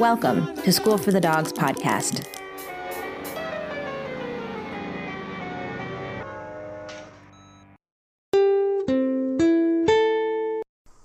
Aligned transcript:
Welcome 0.00 0.56
to 0.56 0.72
School 0.72 0.98
for 0.98 1.12
the 1.12 1.20
Dogs 1.20 1.52
podcast. 1.52 2.26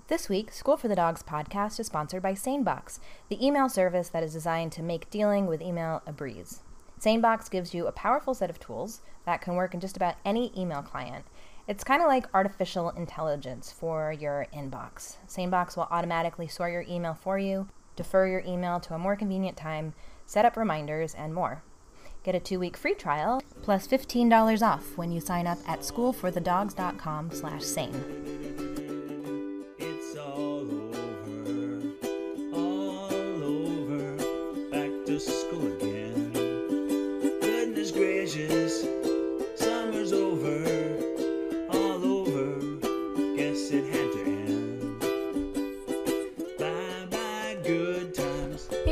This 0.08 0.28
week, 0.28 0.50
School 0.50 0.76
for 0.76 0.88
the 0.88 0.96
Dogs 0.96 1.22
podcast 1.22 1.78
is 1.78 1.86
sponsored 1.86 2.20
by 2.20 2.32
SaneBox, 2.32 2.98
the 3.28 3.46
email 3.46 3.68
service 3.68 4.08
that 4.08 4.24
is 4.24 4.32
designed 4.32 4.72
to 4.72 4.82
make 4.82 5.08
dealing 5.08 5.46
with 5.46 5.62
email 5.62 6.02
a 6.04 6.12
breeze. 6.12 6.62
SaneBox 6.98 7.48
gives 7.48 7.72
you 7.72 7.86
a 7.86 7.92
powerful 7.92 8.34
set 8.34 8.50
of 8.50 8.58
tools 8.58 9.02
that 9.24 9.40
can 9.40 9.54
work 9.54 9.72
in 9.72 9.78
just 9.78 9.96
about 9.96 10.16
any 10.24 10.52
email 10.60 10.82
client. 10.82 11.24
It's 11.68 11.84
kind 11.84 12.02
of 12.02 12.08
like 12.08 12.26
artificial 12.34 12.90
intelligence 12.90 13.70
for 13.70 14.12
your 14.12 14.48
inbox. 14.52 15.14
SaneBox 15.28 15.76
will 15.76 15.86
automatically 15.92 16.48
sort 16.48 16.72
your 16.72 16.84
email 16.88 17.14
for 17.14 17.38
you, 17.38 17.68
defer 18.02 18.26
your 18.26 18.42
email 18.46 18.80
to 18.80 18.94
a 18.94 18.98
more 18.98 19.14
convenient 19.14 19.58
time, 19.58 19.92
set 20.24 20.46
up 20.46 20.56
reminders, 20.56 21.14
and 21.14 21.34
more. 21.34 21.62
Get 22.24 22.34
a 22.34 22.40
two-week 22.40 22.76
free 22.76 22.94
trial 22.94 23.42
plus 23.62 23.86
$15 23.86 24.62
off 24.62 24.96
when 24.96 25.12
you 25.12 25.20
sign 25.20 25.46
up 25.46 25.58
at 25.66 25.80
schoolforthedogs.com 25.80 27.30
slash 27.30 27.62
sane. 27.62 28.79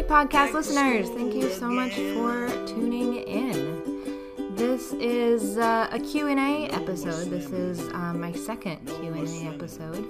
Podcast 0.09 0.55
listeners, 0.55 1.11
thank 1.11 1.35
you 1.35 1.51
so 1.51 1.69
much 1.69 1.93
for 1.93 2.49
tuning 2.67 3.17
in. 3.17 4.57
This 4.57 4.95
is 4.95 5.59
uh, 5.59 5.87
a 5.93 6.01
Q&A 6.01 6.67
episode. 6.69 7.29
This 7.29 7.51
is 7.51 7.81
uh, 7.93 8.15
my 8.15 8.33
second 8.33 8.79
Q&A 8.87 9.47
episode. 9.55 10.09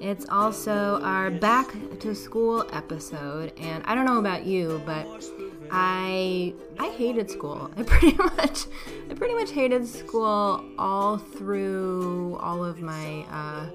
It's 0.00 0.26
also 0.28 1.00
our 1.00 1.30
back 1.30 1.72
to 2.00 2.12
school 2.12 2.66
episode, 2.72 3.52
and 3.56 3.84
I 3.86 3.94
don't 3.94 4.04
know 4.04 4.18
about 4.18 4.44
you, 4.44 4.82
but 4.84 5.06
I 5.70 6.52
I 6.80 6.88
hated 6.98 7.30
school. 7.30 7.70
I 7.76 7.82
pretty 7.84 8.16
much 8.16 8.66
I 9.08 9.14
pretty 9.14 9.34
much 9.34 9.52
hated 9.52 9.86
school 9.86 10.64
all 10.76 11.18
through 11.18 12.36
all 12.42 12.64
of 12.64 12.80
my 12.80 13.24
uh, 13.30 13.66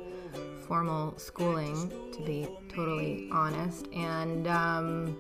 formal 0.68 1.18
schooling, 1.18 1.90
to 2.12 2.22
be 2.24 2.50
totally 2.68 3.30
honest. 3.32 3.88
And 3.94 4.48
um, 4.48 5.18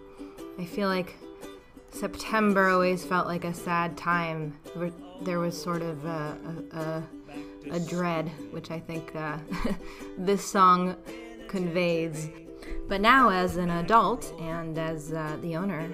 I 0.59 0.65
feel 0.65 0.87
like 0.87 1.15
September 1.91 2.69
always 2.69 3.03
felt 3.03 3.27
like 3.27 3.43
a 3.45 3.53
sad 3.53 3.97
time. 3.97 4.57
There- 4.75 5.39
was 5.39 5.61
sort 5.61 5.83
of 5.83 6.03
a, 6.05 6.35
a, 6.73 6.77
a, 6.77 7.03
a 7.75 7.79
dread, 7.79 8.29
which 8.51 8.71
I 8.71 8.79
think 8.79 9.15
uh, 9.15 9.37
this 10.17 10.43
song 10.43 10.95
conveys. 11.47 12.29
But 12.87 13.01
now, 13.01 13.29
as 13.29 13.57
an 13.57 13.69
adult 13.69 14.33
and 14.39 14.77
as 14.79 15.13
uh, 15.13 15.37
the 15.41 15.55
owner 15.55 15.87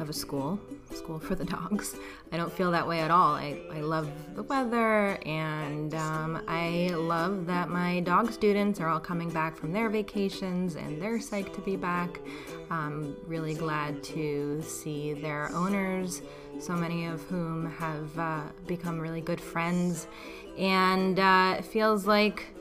of 0.00 0.08
a 0.08 0.12
school, 0.12 0.58
school 0.94 1.18
for 1.18 1.34
the 1.34 1.44
dogs, 1.44 1.96
I 2.32 2.36
don't 2.36 2.52
feel 2.52 2.70
that 2.70 2.86
way 2.86 3.00
at 3.00 3.10
all. 3.10 3.34
I, 3.34 3.60
I 3.72 3.80
love 3.80 4.08
the 4.34 4.42
weather 4.42 5.18
and 5.26 5.94
um, 5.94 6.42
I 6.48 6.90
love 6.94 7.46
that 7.46 7.68
my 7.68 8.00
dog 8.00 8.32
students 8.32 8.80
are 8.80 8.88
all 8.88 9.00
coming 9.00 9.30
back 9.30 9.56
from 9.56 9.72
their 9.72 9.88
vacations 9.88 10.76
and 10.76 11.00
they're 11.00 11.18
psyched 11.18 11.54
to 11.54 11.60
be 11.60 11.76
back. 11.76 12.20
I'm 12.70 13.16
really 13.26 13.54
glad 13.54 14.02
to 14.04 14.62
see 14.62 15.14
their 15.14 15.50
owners, 15.54 16.22
so 16.58 16.72
many 16.74 17.06
of 17.06 17.22
whom 17.22 17.70
have 17.72 18.18
uh, 18.18 18.42
become 18.66 18.98
really 18.98 19.20
good 19.20 19.40
friends. 19.40 20.06
And 20.58 21.18
uh, 21.18 21.56
it 21.58 21.64
feels 21.64 22.06
like 22.06 22.54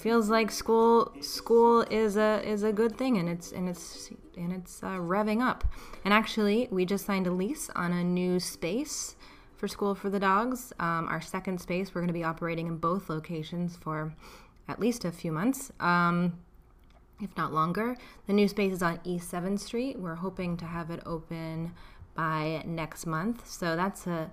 feels 0.00 0.30
like 0.30 0.50
school 0.50 1.12
school 1.20 1.82
is 1.90 2.16
a 2.16 2.40
is 2.42 2.62
a 2.62 2.72
good 2.72 2.96
thing 2.96 3.18
and 3.18 3.28
it's 3.28 3.52
and 3.52 3.68
it's 3.68 4.10
and 4.40 4.52
it's 4.52 4.82
uh, 4.82 4.96
revving 4.96 5.40
up. 5.42 5.64
And 6.04 6.14
actually 6.14 6.68
we 6.70 6.84
just 6.84 7.06
signed 7.06 7.26
a 7.26 7.30
lease 7.30 7.70
on 7.74 7.92
a 7.92 8.02
new 8.02 8.40
space 8.40 9.16
for 9.56 9.68
school 9.68 9.94
for 9.94 10.10
the 10.10 10.18
dogs. 10.18 10.72
Um, 10.78 11.06
our 11.08 11.20
second 11.20 11.60
space 11.60 11.94
we're 11.94 12.00
going 12.00 12.08
to 12.08 12.14
be 12.14 12.24
operating 12.24 12.66
in 12.66 12.78
both 12.78 13.08
locations 13.08 13.76
for 13.76 14.14
at 14.68 14.80
least 14.80 15.04
a 15.04 15.12
few 15.12 15.32
months 15.32 15.72
um, 15.80 16.38
if 17.20 17.36
not 17.36 17.52
longer. 17.52 17.96
The 18.26 18.32
new 18.32 18.48
space 18.48 18.72
is 18.72 18.82
on 18.82 19.00
east 19.04 19.30
7th 19.30 19.60
street. 19.60 19.98
We're 19.98 20.14
hoping 20.14 20.56
to 20.56 20.64
have 20.64 20.90
it 20.90 21.00
open 21.04 21.72
by 22.14 22.62
next 22.66 23.06
month. 23.06 23.48
So 23.48 23.76
that's 23.76 24.06
a 24.06 24.30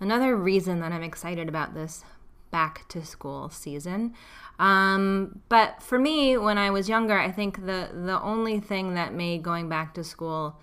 another 0.00 0.36
reason 0.36 0.80
that 0.80 0.92
i'm 0.92 1.02
excited 1.02 1.48
about 1.48 1.74
this 1.74 2.04
back 2.50 2.88
to 2.88 3.04
school 3.04 3.50
season. 3.50 4.14
Um, 4.58 5.40
but 5.48 5.82
for 5.82 5.98
me, 5.98 6.36
when 6.36 6.58
I 6.58 6.70
was 6.70 6.88
younger, 6.88 7.18
I 7.18 7.30
think 7.30 7.66
the 7.66 7.90
the 7.92 8.20
only 8.22 8.60
thing 8.60 8.94
that 8.94 9.12
made 9.14 9.42
going 9.42 9.68
back 9.68 9.94
to 9.94 10.04
school 10.04 10.58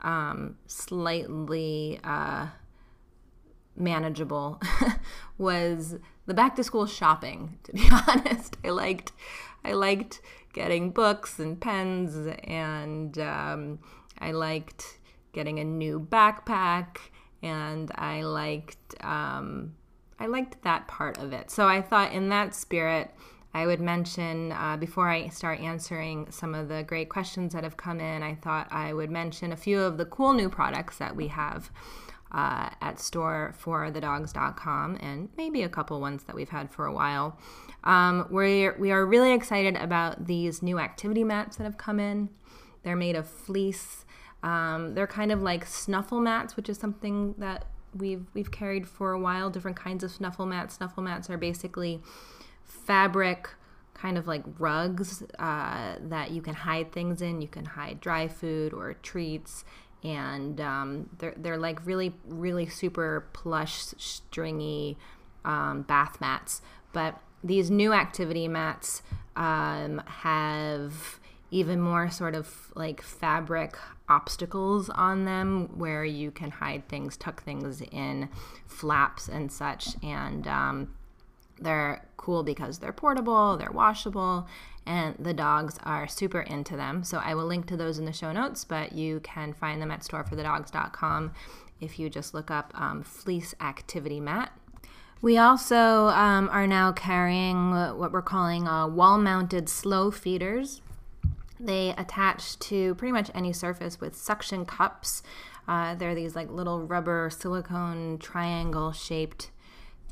um, 0.00 0.56
slightly 0.66 1.98
uh, 2.04 2.48
manageable 3.76 4.60
was 5.38 5.96
the 6.26 6.34
back 6.34 6.56
to 6.56 6.64
school 6.64 6.86
shopping. 6.86 7.58
To 7.64 7.72
be 7.72 7.88
honest, 8.06 8.56
I 8.64 8.70
liked 8.70 9.12
I 9.64 9.72
liked 9.72 10.20
getting 10.52 10.90
books 10.90 11.38
and 11.38 11.60
pens, 11.60 12.16
and 12.44 13.18
um, 13.18 13.78
I 14.18 14.32
liked 14.32 14.98
getting 15.32 15.58
a 15.58 15.64
new 15.64 16.00
backpack, 16.00 16.98
and 17.42 17.90
I 17.94 18.22
liked 18.22 18.94
um, 19.04 19.74
I 20.18 20.26
liked 20.26 20.62
that 20.62 20.88
part 20.88 21.18
of 21.18 21.32
it. 21.32 21.50
So 21.50 21.66
I 21.66 21.82
thought 21.82 22.12
in 22.12 22.28
that 22.30 22.54
spirit. 22.54 23.10
I 23.54 23.66
would 23.66 23.80
mention 23.80 24.52
uh, 24.52 24.76
before 24.76 25.08
I 25.08 25.28
start 25.28 25.60
answering 25.60 26.30
some 26.30 26.54
of 26.54 26.68
the 26.68 26.82
great 26.82 27.08
questions 27.08 27.54
that 27.54 27.64
have 27.64 27.78
come 27.78 27.98
in, 27.98 28.22
I 28.22 28.34
thought 28.34 28.68
I 28.70 28.92
would 28.92 29.10
mention 29.10 29.52
a 29.52 29.56
few 29.56 29.80
of 29.80 29.96
the 29.96 30.04
cool 30.04 30.34
new 30.34 30.50
products 30.50 30.98
that 30.98 31.16
we 31.16 31.28
have 31.28 31.70
uh, 32.30 32.68
at 32.80 32.96
storeforthedogs.com 32.96 34.98
and 35.00 35.28
maybe 35.36 35.62
a 35.62 35.68
couple 35.68 36.00
ones 36.00 36.24
that 36.24 36.36
we've 36.36 36.50
had 36.50 36.70
for 36.70 36.86
a 36.86 36.92
while. 36.92 37.38
Um, 37.84 38.26
we're, 38.30 38.76
we 38.78 38.90
are 38.90 39.06
really 39.06 39.32
excited 39.32 39.76
about 39.76 40.26
these 40.26 40.62
new 40.62 40.78
activity 40.78 41.24
mats 41.24 41.56
that 41.56 41.64
have 41.64 41.78
come 41.78 41.98
in. 41.98 42.28
They're 42.82 42.96
made 42.96 43.16
of 43.16 43.26
fleece. 43.28 44.04
Um, 44.42 44.94
they're 44.94 45.06
kind 45.06 45.32
of 45.32 45.42
like 45.42 45.66
snuffle 45.66 46.20
mats, 46.20 46.56
which 46.56 46.68
is 46.68 46.78
something 46.78 47.34
that 47.38 47.64
we've 47.98 48.26
we've 48.34 48.50
carried 48.50 48.88
for 48.88 49.12
a 49.12 49.18
while. 49.18 49.50
Different 49.50 49.76
kinds 49.76 50.04
of 50.04 50.10
snuffle 50.10 50.46
mats. 50.46 50.76
Snuffle 50.76 51.02
mats 51.02 51.28
are 51.30 51.38
basically 51.38 52.00
fabric 52.64 53.50
kind 53.94 54.16
of 54.16 54.26
like 54.26 54.44
rugs 54.58 55.22
uh, 55.38 55.96
that 56.00 56.30
you 56.30 56.40
can 56.40 56.54
hide 56.54 56.92
things 56.92 57.20
in. 57.20 57.42
You 57.42 57.48
can 57.48 57.64
hide 57.64 58.00
dry 58.00 58.28
food 58.28 58.72
or 58.72 58.94
treats, 58.94 59.64
and 60.02 60.60
um, 60.60 61.10
they're 61.18 61.34
they're 61.36 61.58
like 61.58 61.84
really 61.86 62.14
really 62.26 62.66
super 62.66 63.26
plush, 63.32 63.74
stringy 63.98 64.96
um, 65.44 65.82
bath 65.82 66.20
mats. 66.20 66.62
But 66.92 67.20
these 67.42 67.70
new 67.70 67.92
activity 67.92 68.48
mats 68.48 69.02
um, 69.36 70.02
have 70.06 71.20
even 71.50 71.80
more 71.80 72.10
sort 72.10 72.34
of 72.34 72.70
like 72.74 73.00
fabric 73.00 73.76
obstacles 74.08 74.88
on 74.90 75.24
them 75.24 75.78
where 75.78 76.04
you 76.04 76.30
can 76.30 76.50
hide 76.50 76.88
things, 76.88 77.16
tuck 77.16 77.42
things 77.42 77.82
in 77.92 78.28
flaps 78.66 79.28
and 79.28 79.50
such. 79.52 80.02
And 80.02 80.46
um, 80.46 80.94
they're 81.60 82.06
cool 82.16 82.42
because 82.42 82.78
they're 82.78 82.92
portable, 82.92 83.56
they're 83.56 83.70
washable, 83.70 84.46
and 84.86 85.14
the 85.18 85.34
dogs 85.34 85.78
are 85.84 86.08
super 86.08 86.40
into 86.40 86.76
them. 86.76 87.04
So 87.04 87.18
I 87.18 87.34
will 87.34 87.46
link 87.46 87.66
to 87.66 87.76
those 87.76 87.98
in 87.98 88.04
the 88.04 88.12
show 88.12 88.32
notes, 88.32 88.64
but 88.64 88.92
you 88.92 89.20
can 89.20 89.52
find 89.52 89.82
them 89.82 89.90
at 89.90 90.00
storeforthedogs.com 90.00 91.32
if 91.80 91.98
you 91.98 92.10
just 92.10 92.34
look 92.34 92.50
up 92.50 92.72
um, 92.74 93.02
fleece 93.02 93.54
activity 93.60 94.20
mat. 94.20 94.52
We 95.20 95.36
also 95.36 96.08
um, 96.08 96.48
are 96.50 96.66
now 96.66 96.92
carrying 96.92 97.72
what 97.72 98.12
we're 98.12 98.22
calling 98.22 98.68
uh, 98.68 98.86
wall 98.86 99.18
mounted 99.18 99.68
slow 99.68 100.10
feeders. 100.10 100.80
They 101.60 101.90
attach 101.98 102.58
to 102.60 102.94
pretty 102.96 103.12
much 103.12 103.30
any 103.34 103.52
surface 103.52 104.00
with 104.00 104.16
suction 104.16 104.64
cups. 104.64 105.22
Uh, 105.66 105.94
they're 105.94 106.14
these 106.14 106.36
like 106.36 106.50
little 106.50 106.86
rubber 106.86 107.30
silicone 107.30 108.18
triangle 108.18 108.92
shaped 108.92 109.50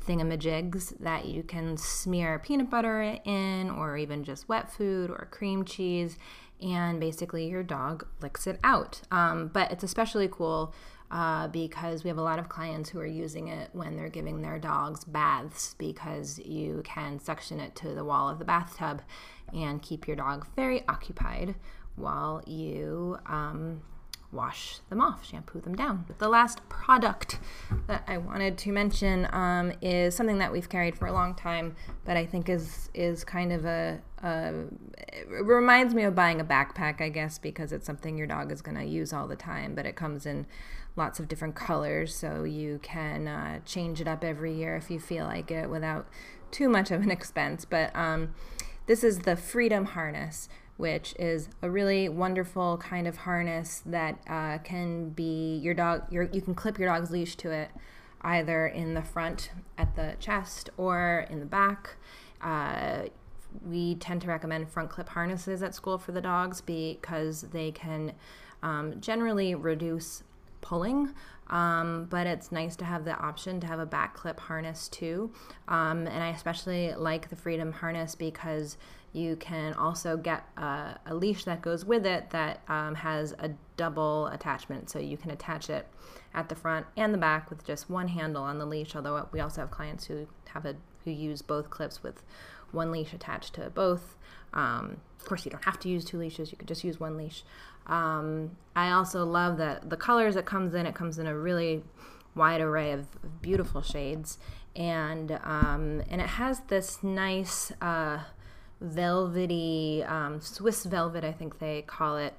thingamajigs 0.05 0.97
that 0.99 1.25
you 1.25 1.43
can 1.43 1.77
smear 1.77 2.39
peanut 2.39 2.69
butter 2.69 3.17
in, 3.25 3.69
or 3.69 3.97
even 3.97 4.23
just 4.23 4.47
wet 4.47 4.71
food 4.71 5.09
or 5.09 5.27
cream 5.31 5.65
cheese, 5.65 6.17
and 6.61 6.99
basically 6.99 7.47
your 7.47 7.63
dog 7.63 8.05
licks 8.21 8.47
it 8.47 8.59
out. 8.63 9.01
Um, 9.11 9.49
but 9.51 9.71
it's 9.71 9.83
especially 9.83 10.29
cool 10.31 10.73
uh, 11.09 11.47
because 11.47 12.03
we 12.03 12.09
have 12.09 12.17
a 12.17 12.23
lot 12.23 12.39
of 12.39 12.49
clients 12.49 12.89
who 12.89 12.99
are 12.99 13.05
using 13.05 13.47
it 13.47 13.69
when 13.73 13.95
they're 13.95 14.09
giving 14.09 14.41
their 14.41 14.59
dogs 14.59 15.03
baths 15.05 15.75
because 15.77 16.39
you 16.39 16.81
can 16.83 17.19
suction 17.19 17.59
it 17.59 17.75
to 17.75 17.93
the 17.93 18.03
wall 18.03 18.29
of 18.29 18.39
the 18.39 18.45
bathtub 18.45 19.01
and 19.53 19.81
keep 19.81 20.07
your 20.07 20.15
dog 20.15 20.45
very 20.55 20.85
occupied 20.87 21.55
while 21.95 22.43
you 22.45 23.17
um, 23.25 23.81
wash 24.31 24.79
them 24.89 24.99
off, 24.99 25.25
shampoo 25.25 25.61
them 25.61 25.75
down. 25.75 26.05
The 26.17 26.27
last 26.27 26.67
product 26.69 27.39
that 27.87 28.03
I 28.07 28.17
wanted 28.17 28.57
to 28.59 28.71
mention 28.71 29.27
um, 29.31 29.71
is 29.81 30.15
something 30.15 30.37
that 30.39 30.51
we've 30.51 30.67
carried 30.67 30.97
for 30.97 31.07
a 31.07 31.13
long 31.13 31.33
time, 31.35 31.75
but 32.05 32.17
I 32.17 32.25
think 32.25 32.49
is 32.49 32.89
is 32.93 33.23
kind 33.23 33.53
of 33.53 33.65
a, 33.65 33.99
a 34.23 34.53
reminds 35.29 35.93
me 35.93 36.03
of 36.03 36.15
buying 36.15 36.41
a 36.41 36.45
backpack, 36.45 37.01
I 37.01 37.09
guess, 37.09 37.37
because 37.37 37.71
it's 37.71 37.85
something 37.85 38.17
your 38.17 38.27
dog 38.27 38.51
is 38.51 38.61
going 38.61 38.77
to 38.77 38.85
use 38.85 39.13
all 39.13 39.27
the 39.27 39.35
time. 39.35 39.75
But 39.75 39.85
it 39.85 39.95
comes 39.95 40.25
in 40.25 40.45
lots 40.97 41.19
of 41.19 41.27
different 41.27 41.55
colors, 41.55 42.13
so 42.13 42.43
you 42.43 42.79
can 42.81 43.27
uh, 43.27 43.59
change 43.65 44.01
it 44.01 44.07
up 44.07 44.23
every 44.23 44.53
year 44.53 44.75
if 44.75 44.89
you 44.91 44.99
feel 44.99 45.25
like 45.25 45.51
it 45.51 45.69
without 45.69 46.07
too 46.51 46.67
much 46.67 46.91
of 46.91 47.01
an 47.01 47.11
expense. 47.17 47.65
But 47.65 47.95
um, 47.95 48.33
this 48.87 49.03
is 49.03 49.19
the 49.19 49.35
Freedom 49.35 49.85
Harness 49.85 50.49
which 50.77 51.15
is 51.17 51.49
a 51.61 51.69
really 51.69 52.07
wonderful 52.07 52.77
kind 52.77 53.07
of 53.07 53.17
harness 53.17 53.81
that 53.85 54.19
uh, 54.27 54.59
can 54.59 55.09
be 55.09 55.57
your 55.57 55.73
dog. 55.73 56.03
Your, 56.11 56.23
you 56.31 56.41
can 56.41 56.55
clip 56.55 56.79
your 56.79 56.87
dog's 56.87 57.11
leash 57.11 57.35
to 57.37 57.51
it, 57.51 57.69
either 58.21 58.67
in 58.67 58.93
the 58.93 59.01
front 59.01 59.51
at 59.77 59.95
the 59.95 60.15
chest 60.19 60.69
or 60.77 61.25
in 61.29 61.39
the 61.39 61.45
back. 61.45 61.95
Uh, 62.41 63.03
we 63.65 63.95
tend 63.95 64.21
to 64.21 64.27
recommend 64.27 64.69
front 64.69 64.89
clip 64.89 65.09
harnesses 65.09 65.63
at 65.63 65.73
school 65.73 65.97
for 65.97 66.11
the 66.11 66.21
dogs 66.21 66.61
because 66.61 67.41
they 67.41 67.71
can 67.71 68.13
um, 68.61 69.01
generally 69.01 69.55
reduce 69.55 70.23
pulling. 70.67 71.13
Um, 71.49 72.07
but 72.09 72.27
it's 72.27 72.51
nice 72.51 72.75
to 72.77 72.85
have 72.85 73.05
the 73.05 73.17
option 73.17 73.61
to 73.61 73.67
have 73.67 73.79
a 73.79 73.85
back 73.85 74.15
clip 74.15 74.39
harness 74.39 74.89
too. 74.89 75.31
Um, 75.69 76.05
and 76.07 76.21
I 76.21 76.29
especially 76.29 76.93
like 76.93 77.29
the 77.29 77.37
Freedom 77.37 77.71
harness 77.71 78.15
because 78.15 78.77
you 79.13 79.37
can 79.37 79.73
also 79.75 80.17
get 80.17 80.43
a, 80.57 80.99
a 81.05 81.15
leash 81.15 81.45
that 81.45 81.61
goes 81.61 81.85
with 81.85 82.05
it 82.05 82.29
that 82.31 82.61
um, 82.67 82.95
has 82.95 83.33
a 83.39 83.51
double 83.77 84.27
attachment. 84.27 84.89
So 84.89 84.99
you 84.99 85.15
can 85.15 85.31
attach 85.31 85.69
it 85.69 85.87
at 86.33 86.49
the 86.49 86.55
front 86.55 86.85
and 86.97 87.13
the 87.13 87.17
back 87.17 87.49
with 87.49 87.65
just 87.65 87.89
one 87.89 88.09
handle 88.09 88.43
on 88.43 88.59
the 88.59 88.65
leash. 88.65 88.93
Although 88.95 89.29
we 89.31 89.39
also 89.39 89.61
have 89.61 89.71
clients 89.71 90.05
who 90.05 90.27
have 90.49 90.65
a 90.65 90.75
who 91.05 91.11
use 91.11 91.41
both 91.41 91.69
clips 91.69 92.03
with 92.03 92.23
one 92.71 92.91
leash 92.91 93.13
attached 93.13 93.53
to 93.53 93.69
both. 93.69 94.17
Um, 94.53 94.97
of 95.19 95.25
course, 95.25 95.45
you 95.45 95.51
don't 95.51 95.63
have 95.63 95.79
to 95.79 95.89
use 95.89 96.03
two 96.03 96.17
leashes. 96.19 96.51
You 96.51 96.57
could 96.57 96.67
just 96.67 96.83
use 96.83 96.99
one 96.99 97.15
leash. 97.15 97.43
Um, 97.87 98.57
I 98.75 98.91
also 98.91 99.25
love 99.25 99.57
that 99.57 99.89
the 99.89 99.97
colors 99.97 100.35
it 100.35 100.45
comes 100.45 100.73
in. 100.73 100.85
It 100.85 100.95
comes 100.95 101.17
in 101.17 101.27
a 101.27 101.37
really 101.37 101.83
wide 102.35 102.61
array 102.61 102.91
of, 102.91 103.07
beautiful 103.41 103.81
shades, 103.81 104.37
and 104.75 105.31
um, 105.43 106.03
and 106.09 106.21
it 106.21 106.27
has 106.27 106.61
this 106.67 107.03
nice. 107.03 107.71
Uh, 107.81 108.19
velvety, 108.81 110.03
um, 110.07 110.41
Swiss 110.41 110.85
velvet, 110.85 111.23
I 111.23 111.31
think 111.31 111.59
they 111.59 111.81
call 111.81 112.17
it, 112.17 112.33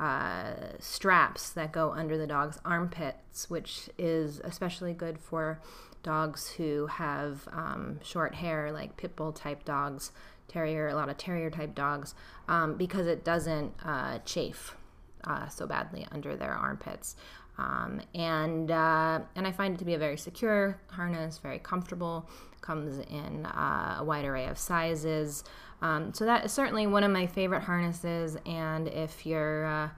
uh, 0.00 0.54
straps 0.80 1.50
that 1.50 1.72
go 1.72 1.92
under 1.92 2.18
the 2.18 2.26
dog's 2.26 2.58
armpits, 2.64 3.48
which 3.48 3.88
is 3.96 4.40
especially 4.42 4.92
good 4.92 5.18
for 5.18 5.60
dogs 6.02 6.48
who 6.56 6.86
have 6.86 7.48
um, 7.52 8.00
short 8.02 8.34
hair, 8.34 8.72
like 8.72 8.96
pit 8.96 9.14
bull 9.14 9.32
type 9.32 9.64
dogs, 9.64 10.10
terrier, 10.48 10.88
a 10.88 10.94
lot 10.94 11.08
of 11.08 11.16
terrier 11.16 11.48
type 11.48 11.74
dogs, 11.74 12.14
um, 12.48 12.76
because 12.76 13.06
it 13.06 13.24
doesn't 13.24 13.72
uh, 13.84 14.18
chafe 14.24 14.76
uh, 15.26 15.48
so 15.48 15.66
badly 15.66 16.06
under 16.12 16.36
their 16.36 16.52
armpits. 16.52 17.16
Um, 17.56 18.00
and 18.14 18.70
uh, 18.70 19.20
and 19.36 19.46
I 19.46 19.52
find 19.52 19.74
it 19.74 19.78
to 19.78 19.84
be 19.84 19.94
a 19.94 19.98
very 19.98 20.16
secure 20.16 20.80
harness, 20.88 21.38
very 21.38 21.58
comfortable. 21.58 22.28
Comes 22.60 22.98
in 22.98 23.46
uh, 23.46 23.98
a 24.00 24.04
wide 24.04 24.24
array 24.24 24.46
of 24.46 24.58
sizes. 24.58 25.44
Um, 25.82 26.14
so 26.14 26.24
that 26.24 26.46
is 26.46 26.52
certainly 26.52 26.86
one 26.86 27.04
of 27.04 27.10
my 27.10 27.26
favorite 27.26 27.62
harnesses. 27.62 28.36
And 28.46 28.88
if 28.88 29.26
you're 29.26 29.66
uh, 29.66 29.88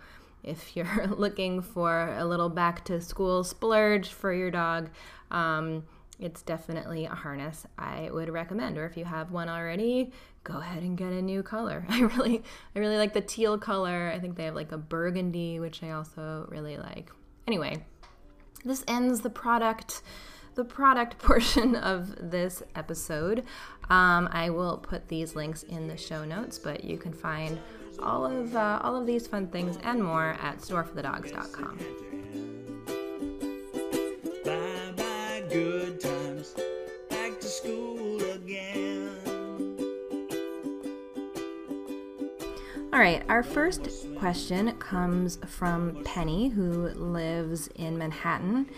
if 0.43 0.77
you're 0.77 1.07
looking 1.17 1.63
for 1.63 2.15
a 2.19 2.25
little 2.25 2.49
back 2.49 2.85
to 2.87 3.01
school 3.01 3.45
splurge 3.45 4.09
for 4.09 4.33
your 4.33 4.51
dog, 4.51 4.91
um, 5.31 5.85
it's 6.19 6.43
definitely 6.43 7.05
a 7.05 7.15
harness 7.15 7.67
I 7.79 8.11
would 8.13 8.31
recommend. 8.31 8.79
Or 8.79 8.87
if 8.87 8.97
you 8.97 9.05
have 9.05 9.33
one 9.33 9.49
already, 9.49 10.13
go 10.47 10.59
ahead 10.59 10.83
and 10.83 10.97
get 10.97 11.13
a 11.13 11.21
new 11.21 11.43
color. 11.43 11.85
I 11.91 12.01
really 12.01 12.43
I 12.75 12.79
really 12.79 12.97
like 12.97 13.13
the 13.13 13.21
teal 13.21 13.59
color. 13.59 14.13
I 14.15 14.19
think 14.19 14.37
they 14.37 14.45
have 14.45 14.55
like 14.55 14.73
a 14.73 14.79
burgundy, 14.79 15.61
which 15.61 15.83
I 15.83 15.91
also 15.91 16.47
really 16.49 16.79
like. 16.79 17.11
Anyway, 17.47 17.85
this 18.65 18.85
ends 18.89 19.21
the 19.21 19.31
product 19.31 20.03
the 20.55 20.65
product 20.65 21.19
portion 21.23 21.77
of 21.77 22.31
this 22.31 22.63
episode. 22.75 23.45
Um, 23.91 24.29
I 24.33 24.51
will 24.51 24.79
put 24.79 25.09
these 25.09 25.35
links 25.35 25.65
in 25.65 25.87
the 25.89 25.97
show 25.97 26.25
notes, 26.25 26.59
but 26.59 26.85
you 26.85 26.97
can 26.97 27.13
find 27.13 27.59
all 28.03 28.25
of 28.25 28.55
uh, 28.55 28.81
all 28.83 28.97
of 28.97 29.07
these 29.07 29.27
fun 29.27 29.49
things 29.49 29.79
and 29.83 30.03
more 30.03 30.37
at 30.41 30.59
storeforthedogs.com. 30.59 31.79
Bye 34.45 34.93
bye, 34.97 35.43
good 35.49 36.01
times. 36.01 36.16
All 42.97 43.03
right, 43.03 43.23
our 43.29 43.43
first 43.43 43.91
question 44.17 44.73
comes 44.79 45.39
from 45.47 46.03
Penny, 46.03 46.49
who 46.49 46.89
lives 46.89 47.69
in 47.75 47.99
Manhattan. 47.99 48.71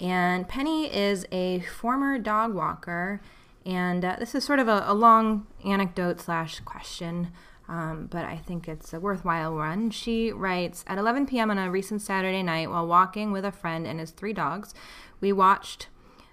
And 0.00 0.48
Penny 0.48 0.86
is 0.86 1.26
a 1.30 1.60
former 1.60 2.18
dog 2.18 2.54
walker. 2.54 3.20
And 3.66 4.02
uh, 4.02 4.16
this 4.18 4.34
is 4.34 4.44
sort 4.44 4.60
of 4.60 4.68
a, 4.68 4.82
a 4.86 4.94
long 4.94 5.46
anecdote 5.62 6.22
slash 6.22 6.60
question, 6.60 7.32
um, 7.68 8.08
but 8.10 8.24
I 8.24 8.38
think 8.38 8.66
it's 8.66 8.94
a 8.94 8.98
worthwhile 8.98 9.54
one. 9.54 9.90
She 9.90 10.32
writes 10.32 10.82
At 10.86 10.96
11 10.96 11.26
p.m. 11.26 11.50
on 11.50 11.58
a 11.58 11.70
recent 11.70 12.00
Saturday 12.00 12.42
night, 12.42 12.70
while 12.70 12.86
walking 12.86 13.30
with 13.30 13.44
a 13.44 13.52
friend 13.52 13.86
and 13.86 14.00
his 14.00 14.10
three 14.10 14.32
dogs, 14.32 14.72
we 15.20 15.32
watched 15.32 15.88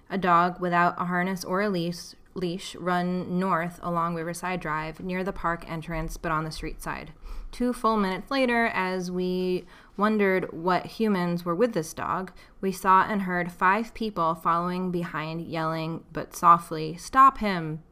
a 0.08 0.16
dog 0.16 0.62
without 0.62 0.94
a 0.98 1.04
harness 1.04 1.44
or 1.44 1.60
a 1.60 1.68
leash, 1.68 2.14
leash 2.32 2.74
run 2.76 3.38
north 3.38 3.80
along 3.82 4.14
Riverside 4.14 4.60
Drive 4.60 5.00
near 5.00 5.22
the 5.22 5.30
park 5.30 5.70
entrance, 5.70 6.16
but 6.16 6.32
on 6.32 6.44
the 6.44 6.50
street 6.50 6.82
side. 6.82 7.12
Two 7.54 7.72
full 7.72 7.96
minutes 7.96 8.32
later, 8.32 8.66
as 8.66 9.12
we 9.12 9.64
wondered 9.96 10.52
what 10.52 10.86
humans 10.86 11.44
were 11.44 11.54
with 11.54 11.72
this 11.72 11.94
dog, 11.94 12.32
we 12.60 12.72
saw 12.72 13.04
and 13.04 13.22
heard 13.22 13.52
five 13.52 13.94
people 13.94 14.34
following 14.34 14.90
behind, 14.90 15.40
yelling, 15.40 16.02
but 16.12 16.34
softly, 16.34 16.96
Stop 16.96 17.38
him! 17.38 17.84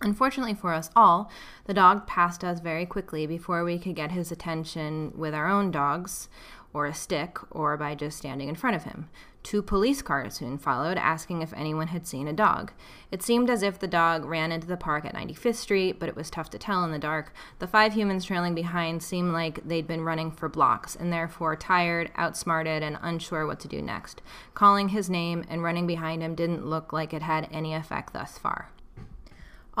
Unfortunately 0.00 0.54
for 0.54 0.72
us 0.74 0.90
all, 0.96 1.30
the 1.66 1.74
dog 1.74 2.08
passed 2.08 2.42
us 2.42 2.58
very 2.58 2.84
quickly 2.84 3.28
before 3.28 3.62
we 3.62 3.78
could 3.78 3.94
get 3.94 4.10
his 4.10 4.32
attention 4.32 5.12
with 5.14 5.34
our 5.34 5.46
own 5.46 5.70
dogs, 5.70 6.28
or 6.72 6.86
a 6.86 6.94
stick, 6.94 7.38
or 7.50 7.76
by 7.76 7.94
just 7.94 8.18
standing 8.18 8.48
in 8.48 8.54
front 8.54 8.76
of 8.76 8.84
him. 8.84 9.08
Two 9.42 9.62
police 9.62 10.02
cars 10.02 10.34
soon 10.34 10.58
followed, 10.58 10.98
asking 10.98 11.40
if 11.40 11.52
anyone 11.54 11.88
had 11.88 12.06
seen 12.06 12.28
a 12.28 12.32
dog. 12.32 12.72
It 13.10 13.22
seemed 13.22 13.48
as 13.48 13.62
if 13.62 13.78
the 13.78 13.88
dog 13.88 14.24
ran 14.24 14.52
into 14.52 14.66
the 14.66 14.76
park 14.76 15.06
at 15.06 15.14
95th 15.14 15.54
Street, 15.54 15.98
but 15.98 16.08
it 16.08 16.16
was 16.16 16.30
tough 16.30 16.50
to 16.50 16.58
tell 16.58 16.84
in 16.84 16.92
the 16.92 16.98
dark. 16.98 17.32
The 17.58 17.66
five 17.66 17.94
humans 17.94 18.26
trailing 18.26 18.54
behind 18.54 19.02
seemed 19.02 19.32
like 19.32 19.66
they'd 19.66 19.86
been 19.86 20.04
running 20.04 20.30
for 20.30 20.48
blocks, 20.48 20.94
and 20.94 21.12
therefore 21.12 21.56
tired, 21.56 22.10
outsmarted, 22.16 22.82
and 22.82 22.98
unsure 23.00 23.46
what 23.46 23.60
to 23.60 23.68
do 23.68 23.80
next. 23.80 24.20
Calling 24.52 24.90
his 24.90 25.08
name 25.08 25.44
and 25.48 25.62
running 25.62 25.86
behind 25.86 26.22
him 26.22 26.34
didn't 26.34 26.66
look 26.66 26.92
like 26.92 27.14
it 27.14 27.22
had 27.22 27.48
any 27.50 27.72
effect 27.72 28.12
thus 28.12 28.36
far. 28.36 28.70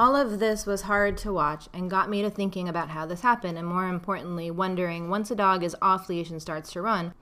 All 0.00 0.16
of 0.16 0.38
this 0.38 0.64
was 0.64 0.80
hard 0.80 1.18
to 1.18 1.30
watch 1.30 1.68
and 1.74 1.90
got 1.90 2.08
me 2.08 2.22
to 2.22 2.30
thinking 2.30 2.70
about 2.70 2.88
how 2.88 3.04
this 3.04 3.20
happened, 3.20 3.58
and 3.58 3.68
more 3.68 3.86
importantly, 3.86 4.50
wondering 4.50 5.10
once 5.10 5.30
a 5.30 5.34
dog 5.34 5.62
is 5.62 5.76
off 5.82 6.08
leash 6.08 6.30
and 6.30 6.40
starts 6.40 6.72
to 6.72 6.80
run, 6.80 7.12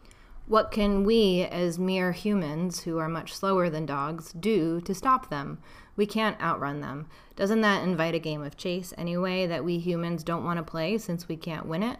what 0.47 0.71
can 0.71 1.03
we, 1.03 1.43
as 1.43 1.77
mere 1.77 2.13
humans 2.13 2.83
who 2.83 2.97
are 2.99 3.09
much 3.09 3.35
slower 3.35 3.69
than 3.69 3.85
dogs, 3.85 4.33
do 4.33 4.81
to 4.83 4.95
stop 4.95 5.29
them? 5.29 5.59
We 5.97 6.07
can't 6.07 6.41
outrun 6.41 6.81
them. 6.81 7.09
Doesn't 7.35 7.63
that 7.63 7.83
invite 7.83 8.15
a 8.15 8.21
game 8.21 8.43
of 8.43 8.57
chase 8.57 8.95
anyway 8.97 9.49
that 9.49 9.65
we 9.65 9.79
humans 9.79 10.23
don't 10.23 10.45
want 10.45 10.59
to 10.59 10.63
play 10.63 10.99
since 10.99 11.27
we 11.27 11.37
can't 11.37 11.67
win 11.67 11.83
it? 11.83 11.99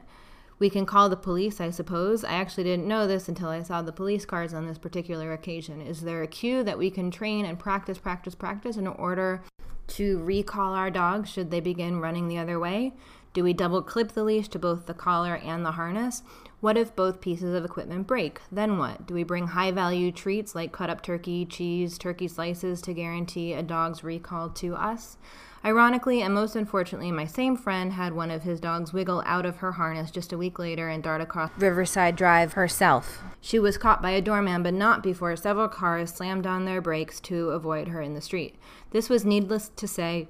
We 0.59 0.71
can 0.71 0.87
call 0.87 1.09
the 1.09 1.17
police, 1.17 1.61
I 1.61 1.71
suppose. 1.71 2.25
I 2.25 2.33
actually 2.33 2.65
didn't 2.65 2.89
know 2.89 3.07
this 3.07 3.29
until 3.29 3.49
I 3.49 3.63
saw 3.63 3.81
the 3.81 3.93
police 3.93 4.25
cars 4.25 4.53
on 4.53 4.67
this 4.67 4.79
particular 4.79 5.33
occasion. 5.33 5.81
Is 5.81 6.01
there 6.01 6.23
a 6.23 6.27
cue 6.27 6.65
that 6.65 6.79
we 6.79 6.91
can 6.91 7.11
train 7.11 7.45
and 7.45 7.59
practice, 7.59 7.99
practice, 7.99 8.35
practice 8.35 8.77
in 8.77 8.87
order 8.87 9.43
to 9.89 10.19
recall 10.19 10.75
our 10.75 10.91
dog 10.91 11.27
should 11.27 11.51
they 11.51 11.61
begin 11.61 12.01
running 12.01 12.29
the 12.29 12.39
other 12.39 12.59
way? 12.59 12.93
Do 13.33 13.45
we 13.45 13.53
double 13.53 13.83
clip 13.83 14.13
the 14.13 14.25
leash 14.25 14.49
to 14.49 14.59
both 14.59 14.87
the 14.87 14.95
collar 14.95 15.37
and 15.37 15.65
the 15.65 15.73
harness? 15.73 16.23
What 16.61 16.77
if 16.77 16.97
both 16.97 17.21
pieces 17.21 17.55
of 17.55 17.65
equipment 17.65 18.09
break? 18.09 18.41
Then 18.51 18.79
what? 18.79 19.07
Do 19.07 19.15
we 19.15 19.23
bring 19.23 19.49
high 19.49 19.71
value 19.71 20.11
treats 20.11 20.57
like 20.57 20.73
cut 20.73 20.91
up 20.91 21.03
turkey, 21.03 21.45
cheese, 21.45 21.99
turkey 21.99 22.27
slices 22.27 22.83
to 22.83 22.95
guarantee 22.95 23.53
a 23.53 23.63
dog's 23.63 24.03
recall 24.03 24.51
to 24.51 24.75
us? 24.75 25.19
Ironically, 25.69 26.23
and 26.23 26.33
most 26.33 26.57
unfortunately, 26.57 27.13
my 27.13 27.27
same 27.27 27.55
friend 27.55 27.93
had 27.93 28.15
one 28.15 28.31
of 28.31 28.43
his 28.43 28.59
dogs 28.59 28.95
wiggle 28.95 29.23
out 29.27 29.45
of 29.45 29.59
her 29.59 29.73
harness 29.73 30.11
just 30.11 30.33
a 30.33 30.39
week 30.39 30.59
later 30.59 30.89
and 30.89 31.03
dart 31.03 31.21
across 31.21 31.51
Riverside 31.59 32.17
Drive 32.17 32.55
herself. 32.55 33.21
She 33.43 33.59
was 33.59 33.77
caught 33.77 34.01
by 34.01 34.13
a 34.13 34.23
doorman, 34.23 34.63
but 34.63 34.73
not 34.73 35.03
before 35.03 35.37
several 35.37 35.69
cars 35.69 36.11
slammed 36.11 36.47
on 36.47 36.65
their 36.65 36.81
brakes 36.81 37.21
to 37.21 37.51
avoid 37.51 37.89
her 37.89 38.01
in 38.01 38.15
the 38.15 38.23
street. 38.23 38.55
This 38.93 39.11
was 39.11 39.27
needless 39.27 39.69
to 39.77 39.87
say 39.87 40.29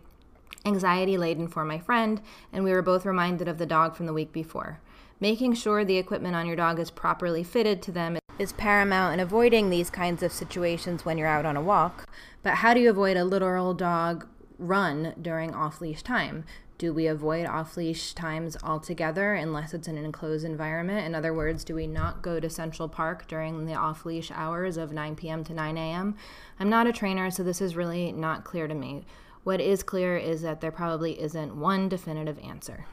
anxiety 0.67 1.17
laden 1.17 1.47
for 1.47 1.65
my 1.65 1.79
friend, 1.79 2.21
and 2.53 2.65
we 2.65 2.73
were 2.73 2.83
both 2.83 3.07
reminded 3.07 3.47
of 3.47 3.59
the 3.59 3.65
dog 3.65 3.95
from 3.95 4.07
the 4.07 4.13
week 4.13 4.33
before. 4.33 4.81
Making 5.21 5.55
sure 5.55 5.85
the 5.85 5.99
equipment 5.99 6.35
on 6.35 6.47
your 6.47 6.57
dog 6.57 6.81
is 6.81 6.91
properly 6.91 7.45
fitted 7.45 7.81
to 7.83 7.93
them 7.93 8.19
is 8.41 8.53
paramount 8.55 9.15
in 9.15 9.21
avoiding 9.21 9.71
these 9.71 9.89
kinds 9.89 10.25
of 10.25 10.33
situations 10.33 11.05
when 11.05 11.17
you're 11.17 11.29
out 11.29 11.47
on 11.47 11.57
a 11.57 11.63
walk. 11.63 12.09
But 12.43 12.55
how 12.55 12.75
do 12.75 12.81
you 12.81 12.91
avoid 12.91 13.17
a 13.17 13.25
literal 13.25 13.73
dog 13.73 14.27
run 14.59 15.15
during 15.21 15.55
off 15.55 15.81
leash 15.81 16.03
time? 16.03 16.45
Do 16.79 16.93
we 16.95 17.09
avoid 17.09 17.47
off 17.47 17.77
leash 17.77 18.13
times 18.13 18.57
altogether 18.63 19.35
unless 19.35 19.75
it's 19.75 19.89
in 19.89 19.99
an 19.99 20.05
enclosed 20.05 20.45
environment? 20.45 21.07
In 21.07 21.15
other 21.15 21.35
words, 21.35 21.65
do 21.65 21.75
we 21.75 21.89
not 21.89 22.23
go 22.23 22.39
to 22.39 22.49
Central 22.49 22.89
Park 22.89 23.27
during 23.27 23.67
the 23.67 23.75
off 23.75 24.07
leash 24.07 24.31
hours 24.31 24.77
of 24.77 24.93
9 24.93 25.17
p.m. 25.17 25.43
to 25.45 25.53
9 25.53 25.77
a.m.? 25.77 26.17
I'm 26.61 26.69
not 26.69 26.87
a 26.87 26.93
trainer, 26.93 27.33
so 27.33 27.43
this 27.43 27.61
is 27.61 27.75
really 27.75 28.13
not 28.13 28.45
clear 28.45 28.69
to 28.69 28.75
me. 28.75 29.07
What 29.43 29.61
is 29.61 29.83
clear 29.83 30.17
is 30.17 30.43
that 30.43 30.61
there 30.61 30.71
probably 30.71 31.21
isn't 31.21 31.57
one 31.57 31.89
definitive 31.89 32.39
answer. 32.39 32.87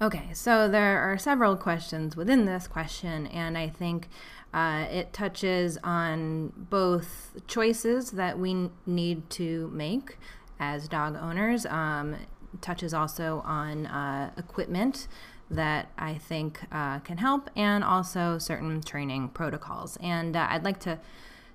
Okay, 0.00 0.30
so 0.32 0.66
there 0.66 0.98
are 0.98 1.18
several 1.18 1.56
questions 1.56 2.16
within 2.16 2.46
this 2.46 2.66
question, 2.66 3.26
and 3.26 3.58
I 3.58 3.68
think 3.68 4.08
uh, 4.54 4.86
it 4.90 5.12
touches 5.12 5.78
on 5.84 6.52
both 6.56 7.36
choices 7.46 8.12
that 8.12 8.38
we 8.38 8.70
need 8.86 9.28
to 9.30 9.70
make 9.72 10.18
as 10.62 10.88
dog 10.88 11.16
owners, 11.20 11.66
um, 11.66 12.16
touches 12.60 12.94
also 12.94 13.42
on 13.44 13.86
uh, 13.86 14.30
equipment 14.36 15.08
that 15.50 15.90
I 15.98 16.14
think 16.14 16.60
uh, 16.70 17.00
can 17.00 17.18
help, 17.18 17.50
and 17.56 17.82
also 17.82 18.38
certain 18.38 18.80
training 18.80 19.30
protocols. 19.30 19.98
And 20.00 20.36
uh, 20.36 20.46
I'd 20.48 20.64
like 20.64 20.80
to 20.80 20.98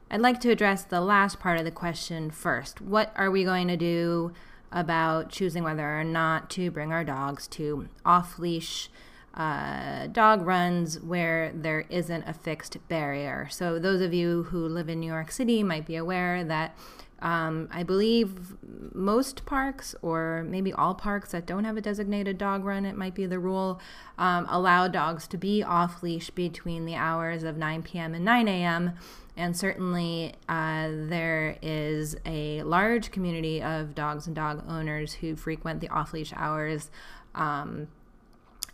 I'd 0.10 0.22
like 0.22 0.40
to 0.42 0.52
address 0.52 0.84
the 0.84 1.02
last 1.02 1.40
part 1.40 1.58
of 1.58 1.66
the 1.66 1.72
question 1.72 2.32
first. 2.32 2.80
What 2.80 3.12
are 3.16 3.30
we 3.30 3.44
going 3.44 3.68
to 3.68 3.76
do 3.78 4.32
about 4.72 5.30
choosing 5.30 5.64
whether 5.64 6.00
or 6.00 6.04
not 6.04 6.50
to 6.52 6.72
bring 6.72 6.92
our 6.94 7.04
dogs 7.04 7.48
to 7.48 7.88
off 8.06 8.40
leash 8.40 8.90
uh, 9.34 10.08
dog 10.08 10.46
runs 10.46 11.00
where 11.02 11.52
there 11.54 11.86
isn't 11.90 12.24
a 12.26 12.34
fixed 12.34 12.78
barrier? 12.88 13.48
So, 13.52 13.80
those 13.80 14.02
of 14.02 14.14
you 14.14 14.44
who 14.44 14.68
live 14.68 14.90
in 14.90 15.00
New 15.00 15.12
York 15.12 15.32
City 15.32 15.64
might 15.64 15.86
be 15.86 15.96
aware 15.96 16.44
that 16.44 16.78
um, 17.20 17.68
I 17.72 17.84
believe 17.84 18.58
most 18.94 19.46
parks, 19.46 19.96
or 20.02 20.46
maybe 20.48 20.72
all 20.72 20.94
parks 20.94 21.32
that 21.32 21.46
don't 21.46 21.64
have 21.64 21.78
a 21.78 21.82
designated 21.82 22.38
dog 22.38 22.64
run, 22.64 22.86
it 22.86 22.96
might 22.96 23.16
be 23.16 23.26
the 23.26 23.40
rule, 23.40 23.82
um, 24.18 24.46
allow 24.50 24.88
dogs 24.88 25.28
to 25.30 25.38
be 25.38 25.64
off 25.64 26.04
leash 26.04 26.30
between 26.30 26.86
the 26.86 26.96
hours 26.96 27.44
of 27.44 27.58
9 27.58 27.84
p.m. 27.84 28.14
and 28.14 28.24
9 28.24 28.48
a.m. 28.48 28.94
And 29.36 29.58
certainly, 29.58 30.34
uh, 30.48 30.90
there 30.92 31.58
is 31.62 32.16
a 32.26 32.62
large 32.64 33.12
community 33.12 33.62
of 33.62 33.96
dogs 33.96 34.28
and 34.28 34.36
dog 34.36 34.64
owners 34.68 35.14
who 35.14 35.36
frequent 35.36 35.82
the 35.82 35.90
off 35.90 36.14
leash 36.14 36.34
hours 36.36 36.92
um, 37.34 37.88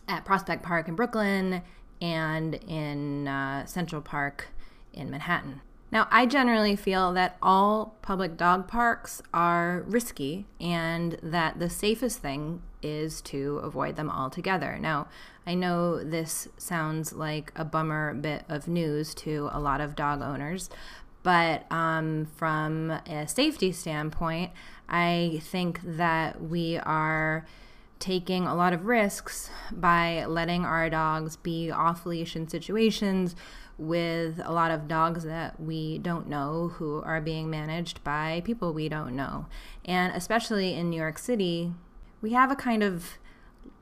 at 0.06 0.24
Prospect 0.24 0.62
Park 0.62 0.88
in 0.88 0.94
Brooklyn 0.94 1.62
and 2.00 2.54
in 2.54 3.26
uh, 3.26 3.64
Central 3.64 4.02
Park 4.02 4.48
in 4.92 5.10
Manhattan. 5.10 5.62
Now, 5.94 6.08
I 6.10 6.26
generally 6.26 6.74
feel 6.74 7.12
that 7.12 7.36
all 7.40 7.94
public 8.02 8.36
dog 8.36 8.66
parks 8.66 9.22
are 9.32 9.84
risky 9.86 10.44
and 10.60 11.16
that 11.22 11.60
the 11.60 11.70
safest 11.70 12.18
thing 12.18 12.62
is 12.82 13.20
to 13.22 13.58
avoid 13.58 13.94
them 13.94 14.10
altogether. 14.10 14.76
Now, 14.76 15.06
I 15.46 15.54
know 15.54 16.02
this 16.02 16.48
sounds 16.58 17.12
like 17.12 17.52
a 17.54 17.64
bummer 17.64 18.12
bit 18.12 18.42
of 18.48 18.66
news 18.66 19.14
to 19.14 19.48
a 19.52 19.60
lot 19.60 19.80
of 19.80 19.94
dog 19.94 20.20
owners, 20.20 20.68
but 21.22 21.70
um, 21.70 22.26
from 22.36 22.90
a 22.90 23.28
safety 23.28 23.70
standpoint, 23.70 24.50
I 24.88 25.40
think 25.44 25.78
that 25.84 26.42
we 26.42 26.76
are 26.76 27.46
taking 28.00 28.46
a 28.46 28.54
lot 28.54 28.72
of 28.72 28.84
risks 28.84 29.48
by 29.70 30.24
letting 30.26 30.64
our 30.64 30.90
dogs 30.90 31.36
be 31.36 31.70
off 31.70 32.04
leash 32.04 32.34
in 32.34 32.48
situations 32.48 33.36
with 33.78 34.40
a 34.44 34.52
lot 34.52 34.70
of 34.70 34.86
dogs 34.86 35.24
that 35.24 35.60
we 35.60 35.98
don't 35.98 36.28
know 36.28 36.68
who 36.74 37.02
are 37.02 37.20
being 37.20 37.50
managed 37.50 38.02
by 38.04 38.42
people 38.44 38.72
we 38.72 38.88
don't 38.88 39.16
know. 39.16 39.46
And 39.84 40.14
especially 40.14 40.74
in 40.74 40.90
New 40.90 41.00
York 41.00 41.18
City, 41.18 41.72
we 42.20 42.32
have 42.32 42.50
a 42.50 42.56
kind 42.56 42.82
of 42.82 43.18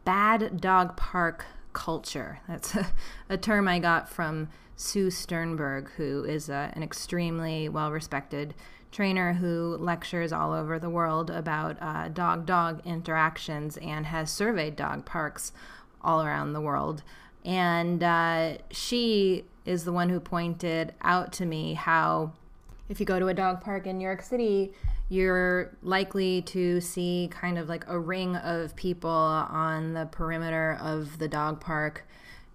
bad 0.05 0.61
dog 0.61 0.97
park 0.97 1.45
culture. 1.73 2.41
That's 2.49 2.75
a, 2.75 2.87
a 3.29 3.37
term 3.37 3.69
I 3.69 3.79
got 3.79 4.09
from 4.09 4.49
Sue 4.77 5.11
Sternberg, 5.11 5.91
who 5.97 6.25
is 6.25 6.49
a, 6.49 6.73
an 6.75 6.83
extremely 6.83 7.69
well 7.69 7.93
respected 7.93 8.55
trainer 8.91 9.33
who 9.35 9.77
lectures 9.81 10.33
all 10.33 10.53
over 10.53 10.79
the 10.79 10.91
world 10.91 11.31
about 11.31 12.15
dog 12.15 12.45
dog 12.45 12.83
interactions 12.85 13.79
and 13.79 14.07
has 14.07 14.31
surveyed 14.31 14.77
dog 14.77 15.05
parks 15.07 15.53
all 16.03 16.23
around 16.23 16.53
the 16.53 16.61
world. 16.61 17.03
And 17.45 18.03
uh, 18.03 18.59
she 18.71 19.45
is 19.65 19.85
the 19.85 19.93
one 19.93 20.09
who 20.09 20.21
pointed 20.21 20.95
out 21.03 21.33
to 21.35 21.47
me 21.47 21.75
how 21.75 22.33
if 22.89 23.01
you 23.01 23.07
go 23.07 23.19
to 23.19 23.29
a 23.29 23.35
dog 23.35 23.61
park 23.61 23.87
in 23.87 23.99
New 23.99 24.05
York 24.05 24.23
City, 24.23 24.73
you're 25.09 25.77
likely 25.83 26.43
to 26.43 26.81
see 26.81 27.29
kind 27.31 27.59
of 27.59 27.69
like 27.69 27.85
a 27.87 27.99
ring 27.99 28.37
of 28.37 28.75
people 28.77 29.11
on 29.11 29.95
the 29.95 30.07
perimeter 30.07 30.79
of 30.81 31.19
the 31.19 31.29
dog 31.29 31.61
park, 31.61 32.07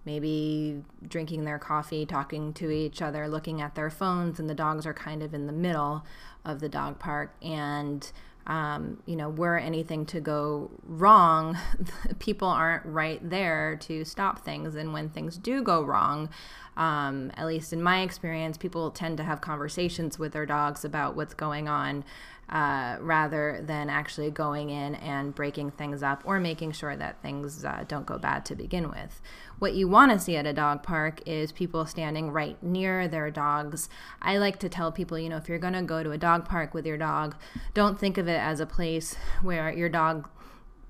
maybe 0.04 0.82
drinking 1.06 1.44
their 1.44 1.58
coffee, 1.58 2.04
talking 2.04 2.52
to 2.54 2.70
each 2.70 3.00
other, 3.00 3.28
looking 3.28 3.60
at 3.60 3.74
their 3.74 3.90
phones, 3.90 4.38
and 4.38 4.48
the 4.48 4.54
dogs 4.54 4.86
are 4.86 4.94
kind 4.94 5.22
of 5.22 5.34
in 5.34 5.46
the 5.46 5.52
middle 5.52 6.04
of 6.44 6.60
the 6.60 6.68
dog 6.68 6.98
park. 6.98 7.34
And 7.42 8.10
um, 8.48 9.02
you 9.04 9.14
know, 9.14 9.28
were 9.28 9.58
anything 9.58 10.06
to 10.06 10.20
go 10.20 10.70
wrong, 10.82 11.56
people 12.18 12.48
aren't 12.48 12.84
right 12.86 13.20
there 13.28 13.76
to 13.82 14.04
stop 14.04 14.44
things. 14.44 14.74
And 14.74 14.92
when 14.92 15.10
things 15.10 15.36
do 15.36 15.62
go 15.62 15.82
wrong, 15.82 16.30
um, 16.76 17.30
at 17.36 17.46
least 17.46 17.72
in 17.72 17.82
my 17.82 18.00
experience, 18.00 18.56
people 18.56 18.90
tend 18.90 19.18
to 19.18 19.24
have 19.24 19.42
conversations 19.42 20.18
with 20.18 20.32
their 20.32 20.46
dogs 20.46 20.84
about 20.84 21.14
what's 21.14 21.34
going 21.34 21.68
on 21.68 22.04
uh, 22.48 22.96
rather 23.00 23.62
than 23.62 23.90
actually 23.90 24.30
going 24.30 24.70
in 24.70 24.94
and 24.96 25.34
breaking 25.34 25.70
things 25.70 26.02
up 26.02 26.22
or 26.24 26.40
making 26.40 26.72
sure 26.72 26.96
that 26.96 27.20
things 27.20 27.64
uh, 27.64 27.84
don't 27.86 28.06
go 28.06 28.18
bad 28.18 28.44
to 28.46 28.54
begin 28.54 28.88
with. 28.88 29.20
What 29.58 29.74
you 29.74 29.88
want 29.88 30.12
to 30.12 30.18
see 30.18 30.36
at 30.36 30.46
a 30.46 30.52
dog 30.52 30.82
park 30.82 31.20
is 31.26 31.52
people 31.52 31.84
standing 31.84 32.30
right 32.30 32.60
near 32.62 33.08
their 33.08 33.30
dogs. 33.30 33.88
I 34.22 34.38
like 34.38 34.58
to 34.60 34.68
tell 34.68 34.92
people, 34.92 35.18
you 35.18 35.28
know, 35.28 35.36
if 35.36 35.48
you're 35.48 35.58
going 35.58 35.74
to 35.74 35.82
go 35.82 36.02
to 36.02 36.12
a 36.12 36.18
dog 36.18 36.46
park 36.46 36.74
with 36.74 36.86
your 36.86 36.96
dog, 36.96 37.36
don't 37.74 37.98
think 37.98 38.16
of 38.18 38.28
it 38.28 38.40
as 38.40 38.60
a 38.60 38.66
place 38.66 39.16
where 39.42 39.70
your 39.70 39.88
dog 39.88 40.28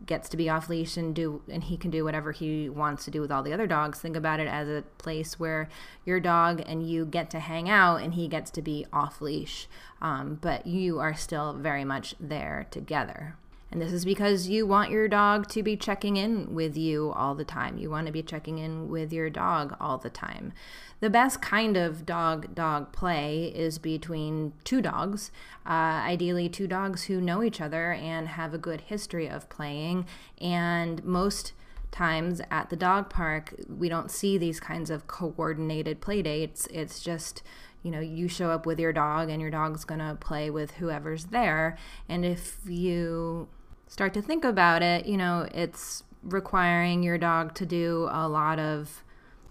gets 0.06 0.28
to 0.28 0.36
be 0.36 0.48
off 0.48 0.68
leash 0.68 0.96
and 0.96 1.14
do 1.14 1.42
and 1.48 1.64
he 1.64 1.76
can 1.76 1.90
do 1.90 2.04
whatever 2.04 2.32
he 2.32 2.68
wants 2.68 3.04
to 3.04 3.10
do 3.10 3.20
with 3.20 3.32
all 3.32 3.42
the 3.42 3.52
other 3.52 3.66
dogs 3.66 3.98
think 3.98 4.16
about 4.16 4.40
it 4.40 4.46
as 4.46 4.68
a 4.68 4.84
place 4.96 5.38
where 5.38 5.68
your 6.04 6.20
dog 6.20 6.62
and 6.66 6.88
you 6.88 7.04
get 7.04 7.30
to 7.30 7.38
hang 7.40 7.68
out 7.68 7.96
and 7.96 8.14
he 8.14 8.28
gets 8.28 8.50
to 8.50 8.62
be 8.62 8.86
off 8.92 9.20
leash. 9.20 9.68
Um, 10.00 10.38
but 10.40 10.66
you 10.66 11.00
are 11.00 11.14
still 11.14 11.52
very 11.52 11.84
much 11.84 12.14
there 12.20 12.66
together 12.70 13.36
and 13.70 13.82
this 13.82 13.92
is 13.92 14.04
because 14.04 14.48
you 14.48 14.66
want 14.66 14.90
your 14.90 15.08
dog 15.08 15.46
to 15.50 15.62
be 15.62 15.76
checking 15.76 16.16
in 16.16 16.54
with 16.54 16.76
you 16.76 17.12
all 17.12 17.34
the 17.34 17.44
time. 17.44 17.76
You 17.76 17.90
want 17.90 18.06
to 18.06 18.12
be 18.12 18.22
checking 18.22 18.58
in 18.58 18.88
with 18.88 19.12
your 19.12 19.28
dog 19.28 19.76
all 19.78 19.98
the 19.98 20.08
time. 20.08 20.54
The 21.00 21.10
best 21.10 21.42
kind 21.42 21.76
of 21.76 22.06
dog 22.06 22.54
dog 22.54 22.92
play 22.92 23.52
is 23.54 23.78
between 23.78 24.54
two 24.64 24.80
dogs, 24.80 25.30
uh, 25.66 25.70
ideally, 25.70 26.48
two 26.48 26.66
dogs 26.66 27.04
who 27.04 27.20
know 27.20 27.42
each 27.42 27.60
other 27.60 27.92
and 27.92 28.28
have 28.28 28.54
a 28.54 28.58
good 28.58 28.82
history 28.82 29.28
of 29.28 29.50
playing. 29.50 30.06
And 30.40 31.04
most 31.04 31.52
times 31.90 32.40
at 32.50 32.70
the 32.70 32.76
dog 32.76 33.10
park, 33.10 33.54
we 33.68 33.90
don't 33.90 34.10
see 34.10 34.38
these 34.38 34.60
kinds 34.60 34.88
of 34.88 35.06
coordinated 35.06 36.00
play 36.00 36.22
dates. 36.22 36.66
It's 36.70 37.00
just 37.00 37.42
you 37.82 37.92
know, 37.92 38.00
you 38.00 38.26
show 38.26 38.50
up 38.50 38.66
with 38.66 38.80
your 38.80 38.92
dog 38.92 39.30
and 39.30 39.40
your 39.40 39.52
dog's 39.52 39.84
going 39.84 40.00
to 40.00 40.16
play 40.20 40.50
with 40.50 40.72
whoever's 40.72 41.26
there. 41.26 41.78
And 42.08 42.24
if 42.24 42.58
you 42.66 43.48
start 43.88 44.14
to 44.14 44.22
think 44.22 44.44
about 44.44 44.82
it, 44.82 45.06
you 45.06 45.16
know, 45.16 45.48
it's 45.52 46.04
requiring 46.22 47.02
your 47.02 47.18
dog 47.18 47.54
to 47.54 47.66
do 47.66 48.08
a 48.12 48.28
lot 48.28 48.58
of 48.58 49.02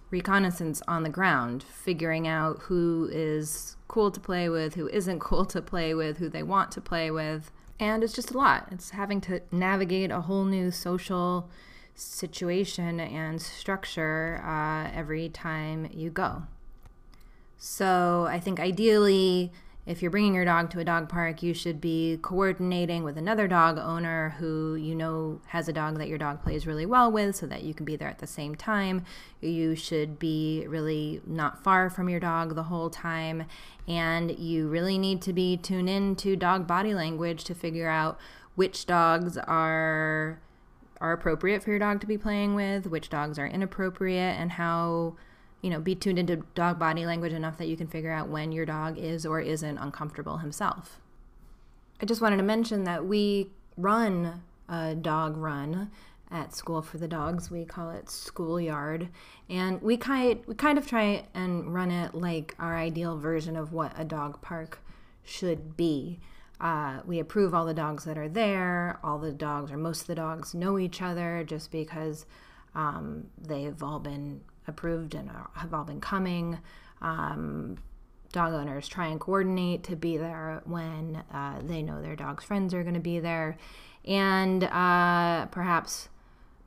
reconnaissance 0.09 0.81
on 0.87 1.03
the 1.03 1.09
ground, 1.09 1.63
figuring 1.63 2.27
out 2.27 2.59
who 2.63 3.09
is 3.11 3.75
cool 3.87 4.11
to 4.11 4.19
play 4.19 4.47
with, 4.47 4.75
who 4.75 4.87
isn't 4.89 5.19
cool 5.27 5.45
to 5.45 5.61
play 5.61 5.93
with, 5.93 6.17
who 6.17 6.29
they 6.29 6.43
want 6.43 6.71
to 6.71 6.81
play 6.81 7.11
with. 7.11 7.51
And 7.79 8.03
it's 8.03 8.13
just 8.13 8.31
a 8.31 8.37
lot. 8.37 8.67
It's 8.71 8.91
having 8.91 9.21
to 9.21 9.41
navigate 9.51 10.11
a 10.11 10.21
whole 10.21 10.45
new 10.45 10.71
social 10.71 11.49
situation 11.93 12.99
and 12.99 13.41
structure 13.41 14.41
uh, 14.45 14.89
every 14.95 15.29
time 15.29 15.89
you 15.91 16.09
go. 16.09 16.43
So 17.57 18.27
I 18.29 18.39
think 18.39 18.59
ideally, 18.59 19.51
if 19.87 20.01
you're 20.01 20.11
bringing 20.11 20.35
your 20.35 20.43
dog 20.43 20.69
to 20.71 20.79
a 20.79 20.83
dog 20.83 21.07
park, 21.07 21.41
you 21.41 21.53
should 21.53 21.79
be 21.79 22.19
coordinating 22.21 23.05
with 23.05 23.17
another 23.17 23.47
dog 23.47 23.77
owner 23.77 24.35
who 24.37 24.75
you 24.75 24.93
know 24.93 25.39
has 25.47 25.69
a 25.69 25.73
dog 25.73 25.97
that 25.97 26.09
your 26.09 26.17
dog 26.17 26.43
plays 26.43 26.67
really 26.67 26.85
well 26.85 27.09
with 27.09 27.37
so 27.37 27.47
that 27.47 27.63
you 27.63 27.73
can 27.73 27.85
be 27.85 27.95
there 27.95 28.09
at 28.09 28.19
the 28.19 28.27
same 28.27 28.53
time. 28.53 29.05
You 29.39 29.75
should 29.75 30.19
be 30.19 30.65
really 30.67 31.21
not 31.25 31.63
far 31.63 31.89
from 31.89 32.09
your 32.09 32.19
dog 32.19 32.55
the 32.55 32.63
whole 32.63 32.89
time. 32.89 33.45
And 33.87 34.37
you 34.37 34.67
really 34.67 34.97
need 34.97 35.21
to 35.21 35.31
be 35.31 35.55
tuned 35.55 35.89
in 35.89 36.17
to 36.17 36.35
dog 36.35 36.67
body 36.67 36.93
language 36.93 37.45
to 37.45 37.55
figure 37.55 37.87
out 37.87 38.19
which 38.55 38.85
dogs 38.87 39.37
are 39.37 40.41
are 40.99 41.13
appropriate 41.13 41.63
for 41.63 41.69
your 41.69 41.79
dog 41.79 42.01
to 42.01 42.07
be 42.07 42.17
playing 42.17 42.55
with, 42.55 42.87
which 42.87 43.09
dogs 43.09 43.39
are 43.39 43.47
inappropriate, 43.47 44.37
and 44.37 44.53
how 44.53 45.15
you 45.67 45.73
know, 45.73 45.81
be 45.81 45.95
tuned 45.95 46.17
into 46.17 46.37
dog 46.55 46.79
body 46.79 47.05
language 47.05 47.33
enough 47.33 47.57
that 47.57 47.67
you 47.67 47.75
can 47.75 47.87
figure 47.87 48.09
out 48.09 48.29
when 48.29 48.53
your 48.53 48.65
dog 48.65 48.97
is 48.97 49.25
or 49.25 49.41
isn't 49.41 49.77
uncomfortable 49.77 50.37
himself. 50.37 51.01
I 52.01 52.05
just 52.05 52.21
wanted 52.21 52.37
to 52.37 52.43
mention 52.43 52.85
that 52.85 53.05
we 53.05 53.49
run 53.75 54.43
a 54.69 54.95
dog 54.95 55.35
run 55.35 55.91
at 56.31 56.55
School 56.55 56.81
for 56.81 56.99
the 56.99 57.07
Dogs. 57.09 57.51
We 57.51 57.65
call 57.65 57.89
it 57.89 58.09
Schoolyard, 58.09 59.09
and 59.49 59.81
we 59.81 59.97
kind 59.97 60.39
we 60.47 60.55
kind 60.55 60.77
of 60.77 60.87
try 60.87 61.25
and 61.33 61.73
run 61.73 61.91
it 61.91 62.15
like 62.15 62.55
our 62.57 62.77
ideal 62.77 63.17
version 63.17 63.57
of 63.57 63.73
what 63.73 63.91
a 63.97 64.05
dog 64.05 64.41
park 64.41 64.79
should 65.25 65.75
be. 65.75 66.21
Uh, 66.61 67.01
we 67.05 67.19
approve 67.19 67.53
all 67.53 67.65
the 67.65 67.73
dogs 67.73 68.05
that 68.05 68.17
are 68.17 68.29
there. 68.29 69.01
All 69.03 69.19
the 69.19 69.33
dogs, 69.33 69.69
or 69.69 69.75
most 69.75 69.99
of 69.99 70.07
the 70.07 70.15
dogs, 70.15 70.53
know 70.53 70.79
each 70.79 71.01
other 71.01 71.43
just 71.45 71.73
because 71.73 72.25
um, 72.73 73.27
they've 73.37 73.83
all 73.83 73.99
been 73.99 74.39
approved 74.67 75.15
and 75.15 75.31
have 75.53 75.73
all 75.73 75.83
been 75.83 76.01
coming. 76.01 76.59
Um, 77.01 77.77
dog 78.31 78.53
owners 78.53 78.87
try 78.87 79.07
and 79.07 79.19
coordinate 79.19 79.83
to 79.83 79.95
be 79.95 80.17
there 80.17 80.61
when 80.65 81.23
uh, 81.33 81.61
they 81.63 81.81
know 81.81 82.01
their 82.01 82.15
dog's 82.15 82.43
friends 82.43 82.73
are 82.73 82.83
going 82.83 82.93
to 82.93 82.99
be 82.99 83.19
there. 83.19 83.57
And 84.05 84.63
uh, 84.63 85.47
perhaps 85.47 86.09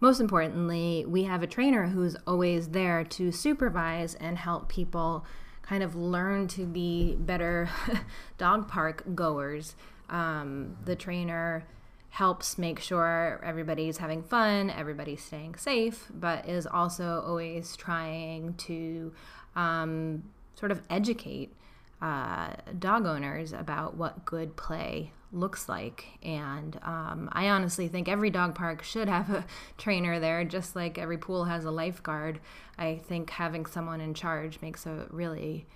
most 0.01 0.21
importantly, 0.21 1.05
we 1.07 1.25
have 1.25 1.43
a 1.43 1.47
trainer 1.47 1.89
who's 1.89 2.17
always 2.27 2.69
there 2.69 3.05
to 3.05 3.31
supervise 3.31 4.15
and 4.15 4.39
help 4.39 4.69
people 4.69 5.27
kind 5.63 5.83
of 5.83 5.95
learn 5.95 6.49
to 6.49 6.65
be 6.65 7.17
better 7.17 7.69
dog 8.39 8.67
park 8.67 9.05
goers. 9.15 9.77
Um, 10.09 10.77
the 10.85 10.97
trainer 10.97 11.65
helps 12.11 12.59
make 12.59 12.81
sure 12.81 13.41
everybody's 13.45 13.99
having 13.99 14.23
fun, 14.23 14.69
everybody's 14.69 15.23
staying 15.23 15.55
safe, 15.55 16.11
but 16.13 16.49
is 16.49 16.67
also 16.67 17.23
always 17.27 17.77
trying 17.77 18.55
to 18.55 19.13
um, 19.55 20.25
sort 20.55 20.73
of 20.73 20.83
educate 20.91 21.55
uh, 22.03 22.51
dog 22.79 23.07
owners 23.07 23.53
about 23.53 23.97
what 23.97 24.25
good 24.25 24.57
play 24.57 25.13
looks 25.33 25.69
like. 25.69 26.05
And 26.23 26.79
um, 26.83 27.29
I 27.33 27.49
honestly 27.49 27.87
think 27.89 28.09
every 28.09 28.31
dog 28.31 28.55
park 28.55 28.83
should 28.83 29.09
have 29.09 29.31
a 29.31 29.45
trainer 29.79 30.19
there, 30.19 30.45
just 30.45 30.75
like 30.75 30.99
every 30.99 31.19
pool 31.19 31.45
has 31.45 31.65
a 31.65 31.71
lifeguard. 31.71 32.41
I 32.77 32.97
think 32.97 33.31
having 33.31 33.67
someone 33.67 34.01
in 34.01 34.15
charge 34.15 34.61
makes 34.61 34.87
a 34.87 35.07
really 35.11 35.67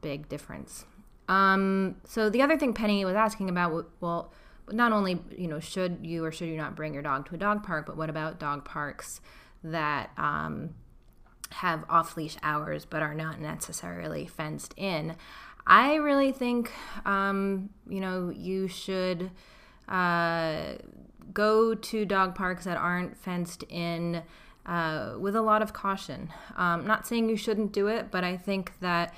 big 0.00 0.28
difference. 0.28 0.86
Um, 1.28 1.96
so 2.04 2.30
the 2.30 2.42
other 2.42 2.58
thing 2.58 2.72
Penny 2.72 3.04
was 3.04 3.14
asking 3.14 3.48
about, 3.48 3.90
well, 4.00 4.32
not 4.70 4.92
only 4.92 5.20
you 5.36 5.48
know 5.48 5.60
should 5.60 5.98
you 6.02 6.24
or 6.24 6.32
should 6.32 6.48
you 6.48 6.56
not 6.56 6.76
bring 6.76 6.94
your 6.94 7.02
dog 7.02 7.28
to 7.28 7.34
a 7.34 7.38
dog 7.38 7.62
park, 7.62 7.86
but 7.86 7.96
what 7.96 8.10
about 8.10 8.38
dog 8.38 8.64
parks 8.64 9.20
that 9.64 10.10
um, 10.16 10.74
have 11.50 11.84
off 11.88 12.16
leash 12.16 12.36
hours 12.42 12.84
but 12.84 13.02
are 13.02 13.14
not 13.14 13.40
necessarily 13.40 14.26
fenced 14.26 14.74
in? 14.76 15.16
I 15.66 15.94
really 15.94 16.32
think 16.32 16.72
um, 17.04 17.70
you 17.88 18.00
know 18.00 18.30
you 18.30 18.68
should 18.68 19.30
uh, 19.88 20.74
go 21.32 21.74
to 21.74 22.04
dog 22.04 22.34
parks 22.34 22.64
that 22.64 22.76
aren't 22.76 23.16
fenced 23.16 23.64
in. 23.68 24.22
Uh, 24.64 25.16
with 25.18 25.34
a 25.34 25.42
lot 25.42 25.60
of 25.60 25.72
caution. 25.72 26.32
Um, 26.54 26.86
not 26.86 27.04
saying 27.04 27.28
you 27.28 27.36
shouldn't 27.36 27.72
do 27.72 27.88
it, 27.88 28.12
but 28.12 28.22
I 28.22 28.36
think 28.36 28.78
that 28.78 29.12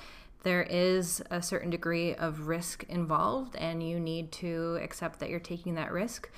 there 0.45 0.61
is 0.61 1.23
a 1.31 1.41
certain 1.41 1.71
degree 1.71 2.13
of 2.13 2.47
risk 2.47 2.85
involved, 2.87 3.55
and 3.55 3.81
you 3.81 3.99
need 3.99 4.31
to 4.33 4.77
accept 4.79 5.19
that 5.19 5.29
you're 5.31 5.39
taking 5.39 5.73
that 5.73 5.91
risk. 5.91 6.29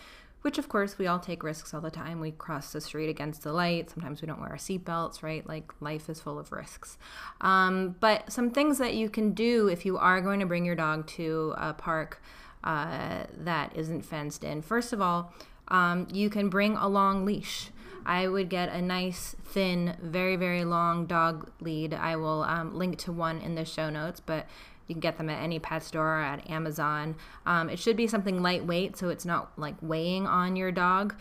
Which, 0.43 0.57
of 0.57 0.69
course, 0.69 0.97
we 0.97 1.07
all 1.07 1.19
take 1.19 1.43
risks 1.43 1.73
all 1.73 1.81
the 1.81 1.91
time. 1.91 2.21
We 2.21 2.31
cross 2.31 2.71
the 2.71 2.79
street 2.79 3.09
against 3.09 3.43
the 3.43 3.51
light. 3.51 3.89
Sometimes 3.89 4.21
we 4.21 4.27
don't 4.27 4.39
wear 4.39 4.51
our 4.51 4.55
seatbelts, 4.55 5.21
right? 5.21 5.45
Like 5.45 5.73
life 5.81 6.09
is 6.09 6.21
full 6.21 6.39
of 6.39 6.53
risks. 6.53 6.97
Um, 7.41 7.97
but 7.99 8.31
some 8.31 8.49
things 8.49 8.77
that 8.77 8.93
you 8.93 9.09
can 9.09 9.33
do 9.33 9.67
if 9.67 9.85
you 9.85 9.97
are 9.97 10.21
going 10.21 10.39
to 10.39 10.45
bring 10.45 10.63
your 10.63 10.75
dog 10.75 11.05
to 11.07 11.53
a 11.57 11.73
park 11.73 12.21
uh, 12.63 13.25
that 13.39 13.75
isn't 13.75 14.03
fenced 14.03 14.45
in. 14.45 14.61
First 14.61 14.93
of 14.93 15.01
all, 15.01 15.33
um, 15.67 16.07
you 16.13 16.29
can 16.29 16.47
bring 16.47 16.77
a 16.77 16.87
long 16.87 17.25
leash. 17.25 17.71
I 18.07 18.27
would 18.27 18.49
get 18.49 18.69
a 18.69 18.81
nice, 18.81 19.35
thin, 19.43 19.97
very, 20.01 20.37
very 20.37 20.63
long 20.63 21.05
dog 21.05 21.51
lead. 21.59 21.93
I 21.93 22.15
will 22.15 22.43
um, 22.43 22.73
link 22.73 22.97
to 22.99 23.11
one 23.11 23.41
in 23.41 23.55
the 23.55 23.65
show 23.65 23.89
notes, 23.89 24.19
but 24.19 24.47
you 24.87 24.95
can 24.95 25.01
get 25.01 25.17
them 25.17 25.29
at 25.29 25.43
any 25.43 25.59
pet 25.59 25.83
store 25.83 26.19
or 26.19 26.21
at 26.21 26.49
Amazon. 26.49 27.15
Um, 27.45 27.69
it 27.69 27.77
should 27.77 27.97
be 27.97 28.07
something 28.07 28.41
lightweight 28.41 28.97
so 28.97 29.09
it's 29.09 29.25
not 29.25 29.51
like 29.57 29.75
weighing 29.81 30.25
on 30.25 30.55
your 30.55 30.71
dog, 30.71 31.15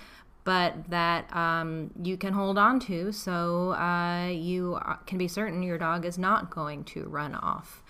but 0.44 0.88
that 0.88 1.34
um, 1.34 1.90
you 2.00 2.16
can 2.16 2.32
hold 2.32 2.56
on 2.56 2.78
to 2.80 3.10
so 3.10 3.72
uh, 3.72 4.28
you 4.28 4.78
can 5.06 5.18
be 5.18 5.26
certain 5.26 5.64
your 5.64 5.78
dog 5.78 6.04
is 6.04 6.16
not 6.16 6.50
going 6.50 6.84
to 6.84 7.02
run 7.08 7.34
off. 7.34 7.82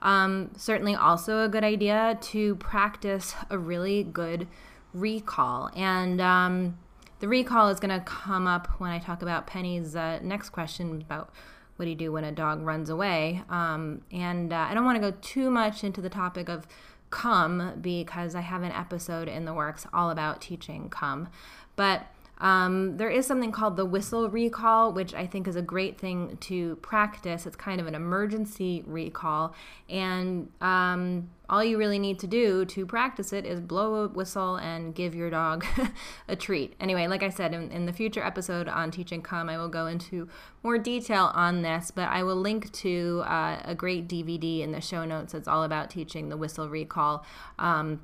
Um, 0.00 0.50
certainly, 0.56 0.94
also 0.94 1.44
a 1.44 1.48
good 1.48 1.64
idea 1.64 2.18
to 2.20 2.54
practice 2.56 3.34
a 3.50 3.58
really 3.58 4.04
good 4.04 4.46
recall. 4.94 5.70
And 5.74 6.20
um, 6.20 6.78
the 7.20 7.28
recall 7.28 7.68
is 7.68 7.80
going 7.80 7.96
to 7.98 8.04
come 8.04 8.46
up 8.46 8.68
when 8.78 8.90
I 8.90 8.98
talk 8.98 9.22
about 9.22 9.46
Penny's 9.46 9.96
uh, 9.96 10.20
next 10.22 10.50
question 10.50 11.00
about 11.00 11.30
what 11.76 11.84
do 11.84 11.90
you 11.90 11.96
do 11.96 12.12
when 12.12 12.24
a 12.24 12.32
dog 12.32 12.62
runs 12.62 12.90
away. 12.90 13.42
Um, 13.48 14.02
and 14.10 14.52
uh, 14.52 14.66
I 14.68 14.74
don't 14.74 14.84
want 14.84 14.96
to 15.02 15.10
go 15.10 15.16
too 15.20 15.50
much 15.50 15.84
into 15.84 16.00
the 16.00 16.08
topic 16.08 16.48
of 16.48 16.66
come 17.10 17.78
because 17.80 18.34
I 18.34 18.40
have 18.40 18.62
an 18.62 18.72
episode 18.72 19.28
in 19.28 19.44
the 19.44 19.54
works 19.54 19.86
all 19.92 20.10
about 20.10 20.40
teaching 20.40 20.90
come. 20.90 21.28
But 21.76 22.06
um, 22.38 22.96
there 22.96 23.10
is 23.10 23.26
something 23.26 23.52
called 23.52 23.76
the 23.76 23.84
whistle 23.84 24.28
recall, 24.28 24.92
which 24.92 25.12
I 25.14 25.26
think 25.26 25.48
is 25.48 25.56
a 25.56 25.62
great 25.62 25.98
thing 25.98 26.36
to 26.42 26.76
practice. 26.76 27.46
It's 27.46 27.56
kind 27.56 27.80
of 27.80 27.86
an 27.86 27.94
emergency 27.94 28.84
recall, 28.86 29.54
and 29.88 30.50
um, 30.60 31.30
all 31.50 31.64
you 31.64 31.78
really 31.78 31.98
need 31.98 32.18
to 32.20 32.26
do 32.26 32.64
to 32.66 32.86
practice 32.86 33.32
it 33.32 33.46
is 33.46 33.60
blow 33.60 34.04
a 34.04 34.08
whistle 34.08 34.56
and 34.56 34.94
give 34.94 35.14
your 35.14 35.30
dog 35.30 35.64
a 36.28 36.36
treat. 36.36 36.74
Anyway, 36.78 37.06
like 37.06 37.22
I 37.22 37.30
said, 37.30 37.54
in, 37.54 37.70
in, 37.72 37.86
the 37.86 37.92
future 37.92 38.22
episode 38.22 38.68
on 38.68 38.90
Teaching 38.90 39.22
Come, 39.22 39.48
I 39.48 39.56
will 39.56 39.68
go 39.68 39.86
into 39.86 40.28
more 40.62 40.78
detail 40.78 41.32
on 41.34 41.62
this, 41.62 41.90
but 41.90 42.08
I 42.08 42.22
will 42.22 42.36
link 42.36 42.70
to 42.72 43.22
uh, 43.26 43.60
a 43.64 43.74
great 43.74 44.08
DVD 44.08 44.60
in 44.60 44.72
the 44.72 44.80
show 44.80 45.04
notes 45.04 45.32
that's 45.32 45.48
all 45.48 45.64
about 45.64 45.90
teaching 45.90 46.28
the 46.28 46.36
whistle 46.36 46.68
recall. 46.68 47.24
Um, 47.58 48.02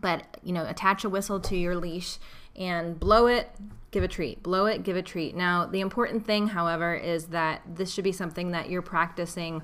but, 0.00 0.38
you 0.42 0.52
know, 0.52 0.66
attach 0.66 1.04
a 1.04 1.10
whistle 1.10 1.38
to 1.40 1.56
your 1.56 1.76
leash 1.76 2.18
and 2.56 2.98
blow 2.98 3.26
it, 3.26 3.50
give 3.90 4.02
a 4.02 4.08
treat. 4.08 4.42
Blow 4.42 4.66
it, 4.66 4.82
give 4.82 4.96
a 4.96 5.02
treat. 5.02 5.36
Now, 5.36 5.66
the 5.66 5.80
important 5.80 6.26
thing, 6.26 6.48
however, 6.48 6.94
is 6.94 7.26
that 7.26 7.62
this 7.66 7.92
should 7.92 8.04
be 8.04 8.12
something 8.12 8.50
that 8.52 8.70
you're 8.70 8.82
practicing 8.82 9.62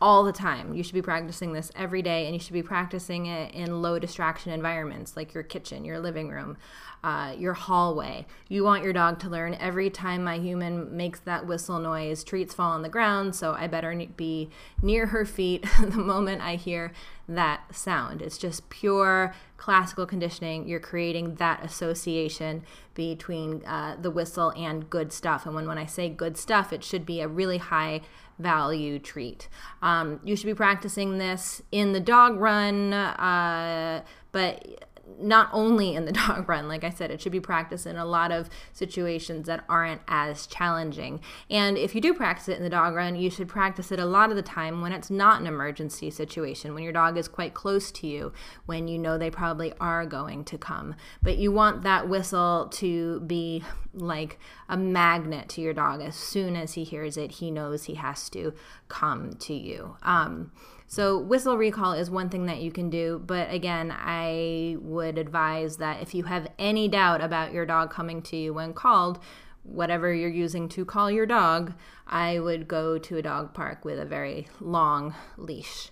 all 0.00 0.24
the 0.24 0.32
time. 0.32 0.74
You 0.74 0.82
should 0.82 0.94
be 0.94 1.02
practicing 1.02 1.52
this 1.52 1.72
every 1.74 2.02
day, 2.02 2.26
and 2.26 2.34
you 2.34 2.40
should 2.40 2.52
be 2.52 2.62
practicing 2.62 3.26
it 3.26 3.54
in 3.54 3.82
low 3.82 3.98
distraction 3.98 4.52
environments 4.52 5.16
like 5.16 5.34
your 5.34 5.42
kitchen, 5.42 5.84
your 5.84 5.98
living 5.98 6.28
room, 6.28 6.56
uh, 7.02 7.34
your 7.36 7.54
hallway. 7.54 8.26
You 8.48 8.64
want 8.64 8.84
your 8.84 8.92
dog 8.92 9.18
to 9.20 9.28
learn 9.28 9.54
every 9.54 9.90
time 9.90 10.24
my 10.24 10.38
human 10.38 10.96
makes 10.96 11.20
that 11.20 11.46
whistle 11.46 11.78
noise, 11.78 12.24
treats 12.24 12.54
fall 12.54 12.72
on 12.72 12.82
the 12.82 12.88
ground, 12.88 13.34
so 13.34 13.52
I 13.52 13.66
better 13.66 13.94
be 14.16 14.50
near 14.82 15.06
her 15.06 15.24
feet 15.24 15.64
the 15.80 15.96
moment 15.96 16.42
I 16.42 16.56
hear 16.56 16.92
that 17.28 17.74
sound. 17.74 18.22
It's 18.22 18.38
just 18.38 18.68
pure 18.70 19.34
classical 19.58 20.06
conditioning. 20.06 20.66
You're 20.66 20.80
creating 20.80 21.36
that 21.36 21.64
association 21.64 22.62
between 22.94 23.64
uh, 23.64 23.96
the 24.00 24.10
whistle 24.10 24.50
and 24.56 24.88
good 24.88 25.12
stuff. 25.12 25.44
And 25.44 25.54
when, 25.54 25.66
when 25.66 25.78
I 25.78 25.86
say 25.86 26.08
good 26.08 26.36
stuff, 26.36 26.72
it 26.72 26.82
should 26.82 27.04
be 27.04 27.20
a 27.20 27.28
really 27.28 27.58
high 27.58 28.00
value 28.38 28.98
treat. 28.98 29.48
Um, 29.82 30.20
you 30.24 30.36
should 30.36 30.46
be 30.46 30.54
practicing 30.54 31.18
this 31.18 31.62
in 31.72 31.92
the 31.92 32.00
dog 32.00 32.38
run, 32.38 32.92
uh, 32.92 34.02
but 34.32 34.87
not 35.18 35.48
only 35.52 35.94
in 35.94 36.04
the 36.04 36.12
dog 36.26 36.48
run, 36.48 36.68
like 36.68 36.84
I 36.84 36.90
said, 36.90 37.10
it 37.10 37.20
should 37.20 37.32
be 37.32 37.40
practiced 37.40 37.86
in 37.86 37.96
a 37.96 38.04
lot 38.04 38.32
of 38.32 38.48
situations 38.72 39.46
that 39.46 39.64
aren't 39.68 40.00
as 40.08 40.46
challenging. 40.46 41.20
And 41.50 41.76
if 41.78 41.94
you 41.94 42.00
do 42.00 42.14
practice 42.14 42.48
it 42.48 42.56
in 42.56 42.62
the 42.62 42.70
dog 42.70 42.94
run, 42.94 43.16
you 43.16 43.30
should 43.30 43.48
practice 43.48 43.90
it 43.92 43.98
a 43.98 44.06
lot 44.06 44.30
of 44.30 44.36
the 44.36 44.42
time 44.42 44.80
when 44.80 44.92
it's 44.92 45.10
not 45.10 45.40
an 45.40 45.46
emergency 45.46 46.10
situation, 46.10 46.74
when 46.74 46.82
your 46.82 46.92
dog 46.92 47.16
is 47.16 47.28
quite 47.28 47.54
close 47.54 47.90
to 47.92 48.06
you, 48.06 48.32
when 48.66 48.88
you 48.88 48.98
know 48.98 49.18
they 49.18 49.30
probably 49.30 49.72
are 49.80 50.06
going 50.06 50.44
to 50.44 50.58
come. 50.58 50.94
But 51.22 51.38
you 51.38 51.52
want 51.52 51.82
that 51.82 52.08
whistle 52.08 52.68
to 52.72 53.20
be 53.20 53.64
like 53.94 54.38
a 54.68 54.76
magnet 54.76 55.48
to 55.50 55.60
your 55.60 55.72
dog. 55.72 56.00
As 56.02 56.14
soon 56.14 56.56
as 56.56 56.74
he 56.74 56.84
hears 56.84 57.16
it, 57.16 57.32
he 57.32 57.50
knows 57.50 57.84
he 57.84 57.94
has 57.94 58.28
to 58.30 58.54
come 58.88 59.32
to 59.34 59.54
you. 59.54 59.96
Um, 60.02 60.52
so, 60.90 61.18
whistle 61.18 61.58
recall 61.58 61.92
is 61.92 62.10
one 62.10 62.30
thing 62.30 62.46
that 62.46 62.62
you 62.62 62.72
can 62.72 62.88
do, 62.88 63.22
but 63.26 63.52
again, 63.52 63.94
I 63.94 64.78
would 64.80 65.18
advise 65.18 65.76
that 65.76 66.00
if 66.00 66.14
you 66.14 66.24
have 66.24 66.48
any 66.58 66.88
doubt 66.88 67.20
about 67.20 67.52
your 67.52 67.66
dog 67.66 67.90
coming 67.90 68.22
to 68.22 68.36
you 68.36 68.54
when 68.54 68.72
called, 68.72 69.18
whatever 69.64 70.14
you're 70.14 70.30
using 70.30 70.66
to 70.70 70.86
call 70.86 71.10
your 71.10 71.26
dog, 71.26 71.74
I 72.06 72.38
would 72.38 72.68
go 72.68 72.96
to 72.96 73.18
a 73.18 73.22
dog 73.22 73.52
park 73.52 73.84
with 73.84 73.98
a 73.98 74.06
very 74.06 74.48
long 74.60 75.14
leash. 75.36 75.90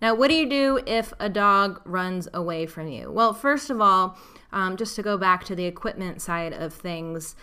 Now, 0.00 0.14
what 0.14 0.28
do 0.28 0.34
you 0.34 0.48
do 0.48 0.80
if 0.86 1.12
a 1.20 1.28
dog 1.28 1.82
runs 1.84 2.26
away 2.32 2.64
from 2.64 2.88
you? 2.88 3.12
Well, 3.12 3.34
first 3.34 3.68
of 3.68 3.82
all, 3.82 4.16
um, 4.50 4.78
just 4.78 4.96
to 4.96 5.02
go 5.02 5.18
back 5.18 5.44
to 5.44 5.54
the 5.54 5.66
equipment 5.66 6.22
side 6.22 6.54
of 6.54 6.72
things, 6.72 7.36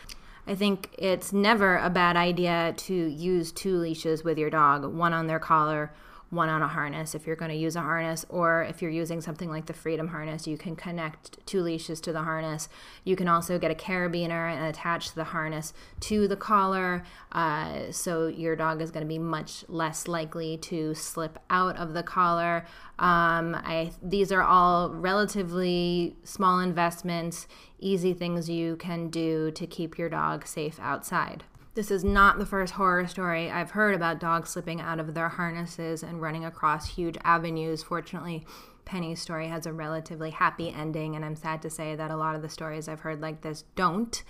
I 0.47 0.55
think 0.55 0.89
it's 0.97 1.31
never 1.31 1.77
a 1.77 1.91
bad 1.91 2.17
idea 2.17 2.73
to 2.75 2.93
use 2.93 3.51
two 3.51 3.77
leashes 3.77 4.23
with 4.23 4.39
your 4.39 4.49
dog, 4.49 4.91
one 4.91 5.13
on 5.13 5.27
their 5.27 5.37
collar 5.37 5.93
one 6.29 6.49
on 6.49 6.61
a 6.61 6.67
harness 6.67 7.15
if 7.15 7.25
you're 7.25 7.35
going 7.35 7.51
to 7.51 7.57
use 7.57 7.75
a 7.75 7.81
harness, 7.81 8.25
or 8.29 8.63
if 8.63 8.81
you're 8.81 8.91
using 8.91 9.21
something 9.21 9.49
like 9.49 9.65
the 9.65 9.73
Freedom 9.73 10.09
harness, 10.09 10.45
you 10.45 10.57
can 10.57 10.75
connect 10.75 11.45
two 11.45 11.61
leashes 11.61 11.99
to 12.01 12.13
the 12.13 12.21
harness. 12.21 12.69
You 13.03 13.15
can 13.15 13.27
also 13.27 13.57
get 13.57 13.71
a 13.71 13.75
carabiner 13.75 14.53
and 14.53 14.65
attach 14.65 15.13
the 15.13 15.23
harness 15.23 15.73
to 16.01 16.27
the 16.27 16.35
collar, 16.35 17.03
uh, 17.31 17.91
so 17.91 18.27
your 18.27 18.55
dog 18.55 18.81
is 18.81 18.91
going 18.91 19.03
to 19.03 19.07
be 19.07 19.19
much 19.19 19.65
less 19.67 20.07
likely 20.07 20.57
to 20.57 20.93
slip 20.93 21.39
out 21.49 21.77
of 21.77 21.93
the 21.93 22.03
collar. 22.03 22.65
Um, 22.99 23.55
I 23.55 23.91
these 24.03 24.31
are 24.31 24.43
all 24.43 24.89
relatively 24.89 26.15
small 26.23 26.59
investments, 26.59 27.47
easy 27.79 28.13
things 28.13 28.49
you 28.49 28.75
can 28.75 29.09
do 29.09 29.51
to 29.51 29.65
keep 29.65 29.97
your 29.97 30.09
dog 30.09 30.45
safe 30.45 30.79
outside. 30.79 31.43
This 31.75 31.91
is 31.91 32.03
not 32.03 32.39
the 32.39 32.45
first 32.45 32.73
horror 32.73 33.07
story 33.07 33.51
I've 33.51 33.71
heard 33.71 33.93
about 33.93 34.19
dogs 34.19 34.49
slipping 34.49 34.81
out 34.81 34.99
of 34.99 35.13
their 35.13 35.29
harnesses 35.29 36.01
and 36.01 36.21
running 36.21 36.43
across 36.43 36.89
huge 36.89 37.15
avenues. 37.23 37.83
Fortunately, 37.83 38.45
Penny's 38.85 39.21
story 39.21 39.47
has 39.47 39.67
a 39.67 39.73
relatively 39.73 40.31
happy 40.31 40.69
ending, 40.71 41.15
and 41.15 41.23
I'm 41.23 41.35
sad 41.35 41.61
to 41.61 41.69
say 41.69 41.95
that 41.95 42.09
a 42.09 42.17
lot 42.17 42.35
of 42.35 42.41
the 42.41 42.49
stories 42.49 42.87
I've 42.87 43.01
heard 43.01 43.21
like 43.21 43.41
this 43.41 43.65
don't. 43.75 44.23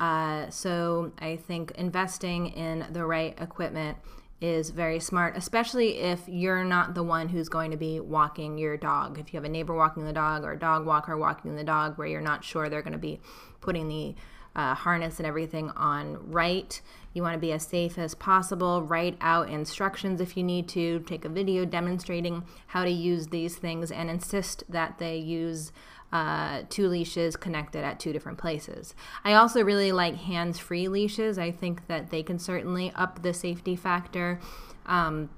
Uh, 0.00 0.50
so 0.50 1.12
I 1.20 1.36
think 1.36 1.70
investing 1.72 2.48
in 2.48 2.86
the 2.90 3.06
right 3.06 3.40
equipment 3.40 3.98
is 4.40 4.70
very 4.70 4.98
smart, 4.98 5.36
especially 5.36 5.98
if 5.98 6.26
you're 6.26 6.64
not 6.64 6.94
the 6.94 7.02
one 7.02 7.28
who's 7.28 7.48
going 7.48 7.70
to 7.70 7.76
be 7.76 8.00
walking 8.00 8.58
your 8.58 8.76
dog. 8.76 9.18
If 9.18 9.32
you 9.32 9.36
have 9.36 9.44
a 9.44 9.50
neighbor 9.50 9.74
walking 9.74 10.04
the 10.04 10.12
dog 10.12 10.42
or 10.42 10.52
a 10.52 10.58
dog 10.58 10.86
walker 10.86 11.16
walking 11.16 11.54
the 11.54 11.64
dog 11.64 11.98
where 11.98 12.08
you're 12.08 12.20
not 12.20 12.42
sure 12.42 12.68
they're 12.68 12.82
going 12.82 12.94
to 12.94 12.98
be 12.98 13.20
putting 13.60 13.88
the 13.88 14.14
uh, 14.54 14.74
harness 14.74 15.18
and 15.18 15.26
everything 15.26 15.70
on 15.70 16.30
right. 16.30 16.80
You 17.12 17.22
want 17.22 17.34
to 17.34 17.40
be 17.40 17.52
as 17.52 17.66
safe 17.66 17.98
as 17.98 18.14
possible. 18.14 18.82
Write 18.82 19.16
out 19.20 19.48
instructions 19.48 20.20
if 20.20 20.36
you 20.36 20.42
need 20.42 20.68
to. 20.70 21.00
Take 21.00 21.24
a 21.24 21.28
video 21.28 21.64
demonstrating 21.64 22.44
how 22.68 22.84
to 22.84 22.90
use 22.90 23.28
these 23.28 23.56
things 23.56 23.90
and 23.90 24.10
insist 24.10 24.64
that 24.68 24.98
they 24.98 25.16
use 25.16 25.72
uh, 26.12 26.62
two 26.68 26.88
leashes 26.88 27.36
connected 27.36 27.84
at 27.84 28.00
two 28.00 28.12
different 28.12 28.38
places. 28.38 28.94
I 29.24 29.34
also 29.34 29.62
really 29.62 29.92
like 29.92 30.16
hands 30.16 30.58
free 30.58 30.88
leashes. 30.88 31.38
I 31.38 31.50
think 31.52 31.86
that 31.86 32.10
they 32.10 32.22
can 32.22 32.38
certainly 32.38 32.92
up 32.94 33.22
the 33.22 33.32
safety 33.32 33.76
factor. 33.76 34.40
Um, 34.86 35.30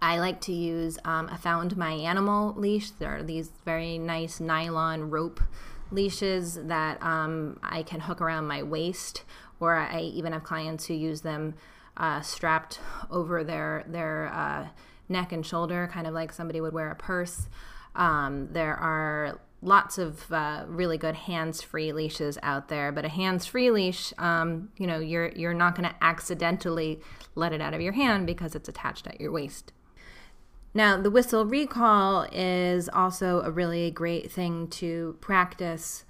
I 0.00 0.18
like 0.18 0.40
to 0.42 0.52
use 0.52 0.98
um, 1.04 1.28
a 1.28 1.38
Found 1.38 1.76
My 1.76 1.92
Animal 1.92 2.54
leash. 2.56 2.90
There 2.90 3.16
are 3.16 3.22
these 3.22 3.50
very 3.64 3.98
nice 3.98 4.40
nylon 4.40 5.10
rope 5.10 5.40
leashes 5.90 6.58
that 6.64 7.02
um, 7.02 7.58
I 7.62 7.82
can 7.82 8.00
hook 8.00 8.20
around 8.20 8.46
my 8.46 8.62
waist, 8.62 9.24
or 9.60 9.76
I 9.76 10.00
even 10.00 10.32
have 10.32 10.44
clients 10.44 10.86
who 10.86 10.94
use 10.94 11.20
them 11.22 11.54
uh, 11.96 12.20
strapped 12.20 12.80
over 13.10 13.44
their 13.44 13.84
their 13.86 14.28
uh, 14.28 14.68
neck 15.08 15.32
and 15.32 15.44
shoulder, 15.46 15.88
kind 15.92 16.06
of 16.06 16.14
like 16.14 16.32
somebody 16.32 16.60
would 16.60 16.72
wear 16.72 16.90
a 16.90 16.96
purse. 16.96 17.48
Um, 17.94 18.48
there 18.52 18.76
are 18.76 19.40
lots 19.62 19.96
of 19.96 20.30
uh, 20.30 20.64
really 20.66 20.98
good 20.98 21.14
hands-free 21.14 21.92
leashes 21.92 22.38
out 22.42 22.68
there, 22.68 22.92
but 22.92 23.04
a 23.04 23.08
hands-free 23.08 23.70
leash, 23.70 24.12
um, 24.18 24.70
you 24.76 24.86
know, 24.86 24.98
you're 24.98 25.30
you're 25.30 25.54
not 25.54 25.74
going 25.74 25.88
to 25.88 25.94
accidentally 26.02 27.00
let 27.34 27.52
it 27.52 27.60
out 27.60 27.72
of 27.72 27.80
your 27.80 27.94
hand 27.94 28.26
because 28.26 28.54
it's 28.54 28.68
attached 28.68 29.06
at 29.06 29.20
your 29.20 29.32
waist. 29.32 29.72
Now, 30.76 31.00
the 31.00 31.10
whistle 31.10 31.46
recall 31.46 32.26
is 32.30 32.90
also 32.90 33.40
a 33.40 33.50
really 33.50 33.90
great 33.90 34.30
thing 34.30 34.68
to 34.72 35.16
practice 35.22 36.04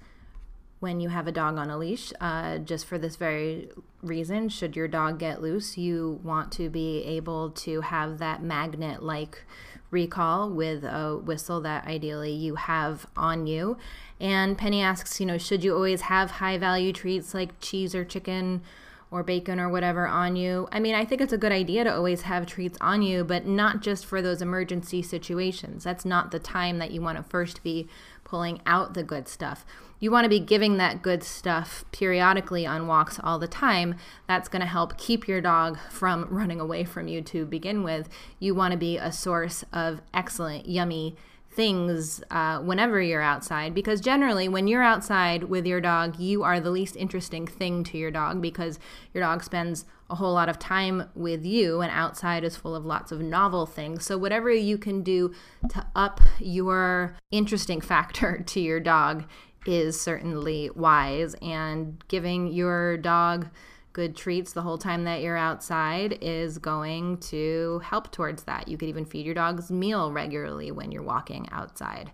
when 0.81 0.99
you 0.99 1.07
have 1.07 1.25
a 1.25 1.31
dog 1.31 1.57
on 1.57 1.69
a 1.69 1.77
leash, 1.77 2.11
uh, 2.19 2.57
just 2.57 2.85
for 2.85 2.97
this 2.97 3.15
very 3.15 3.69
reason. 4.03 4.49
Should 4.49 4.75
your 4.75 4.89
dog 4.89 5.19
get 5.19 5.41
loose, 5.41 5.77
you 5.77 6.19
want 6.21 6.51
to 6.51 6.69
be 6.69 7.01
able 7.05 7.51
to 7.51 7.79
have 7.79 8.17
that 8.17 8.43
magnet 8.43 9.01
like 9.01 9.45
recall 9.89 10.49
with 10.49 10.83
a 10.83 11.15
whistle 11.15 11.61
that 11.61 11.87
ideally 11.87 12.33
you 12.33 12.55
have 12.55 13.07
on 13.15 13.47
you. 13.47 13.77
And 14.19 14.57
Penny 14.57 14.81
asks, 14.81 15.21
you 15.21 15.25
know, 15.25 15.37
should 15.37 15.63
you 15.63 15.73
always 15.75 16.01
have 16.01 16.29
high 16.29 16.57
value 16.57 16.91
treats 16.91 17.33
like 17.33 17.57
cheese 17.61 17.95
or 17.95 18.03
chicken? 18.03 18.63
Or 19.09 19.23
bacon 19.23 19.59
or 19.59 19.69
whatever 19.69 20.05
on 20.07 20.35
you. 20.35 20.67
I 20.71 20.79
mean, 20.79 20.95
I 20.95 21.05
think 21.05 21.21
it's 21.21 21.33
a 21.33 21.37
good 21.37 21.51
idea 21.51 21.83
to 21.83 21.95
always 21.95 22.23
have 22.23 22.45
treats 22.45 22.77
on 22.81 23.01
you, 23.01 23.23
but 23.23 23.45
not 23.45 23.81
just 23.81 24.05
for 24.05 24.21
those 24.21 24.41
emergency 24.41 25.01
situations. 25.01 25.83
That's 25.83 26.05
not 26.05 26.31
the 26.31 26.39
time 26.39 26.77
that 26.79 26.91
you 26.91 27.01
want 27.01 27.17
to 27.17 27.23
first 27.23 27.63
be 27.63 27.87
pulling 28.23 28.61
out 28.65 28.93
the 28.93 29.03
good 29.03 29.27
stuff. 29.27 29.65
You 29.99 30.11
want 30.11 30.25
to 30.25 30.29
be 30.29 30.39
giving 30.39 30.77
that 30.77 31.01
good 31.01 31.23
stuff 31.23 31.83
periodically 31.91 32.67
on 32.67 32.85
walks 32.85 33.19
all 33.23 33.39
the 33.39 33.47
time. 33.47 33.95
That's 34.27 34.49
going 34.49 34.59
to 34.59 34.67
help 34.67 34.97
keep 34.97 35.27
your 35.27 35.41
dog 35.41 35.79
from 35.89 36.25
running 36.29 36.59
away 36.59 36.83
from 36.83 37.07
you 37.07 37.21
to 37.23 37.45
begin 37.45 37.83
with. 37.83 38.09
You 38.39 38.53
want 38.53 38.73
to 38.73 38.77
be 38.77 38.97
a 38.97 39.11
source 39.11 39.63
of 39.71 40.01
excellent, 40.13 40.67
yummy, 40.67 41.15
things 41.57 42.23
uh, 42.29 42.59
whenever 42.59 43.01
you're 43.01 43.19
outside 43.19 43.73
because 43.73 43.99
generally 43.99 44.47
when 44.47 44.67
you're 44.67 44.83
outside 44.83 45.43
with 45.45 45.65
your 45.65 45.81
dog 45.81 46.19
you 46.19 46.43
are 46.43 46.59
the 46.59 46.69
least 46.69 46.95
interesting 46.95 47.47
thing 47.47 47.83
to 47.83 47.97
your 47.97 48.11
dog 48.11 48.39
because 48.39 48.77
your 49.11 49.23
dog 49.23 49.43
spends 49.43 49.83
a 50.09 50.15
whole 50.15 50.33
lot 50.33 50.49
of 50.49 50.59
time 50.59 51.09
with 51.15 51.43
you 51.43 51.81
and 51.81 51.91
outside 51.91 52.43
is 52.43 52.55
full 52.55 52.75
of 52.75 52.85
lots 52.85 53.11
of 53.11 53.21
novel 53.21 53.65
things. 53.65 54.05
So 54.05 54.17
whatever 54.17 54.51
you 54.51 54.77
can 54.77 55.01
do 55.01 55.33
to 55.69 55.85
up 55.95 56.21
your 56.39 57.17
interesting 57.31 57.81
factor 57.81 58.43
to 58.47 58.59
your 58.59 58.79
dog 58.79 59.25
is 59.65 59.99
certainly 59.99 60.69
wise 60.75 61.35
and 61.41 62.01
giving 62.07 62.53
your 62.53 62.97
dog 62.97 63.49
good 63.97 64.15
treats 64.15 64.53
the 64.53 64.61
whole 64.61 64.77
time 64.77 65.05
that 65.05 65.23
you're 65.23 65.35
outside 65.35 66.19
is 66.21 66.59
going 66.59 67.17
to 67.17 67.81
help 67.83 68.11
towards 68.11 68.43
that. 68.43 68.67
You 68.67 68.77
could 68.77 68.89
even 68.89 69.05
feed 69.05 69.25
your 69.25 69.33
dog's 69.33 69.71
meal 69.71 70.11
regularly 70.11 70.69
when 70.69 70.91
you're 70.91 71.01
walking 71.01 71.47
outside. 71.51 72.11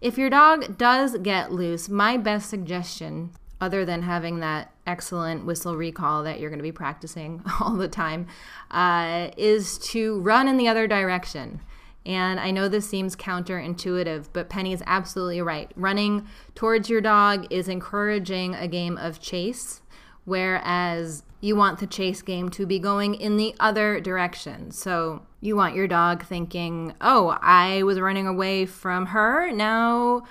If 0.00 0.16
your 0.16 0.30
dog 0.30 0.78
does 0.78 1.18
get 1.18 1.52
loose, 1.52 1.90
my 1.90 2.16
best 2.16 2.48
suggestion, 2.48 3.32
other 3.60 3.84
than 3.84 4.00
having 4.00 4.40
that 4.40 4.72
excellent 4.86 5.44
whistle 5.44 5.76
recall 5.76 6.22
that 6.22 6.40
you're 6.40 6.48
going 6.48 6.58
to 6.58 6.62
be 6.62 6.72
practicing 6.72 7.42
all 7.60 7.76
the 7.76 7.86
time, 7.86 8.28
uh, 8.70 9.28
is 9.36 9.76
to 9.90 10.18
run 10.20 10.48
in 10.48 10.56
the 10.56 10.68
other 10.68 10.86
direction. 10.86 11.60
And 12.06 12.40
I 12.40 12.50
know 12.50 12.66
this 12.66 12.88
seems 12.88 13.14
counterintuitive, 13.14 14.28
but 14.32 14.48
Penny 14.48 14.72
is 14.72 14.82
absolutely 14.86 15.42
right. 15.42 15.70
Running 15.76 16.26
towards 16.54 16.88
your 16.88 17.02
dog 17.02 17.46
is 17.50 17.68
encouraging 17.68 18.54
a 18.54 18.68
game 18.68 18.96
of 18.96 19.20
chase 19.20 19.82
whereas 20.26 21.22
you 21.40 21.56
want 21.56 21.78
the 21.78 21.86
chase 21.86 22.20
game 22.20 22.50
to 22.50 22.66
be 22.66 22.78
going 22.78 23.14
in 23.14 23.36
the 23.36 23.54
other 23.58 24.00
direction. 24.00 24.70
So 24.70 25.22
you 25.40 25.56
want 25.56 25.74
your 25.74 25.86
dog 25.86 26.24
thinking, 26.24 26.94
oh, 27.00 27.38
I 27.40 27.82
was 27.84 28.00
running 28.00 28.26
away 28.26 28.66
from 28.66 29.06
her. 29.06 29.50
Now 29.52 30.24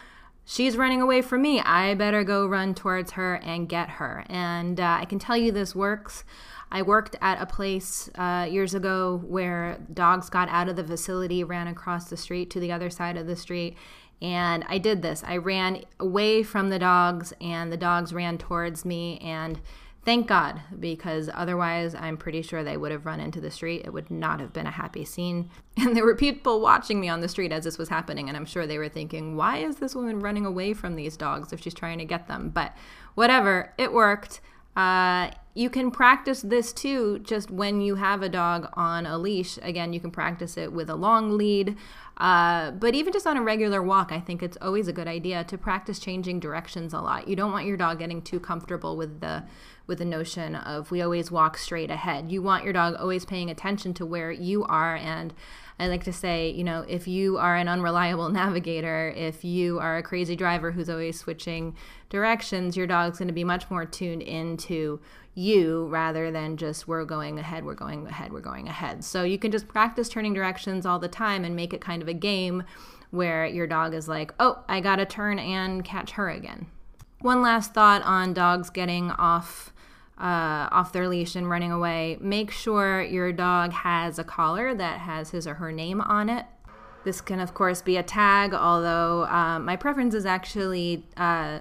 she's 0.46 0.78
running 0.78 1.02
away 1.02 1.22
from 1.22 1.42
me. 1.42 1.60
I 1.62 1.96
better 1.96 2.24
go 2.24 2.46
run 2.46 2.76
towards 2.76 3.12
her 3.12 3.36
and 3.36 3.70
get 3.70 3.90
her. 3.92 4.26
And 4.30 4.80
uh, 4.80 4.98
I 5.00 5.06
can 5.06 5.18
tell 5.18 5.38
you 5.38 5.52
this 5.52 5.74
works. 5.74 6.24
I 6.72 6.82
worked 6.82 7.16
at 7.22 7.42
a 7.42 7.46
place 7.46 8.10
uh, 8.16 8.48
years 8.50 8.74
ago 8.74 9.22
where 9.26 9.78
dogs 9.94 10.30
got 10.30 10.50
out 10.50 10.68
of 10.68 10.76
the 10.76 10.84
facility, 10.84 11.44
ran 11.44 11.68
across 11.68 12.10
the 12.10 12.18
street 12.18 12.50
to 12.52 12.60
the 12.60 12.72
other 12.72 12.90
side 12.90 13.16
of 13.16 13.28
the 13.28 13.36
street. 13.36 13.78
And 14.22 14.66
I 14.68 14.78
did 14.78 15.02
this. 15.02 15.24
I 15.26 15.38
ran 15.38 15.84
away 16.00 16.42
from 16.42 16.70
the 16.70 16.80
dogs, 16.80 17.34
and 17.42 17.72
the 17.72 17.78
dogs 17.78 18.14
ran 18.14 18.38
towards 18.38 18.86
me. 18.86 19.18
And 19.20 19.60
Thank 20.06 20.28
God, 20.28 20.62
because 20.80 21.32
otherwise, 21.34 21.96
I'm 21.96 22.16
pretty 22.16 22.44
sure 22.44 22.64
they 22.64 22.78
would 22.78 22.92
have 22.92 23.08
run 23.08 23.20
into 23.20 23.42
the 23.42 23.50
street. 23.50 23.82
It 23.86 23.90
would 23.92 24.12
not 24.12 24.40
have 24.40 24.54
been 24.54 24.68
a 24.68 24.72
happy 24.72 25.04
scene. 25.04 25.50
And 25.78 25.94
there 25.94 26.06
were 26.06 26.16
people 26.16 26.62
watching 26.62 27.02
me 27.02 27.10
on 27.10 27.20
the 27.20 27.28
street 27.28 27.52
as 27.52 27.66
this 27.66 27.78
was 27.78 27.90
happening, 27.90 28.30
and 28.30 28.38
I'm 28.38 28.46
sure 28.46 28.66
they 28.66 28.78
were 28.78 28.88
thinking, 28.88 29.36
why 29.36 29.58
is 29.58 29.76
this 29.76 29.94
woman 29.94 30.22
running 30.22 30.46
away 30.46 30.74
from 30.74 30.96
these 30.96 31.18
dogs 31.18 31.52
if 31.52 31.62
she's 31.62 31.74
trying 31.74 31.98
to 31.98 32.06
get 32.06 32.30
them? 32.30 32.50
But 32.50 32.74
whatever, 33.16 33.74
it 33.78 33.92
worked. 33.92 34.40
Uh, 34.78 35.32
you 35.58 35.70
can 35.70 35.90
practice 35.90 36.42
this 36.42 36.74
too 36.74 37.20
just 37.20 37.50
when 37.50 37.80
you 37.80 37.96
have 37.96 38.22
a 38.22 38.28
dog 38.28 38.68
on 38.74 39.06
a 39.06 39.18
leash. 39.18 39.58
Again, 39.62 39.94
you 39.94 40.02
can 40.02 40.12
practice 40.12 40.58
it 40.58 40.74
with 40.74 40.90
a 40.90 40.96
long 40.96 41.38
lead. 41.38 41.78
Uh, 42.18 42.72
but 42.72 42.94
even 42.94 43.12
just 43.14 43.26
on 43.26 43.38
a 43.38 43.42
regular 43.42 43.82
walk, 43.82 44.12
I 44.12 44.20
think 44.20 44.44
it's 44.44 44.58
always 44.62 44.90
a 44.90 44.94
good 44.94 45.08
idea 45.08 45.46
to 45.46 45.58
practice 45.58 45.98
changing 45.98 46.42
directions 46.42 46.94
a 46.94 47.00
lot. 47.00 47.30
You 47.30 47.38
don't 47.38 47.54
want 47.54 47.66
your 47.66 47.78
dog 47.78 48.00
getting 48.00 48.22
too 48.22 48.40
comfortable 48.40 48.98
with 48.98 49.22
the 49.22 49.44
with 49.88 50.00
the 50.00 50.06
notion 50.06 50.56
of 50.56 50.92
we 50.92 51.02
always 51.02 51.32
walk 51.32 51.58
straight 51.58 51.92
ahead. 51.92 52.32
You 52.32 52.42
want 52.42 52.64
your 52.64 52.74
dog 52.74 52.96
always 53.00 53.24
paying 53.24 53.50
attention 53.50 53.94
to 53.96 54.06
where 54.06 54.32
you 54.32 54.66
are 54.66 54.96
and 54.96 55.34
I 55.78 55.88
like 55.88 56.06
to 56.06 56.14
say, 56.14 56.52
you 56.52 56.64
know, 56.64 56.86
if 56.88 57.08
you 57.08 57.38
are 57.38 57.56
an 57.56 57.68
unreliable 57.68 58.30
navigator, 58.42 59.14
if 59.16 59.44
you 59.44 59.80
are 59.80 59.98
a 59.98 60.04
crazy 60.04 60.36
driver 60.36 60.72
who's 60.72 60.90
always 60.90 61.20
switching 61.20 61.76
directions, 62.10 62.78
your 62.78 62.88
dog's 62.88 63.18
going 63.18 63.28
to 63.28 63.34
be 63.34 63.44
much 63.44 63.70
more 63.70 63.86
tuned 63.86 64.22
into 64.22 65.00
you 65.36 65.86
rather 65.88 66.32
than 66.32 66.58
just 66.58 66.88
we're 66.88 67.06
going 67.06 67.38
ahead, 67.38 67.66
we're 67.66 67.76
going 67.76 68.08
ahead, 68.08 68.32
we're 68.32 68.40
going 68.40 68.68
ahead. 68.68 69.04
So 69.04 69.24
you 69.24 69.38
can 69.38 69.52
just 69.52 69.68
practice 69.68 70.10
turning 70.10 70.34
directions 70.34 70.86
all 70.86 70.98
the 70.98 71.10
time 71.10 71.44
and 71.44 71.56
make 71.56 71.74
it 71.74 71.82
kind 71.82 72.02
of 72.02 72.08
a 72.08 72.14
game 72.14 72.64
where 73.12 73.46
your 73.46 73.68
dog 73.68 73.94
is 73.94 74.08
like, 74.08 74.34
oh, 74.40 74.64
I 74.68 74.80
got 74.80 74.96
to 74.96 75.06
turn 75.06 75.38
and 75.38 75.84
catch 75.84 76.12
her 76.12 76.30
again. 76.30 76.68
One 77.20 77.42
last 77.42 77.74
thought 77.74 78.02
on 78.04 78.34
dogs 78.34 78.70
getting 78.70 79.12
off 79.12 79.74
uh, 80.18 80.70
off 80.72 80.94
their 80.94 81.10
leash 81.10 81.36
and 81.36 81.50
running 81.50 81.74
away, 81.74 82.18
make 82.22 82.50
sure 82.50 83.02
your 83.02 83.34
dog 83.34 83.74
has 83.74 84.18
a 84.18 84.24
collar 84.24 84.74
that 84.74 85.00
has 85.02 85.32
his 85.32 85.46
or 85.46 85.56
her 85.56 85.74
name 85.74 86.00
on 86.00 86.30
it. 86.30 86.46
This 87.04 87.20
can, 87.20 87.42
of 87.42 87.54
course, 87.54 87.82
be 87.82 87.98
a 87.98 88.04
tag, 88.04 88.54
although 88.54 89.26
um, 89.26 89.66
my 89.66 89.76
preference 89.76 90.16
is 90.16 90.26
actually 90.26 91.06
uh, 91.18 91.60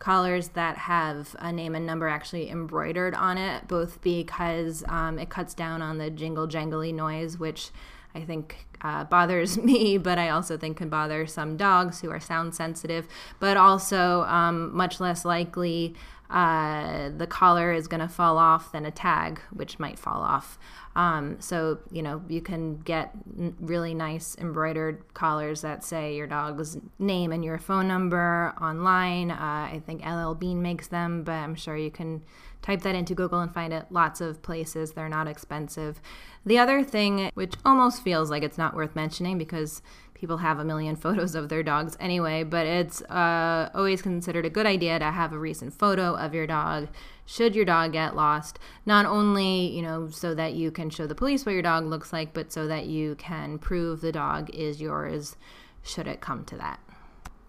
collars 0.00 0.48
that 0.48 0.76
have 0.76 1.36
a 1.38 1.52
name 1.52 1.76
and 1.76 1.86
number 1.86 2.08
actually 2.08 2.50
embroidered 2.50 3.14
on 3.14 3.38
it, 3.38 3.68
both 3.68 4.00
because 4.00 4.82
um, 4.88 5.18
it 5.18 5.30
cuts 5.30 5.54
down 5.54 5.82
on 5.82 5.98
the 5.98 6.10
jingle 6.10 6.48
jangly 6.48 6.92
noise, 6.92 7.38
which 7.38 7.70
I 8.14 8.22
think 8.22 8.66
uh, 8.80 9.04
bothers 9.04 9.56
me, 9.62 9.98
but 9.98 10.18
I 10.18 10.30
also 10.30 10.56
think 10.56 10.78
can 10.78 10.88
bother 10.88 11.26
some 11.26 11.56
dogs 11.56 12.00
who 12.00 12.10
are 12.10 12.18
sound 12.18 12.54
sensitive, 12.54 13.06
but 13.38 13.56
also 13.56 14.22
um, 14.22 14.74
much 14.74 14.98
less 14.98 15.24
likely 15.24 15.94
uh, 16.30 17.10
the 17.16 17.26
collar 17.26 17.72
is 17.72 17.88
going 17.88 18.00
to 18.00 18.08
fall 18.08 18.38
off 18.38 18.72
than 18.72 18.86
a 18.86 18.90
tag, 18.90 19.40
which 19.52 19.78
might 19.78 19.98
fall 19.98 20.22
off. 20.22 20.58
Um, 20.96 21.36
so, 21.40 21.78
you 21.92 22.02
know, 22.02 22.22
you 22.28 22.40
can 22.40 22.78
get 22.78 23.12
really 23.60 23.94
nice 23.94 24.36
embroidered 24.38 25.02
collars 25.14 25.60
that 25.60 25.84
say 25.84 26.16
your 26.16 26.26
dog's 26.26 26.78
name 26.98 27.30
and 27.30 27.44
your 27.44 27.58
phone 27.58 27.86
number 27.86 28.52
online. 28.60 29.30
Uh, 29.30 29.70
I 29.72 29.82
think 29.86 30.04
LL 30.04 30.34
Bean 30.34 30.62
makes 30.62 30.88
them, 30.88 31.22
but 31.22 31.32
I'm 31.32 31.54
sure 31.54 31.76
you 31.76 31.90
can 31.92 32.22
type 32.62 32.82
that 32.82 32.94
into 32.94 33.14
Google 33.14 33.40
and 33.40 33.52
find 33.52 33.72
it 33.72 33.86
lots 33.90 34.20
of 34.20 34.42
places. 34.42 34.92
They're 34.92 35.08
not 35.08 35.26
expensive. 35.26 36.00
The 36.44 36.58
other 36.58 36.82
thing, 36.82 37.30
which 37.34 37.54
almost 37.64 38.02
feels 38.02 38.30
like 38.30 38.42
it's 38.42 38.58
not 38.58 38.74
worth 38.74 38.96
mentioning 38.96 39.38
because 39.38 39.82
people 40.14 40.38
have 40.38 40.58
a 40.58 40.64
million 40.64 40.96
photos 41.04 41.34
of 41.34 41.48
their 41.48 41.62
dogs 41.62 41.96
anyway, 41.98 42.42
but 42.44 42.66
it's 42.66 43.02
uh, 43.02 43.70
always 43.74 44.02
considered 44.02 44.44
a 44.44 44.50
good 44.50 44.66
idea 44.66 44.98
to 44.98 45.10
have 45.10 45.32
a 45.32 45.38
recent 45.38 45.72
photo 45.72 46.14
of 46.16 46.34
your 46.34 46.46
dog 46.46 46.88
should 47.26 47.54
your 47.54 47.64
dog 47.64 47.92
get 47.92 48.16
lost. 48.16 48.58
Not 48.84 49.06
only, 49.06 49.68
you 49.68 49.82
know, 49.82 50.08
so 50.08 50.34
that 50.34 50.54
you 50.54 50.72
can 50.72 50.90
show 50.90 51.06
the 51.06 51.14
police 51.14 51.46
what 51.46 51.52
your 51.52 51.62
dog 51.62 51.86
looks 51.86 52.12
like, 52.12 52.34
but 52.34 52.52
so 52.52 52.66
that 52.66 52.86
you 52.86 53.14
can 53.14 53.58
prove 53.58 54.00
the 54.00 54.10
dog 54.10 54.50
is 54.50 54.80
yours 54.80 55.36
should 55.82 56.08
it 56.08 56.20
come 56.20 56.44
to 56.46 56.56
that. 56.56 56.80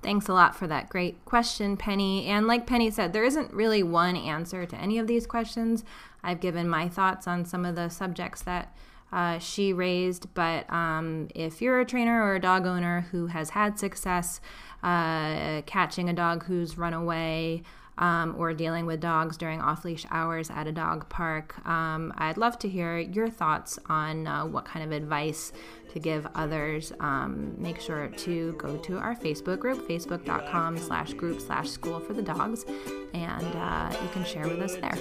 Thanks 0.02 0.28
a 0.28 0.34
lot 0.34 0.56
for 0.56 0.66
that 0.68 0.90
great 0.90 1.24
question, 1.26 1.78
Penny. 1.78 2.26
And 2.26 2.48
like 2.48 2.66
Penny 2.66 2.90
said, 2.90 3.14
there 3.14 3.24
isn't 3.24 3.54
really 3.54 3.84
one 3.84 4.16
answer 4.16 4.66
to 4.66 4.76
any 4.76 4.98
of 4.98 5.06
these 5.06 5.28
questions. 5.28 5.84
I've 6.24 6.40
given 6.40 6.68
my 6.68 6.90
thoughts 6.90 7.28
on 7.28 7.46
some 7.46 7.66
of 7.66 7.76
the 7.76 7.90
subjects 7.90 8.42
that 8.44 8.76
uh, 9.12 9.38
she 9.40 9.74
raised. 9.74 10.34
But 10.34 10.72
um, 10.72 11.28
if 11.36 11.62
you're 11.62 11.80
a 11.80 11.86
trainer 11.86 12.24
or 12.24 12.36
a 12.36 12.40
dog 12.40 12.66
owner 12.66 13.08
who 13.12 13.28
has 13.28 13.52
had 13.52 13.78
success 13.78 14.42
uh, 14.82 15.62
catching 15.66 16.10
a 16.10 16.14
dog 16.14 16.46
who's 16.46 16.78
run 16.78 16.94
away, 16.94 17.64
um, 18.02 18.36
or 18.38 18.54
dealing 18.54 18.86
with 18.86 19.00
dogs 19.00 19.38
during 19.38 19.62
off 19.62 19.86
leash 19.86 20.06
hours 20.12 20.50
at 20.50 20.68
a 20.68 20.72
dog 20.72 21.08
park. 21.08 21.66
Um, 21.66 22.12
I'd 22.18 22.38
love 22.38 22.60
to 22.60 22.70
hear 22.70 22.98
your 22.98 23.30
thoughts 23.30 23.80
on 23.88 24.28
uh, 24.28 24.46
what 24.46 24.66
kind 24.66 24.84
of 24.84 24.92
advice 24.92 25.54
to 25.94 26.00
give 26.00 26.28
others. 26.36 26.92
Um, 27.00 27.54
make 27.58 27.80
sure 27.80 28.08
to 28.08 28.54
go 28.54 28.78
to 28.78 28.98
our 28.98 29.16
Facebook 29.16 29.60
group, 29.60 29.88
facebook.com 29.88 30.78
slash 30.78 31.14
group 31.14 31.40
slash 31.40 31.70
school 31.70 32.00
for 32.00 32.14
the 32.14 32.24
dogs, 32.24 32.66
and 33.14 33.56
uh, 33.56 33.96
you 34.02 34.10
can 34.10 34.26
share 34.26 34.48
with 34.48 34.62
us 34.62 34.76
there. 34.76 34.98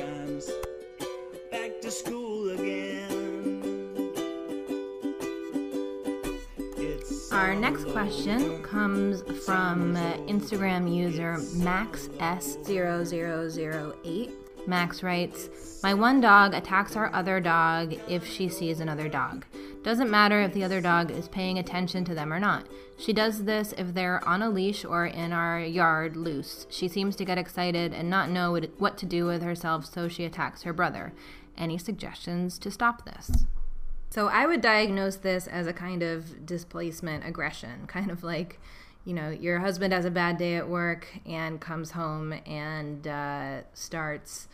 Our 7.40 7.54
next 7.54 7.86
question 7.86 8.62
comes 8.62 9.22
from 9.46 9.96
uh, 9.96 10.12
Instagram 10.28 10.94
user 10.94 11.36
MaxS0008. 11.38 14.32
Max 14.66 15.02
writes, 15.02 15.80
My 15.82 15.94
one 15.94 16.20
dog 16.20 16.52
attacks 16.52 16.96
our 16.96 17.10
other 17.14 17.40
dog 17.40 17.94
if 18.06 18.26
she 18.26 18.50
sees 18.50 18.80
another 18.80 19.08
dog. 19.08 19.46
Doesn't 19.82 20.10
matter 20.10 20.42
if 20.42 20.52
the 20.52 20.64
other 20.64 20.82
dog 20.82 21.10
is 21.10 21.28
paying 21.28 21.58
attention 21.58 22.04
to 22.04 22.14
them 22.14 22.30
or 22.30 22.38
not. 22.38 22.66
She 22.98 23.14
does 23.14 23.44
this 23.44 23.72
if 23.78 23.94
they're 23.94 24.22
on 24.28 24.42
a 24.42 24.50
leash 24.50 24.84
or 24.84 25.06
in 25.06 25.32
our 25.32 25.60
yard 25.60 26.18
loose. 26.18 26.66
She 26.68 26.88
seems 26.88 27.16
to 27.16 27.24
get 27.24 27.38
excited 27.38 27.94
and 27.94 28.10
not 28.10 28.28
know 28.28 28.52
what- 28.52 28.78
what 28.78 28.98
to 28.98 29.06
do 29.06 29.24
with 29.24 29.42
herself, 29.42 29.86
so 29.86 30.08
she 30.08 30.26
attacks 30.26 30.64
her 30.64 30.74
brother. 30.74 31.14
Any 31.56 31.78
suggestions 31.78 32.58
to 32.58 32.70
stop 32.70 33.06
this? 33.06 33.46
So 34.10 34.26
I 34.26 34.44
would 34.46 34.60
diagnose 34.60 35.16
this 35.16 35.46
as 35.46 35.68
a 35.68 35.72
kind 35.72 36.02
of 36.02 36.44
displacement 36.44 37.24
aggression, 37.24 37.84
kind 37.86 38.10
of 38.10 38.22
like, 38.22 38.60
you 39.04 39.14
know, 39.14 39.30
your 39.30 39.60
husband 39.60 39.92
has 39.92 40.04
a 40.04 40.10
bad 40.10 40.36
day 40.36 40.56
at 40.56 40.68
work 40.68 41.06
and 41.24 41.60
comes 41.60 41.92
home 41.92 42.34
and 42.44 43.06
uh, 43.06 43.60
starts 43.72 44.48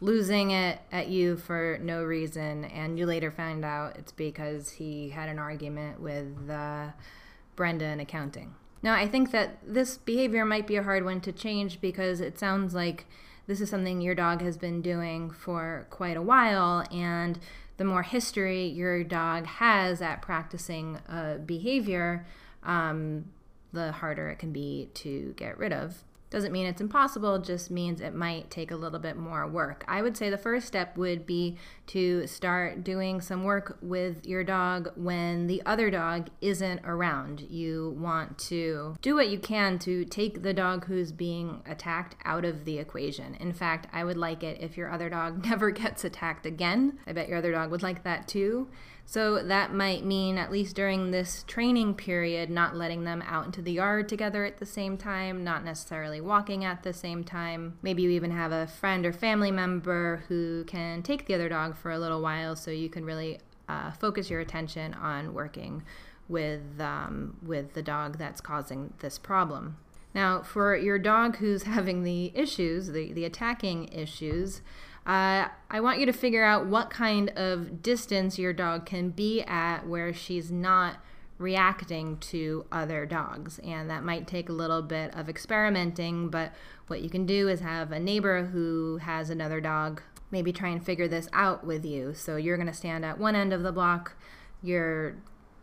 losing 0.00 0.50
it 0.50 0.80
at 0.90 1.08
you 1.08 1.36
for 1.36 1.78
no 1.80 2.02
reason, 2.02 2.64
and 2.64 2.98
you 2.98 3.06
later 3.06 3.30
find 3.30 3.64
out 3.64 3.96
it's 3.96 4.10
because 4.10 4.70
he 4.70 5.10
had 5.10 5.28
an 5.28 5.38
argument 5.38 6.00
with 6.00 6.50
uh, 6.50 6.88
Brenda 7.54 7.84
in 7.84 8.00
accounting. 8.00 8.52
Now, 8.82 8.94
I 8.94 9.06
think 9.06 9.30
that 9.30 9.58
this 9.64 9.98
behavior 9.98 10.44
might 10.44 10.66
be 10.66 10.74
a 10.74 10.82
hard 10.82 11.04
one 11.04 11.20
to 11.20 11.30
change 11.30 11.80
because 11.80 12.20
it 12.20 12.36
sounds 12.36 12.74
like 12.74 13.06
this 13.46 13.60
is 13.60 13.70
something 13.70 14.00
your 14.00 14.16
dog 14.16 14.42
has 14.42 14.56
been 14.56 14.82
doing 14.82 15.30
for 15.30 15.86
quite 15.88 16.16
a 16.16 16.22
while, 16.22 16.84
and 16.90 17.38
the 17.76 17.84
more 17.84 18.02
history 18.02 18.66
your 18.66 19.02
dog 19.04 19.46
has 19.46 20.02
at 20.02 20.22
practicing 20.22 20.98
a 21.08 21.38
behavior, 21.44 22.26
um, 22.62 23.24
the 23.72 23.92
harder 23.92 24.28
it 24.30 24.38
can 24.38 24.52
be 24.52 24.90
to 24.94 25.32
get 25.36 25.58
rid 25.58 25.72
of. 25.72 26.04
Doesn't 26.32 26.50
mean 26.50 26.64
it's 26.64 26.80
impossible, 26.80 27.38
just 27.40 27.70
means 27.70 28.00
it 28.00 28.14
might 28.14 28.50
take 28.50 28.70
a 28.70 28.76
little 28.76 28.98
bit 28.98 29.18
more 29.18 29.46
work. 29.46 29.84
I 29.86 30.00
would 30.00 30.16
say 30.16 30.30
the 30.30 30.38
first 30.38 30.66
step 30.66 30.96
would 30.96 31.26
be 31.26 31.58
to 31.88 32.26
start 32.26 32.82
doing 32.82 33.20
some 33.20 33.44
work 33.44 33.76
with 33.82 34.26
your 34.26 34.42
dog 34.42 34.92
when 34.96 35.46
the 35.46 35.60
other 35.66 35.90
dog 35.90 36.30
isn't 36.40 36.80
around. 36.86 37.42
You 37.42 37.94
want 37.98 38.38
to 38.48 38.96
do 39.02 39.14
what 39.14 39.28
you 39.28 39.38
can 39.38 39.78
to 39.80 40.06
take 40.06 40.42
the 40.42 40.54
dog 40.54 40.86
who's 40.86 41.12
being 41.12 41.60
attacked 41.66 42.16
out 42.24 42.46
of 42.46 42.64
the 42.64 42.78
equation. 42.78 43.34
In 43.34 43.52
fact, 43.52 43.86
I 43.92 44.02
would 44.02 44.16
like 44.16 44.42
it 44.42 44.56
if 44.58 44.78
your 44.78 44.90
other 44.90 45.10
dog 45.10 45.44
never 45.44 45.70
gets 45.70 46.02
attacked 46.02 46.46
again. 46.46 46.98
I 47.06 47.12
bet 47.12 47.28
your 47.28 47.36
other 47.36 47.52
dog 47.52 47.70
would 47.70 47.82
like 47.82 48.04
that 48.04 48.26
too. 48.26 48.70
So 49.04 49.42
that 49.42 49.74
might 49.74 50.04
mean, 50.04 50.38
at 50.38 50.50
least 50.50 50.76
during 50.76 51.10
this 51.10 51.44
training 51.46 51.94
period, 51.94 52.48
not 52.48 52.76
letting 52.76 53.04
them 53.04 53.22
out 53.26 53.44
into 53.44 53.60
the 53.60 53.72
yard 53.72 54.08
together 54.08 54.44
at 54.44 54.58
the 54.58 54.66
same 54.66 54.96
time, 54.96 55.44
not 55.44 55.64
necessarily 55.64 56.20
walking 56.20 56.64
at 56.64 56.82
the 56.82 56.92
same 56.92 57.22
time. 57.22 57.78
Maybe 57.82 58.02
you 58.02 58.10
even 58.10 58.30
have 58.30 58.52
a 58.52 58.66
friend 58.66 59.04
or 59.04 59.12
family 59.12 59.50
member 59.50 60.24
who 60.28 60.64
can 60.64 61.02
take 61.02 61.26
the 61.26 61.34
other 61.34 61.48
dog 61.48 61.76
for 61.76 61.90
a 61.90 61.98
little 61.98 62.22
while 62.22 62.56
so 62.56 62.70
you 62.70 62.88
can 62.88 63.04
really 63.04 63.38
uh, 63.68 63.90
focus 63.92 64.30
your 64.30 64.40
attention 64.40 64.94
on 64.94 65.34
working 65.34 65.82
with, 66.28 66.80
um, 66.80 67.36
with 67.42 67.74
the 67.74 67.82
dog 67.82 68.18
that's 68.18 68.40
causing 68.40 68.94
this 69.00 69.18
problem. 69.18 69.76
Now, 70.14 70.42
for 70.42 70.76
your 70.76 70.98
dog 70.98 71.36
who's 71.36 71.62
having 71.64 72.02
the 72.02 72.32
issues, 72.34 72.88
the, 72.88 73.12
the 73.12 73.24
attacking 73.24 73.88
issues, 73.88 74.62
uh, 75.06 75.48
I 75.70 75.80
want 75.80 75.98
you 75.98 76.06
to 76.06 76.12
figure 76.12 76.44
out 76.44 76.66
what 76.66 76.90
kind 76.90 77.30
of 77.30 77.82
distance 77.82 78.38
your 78.38 78.52
dog 78.52 78.86
can 78.86 79.10
be 79.10 79.42
at 79.42 79.86
where 79.86 80.12
she's 80.12 80.52
not 80.52 80.98
reacting 81.38 82.18
to 82.18 82.64
other 82.70 83.04
dogs. 83.04 83.58
And 83.60 83.90
that 83.90 84.04
might 84.04 84.26
take 84.26 84.48
a 84.48 84.52
little 84.52 84.82
bit 84.82 85.12
of 85.14 85.28
experimenting, 85.28 86.28
but 86.28 86.52
what 86.86 87.02
you 87.02 87.10
can 87.10 87.26
do 87.26 87.48
is 87.48 87.60
have 87.60 87.90
a 87.90 87.98
neighbor 87.98 88.44
who 88.44 88.98
has 88.98 89.28
another 89.28 89.60
dog 89.60 90.02
maybe 90.30 90.52
try 90.52 90.68
and 90.68 90.84
figure 90.84 91.08
this 91.08 91.28
out 91.32 91.64
with 91.64 91.84
you. 91.84 92.14
So 92.14 92.36
you're 92.36 92.56
going 92.56 92.68
to 92.68 92.72
stand 92.72 93.04
at 93.04 93.18
one 93.18 93.36
end 93.36 93.52
of 93.52 93.62
the 93.62 93.72
block, 93.72 94.14
your 94.62 95.16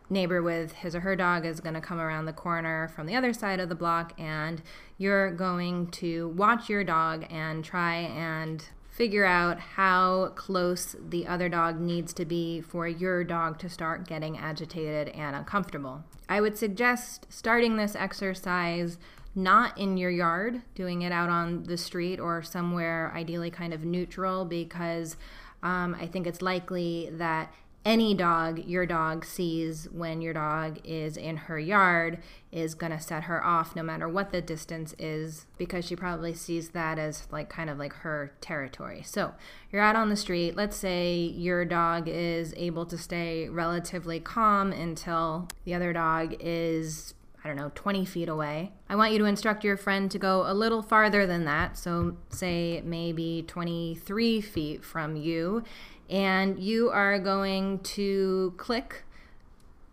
neighbor 0.08 0.42
with 0.42 0.72
his 0.72 0.94
or 0.94 1.00
her 1.00 1.16
dog 1.16 1.46
is 1.46 1.60
going 1.60 1.74
to 1.74 1.80
come 1.80 1.98
around 1.98 2.26
the 2.26 2.32
corner 2.32 2.88
from 2.88 3.06
the 3.06 3.16
other 3.16 3.32
side 3.32 3.60
of 3.60 3.68
the 3.68 3.74
block, 3.74 4.12
and 4.18 4.62
you're 4.98 5.30
going 5.32 5.86
to 5.88 6.28
watch 6.28 6.68
your 6.68 6.84
dog 6.84 7.26
and 7.30 7.64
try 7.64 7.94
and 7.94 8.66
figure 9.00 9.24
out 9.24 9.58
how 9.58 10.30
close 10.34 10.94
the 11.08 11.26
other 11.26 11.48
dog 11.48 11.80
needs 11.80 12.12
to 12.12 12.26
be 12.26 12.60
for 12.60 12.86
your 12.86 13.24
dog 13.24 13.58
to 13.58 13.66
start 13.66 14.06
getting 14.06 14.36
agitated 14.36 15.08
and 15.14 15.34
uncomfortable. 15.34 16.04
I 16.28 16.42
would 16.42 16.58
suggest 16.58 17.26
starting 17.30 17.78
this 17.78 17.96
exercise 17.96 18.98
not 19.34 19.78
in 19.78 19.96
your 19.96 20.10
yard, 20.10 20.60
doing 20.74 21.00
it 21.00 21.12
out 21.12 21.30
on 21.30 21.62
the 21.62 21.78
street 21.78 22.20
or 22.20 22.42
somewhere 22.42 23.10
ideally 23.16 23.50
kind 23.50 23.72
of 23.72 23.86
neutral 23.86 24.44
because 24.44 25.16
um, 25.62 25.96
I 25.98 26.06
think 26.06 26.26
it's 26.26 26.42
likely 26.42 27.08
that 27.12 27.50
any 27.84 28.12
dog 28.14 28.58
your 28.66 28.84
dog 28.84 29.24
sees 29.24 29.88
when 29.90 30.20
your 30.20 30.34
dog 30.34 30.78
is 30.84 31.16
in 31.16 31.36
her 31.36 31.58
yard 31.58 32.18
is 32.52 32.74
going 32.74 32.92
to 32.92 33.00
set 33.00 33.24
her 33.24 33.44
off 33.44 33.74
no 33.74 33.82
matter 33.82 34.08
what 34.08 34.30
the 34.32 34.42
distance 34.42 34.94
is 34.98 35.46
because 35.56 35.84
she 35.86 35.96
probably 35.96 36.34
sees 36.34 36.70
that 36.70 36.98
as 36.98 37.26
like 37.30 37.48
kind 37.48 37.70
of 37.70 37.78
like 37.78 37.92
her 37.94 38.32
territory. 38.40 39.02
So, 39.04 39.32
you're 39.72 39.82
out 39.82 39.96
on 39.96 40.10
the 40.10 40.16
street. 40.16 40.56
Let's 40.56 40.76
say 40.76 41.14
your 41.14 41.64
dog 41.64 42.06
is 42.06 42.52
able 42.56 42.84
to 42.86 42.98
stay 42.98 43.48
relatively 43.48 44.20
calm 44.20 44.72
until 44.72 45.48
the 45.64 45.74
other 45.74 45.92
dog 45.92 46.34
is 46.40 47.14
I 47.42 47.48
don't 47.48 47.56
know, 47.56 47.72
20 47.74 48.04
feet 48.04 48.28
away. 48.28 48.72
I 48.88 48.96
want 48.96 49.12
you 49.12 49.18
to 49.20 49.24
instruct 49.24 49.64
your 49.64 49.78
friend 49.78 50.10
to 50.10 50.18
go 50.18 50.44
a 50.46 50.52
little 50.52 50.82
farther 50.82 51.26
than 51.26 51.46
that. 51.46 51.78
So, 51.78 52.16
say 52.28 52.82
maybe 52.84 53.44
23 53.46 54.42
feet 54.42 54.84
from 54.84 55.16
you. 55.16 55.62
And 56.10 56.58
you 56.58 56.90
are 56.90 57.18
going 57.18 57.78
to 57.80 58.52
click 58.56 59.04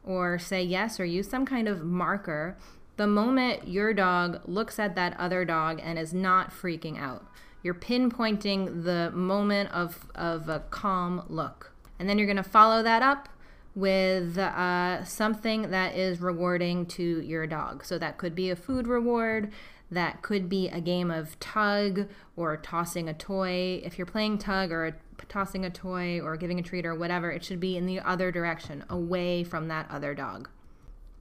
or 0.04 0.40
say 0.40 0.64
yes 0.64 1.00
or 1.00 1.06
use 1.06 1.30
some 1.30 1.46
kind 1.46 1.68
of 1.68 1.84
marker 1.84 2.58
the 2.98 3.08
moment 3.08 3.68
your 3.68 3.94
dog 3.94 4.42
looks 4.46 4.80
at 4.80 4.96
that 4.96 5.18
other 5.20 5.46
dog 5.46 5.80
and 5.84 5.98
is 5.98 6.14
not 6.14 6.52
freaking 6.52 7.00
out. 7.00 7.26
You're 7.64 7.76
pinpointing 7.76 8.84
the 8.84 9.12
moment 9.12 9.72
of, 9.72 10.10
of 10.16 10.50
a 10.50 10.60
calm 10.72 11.24
look. 11.30 11.74
And 12.00 12.10
then 12.10 12.18
you're 12.18 12.28
going 12.28 12.38
to 12.38 12.44
follow 12.44 12.84
that 12.84 13.02
up 13.02 13.30
with 13.76 14.38
uh, 14.40 15.04
something 15.04 15.70
that 15.70 15.96
is 15.96 16.20
rewarding 16.20 16.88
to 16.88 17.22
your 17.22 17.46
dog. 17.46 17.86
So 17.86 18.00
that 18.00 18.18
could 18.18 18.34
be 18.34 18.50
a 18.50 18.56
food 18.56 18.88
reward, 18.88 19.52
that 19.92 20.24
could 20.24 20.50
be 20.50 20.68
a 20.68 20.82
game 20.82 21.12
of 21.12 21.40
tug 21.40 22.08
or 22.36 22.58
tossing 22.58 23.08
a 23.08 23.14
toy. 23.14 23.80
If 23.84 23.98
you're 23.98 24.08
playing 24.08 24.40
tug 24.40 24.72
or 24.72 24.98
tossing 25.30 25.66
a 25.66 25.70
toy 25.70 26.20
or 26.22 26.38
giving 26.38 26.60
a 26.60 26.64
treat 26.64 26.86
or 26.86 26.96
whatever, 26.96 27.32
it 27.32 27.44
should 27.44 27.60
be 27.60 27.78
in 27.78 27.86
the 27.86 28.00
other 28.00 28.32
direction, 28.32 28.84
away 28.90 29.44
from 29.44 29.68
that 29.68 29.90
other 29.90 30.14
dog. 30.14 30.50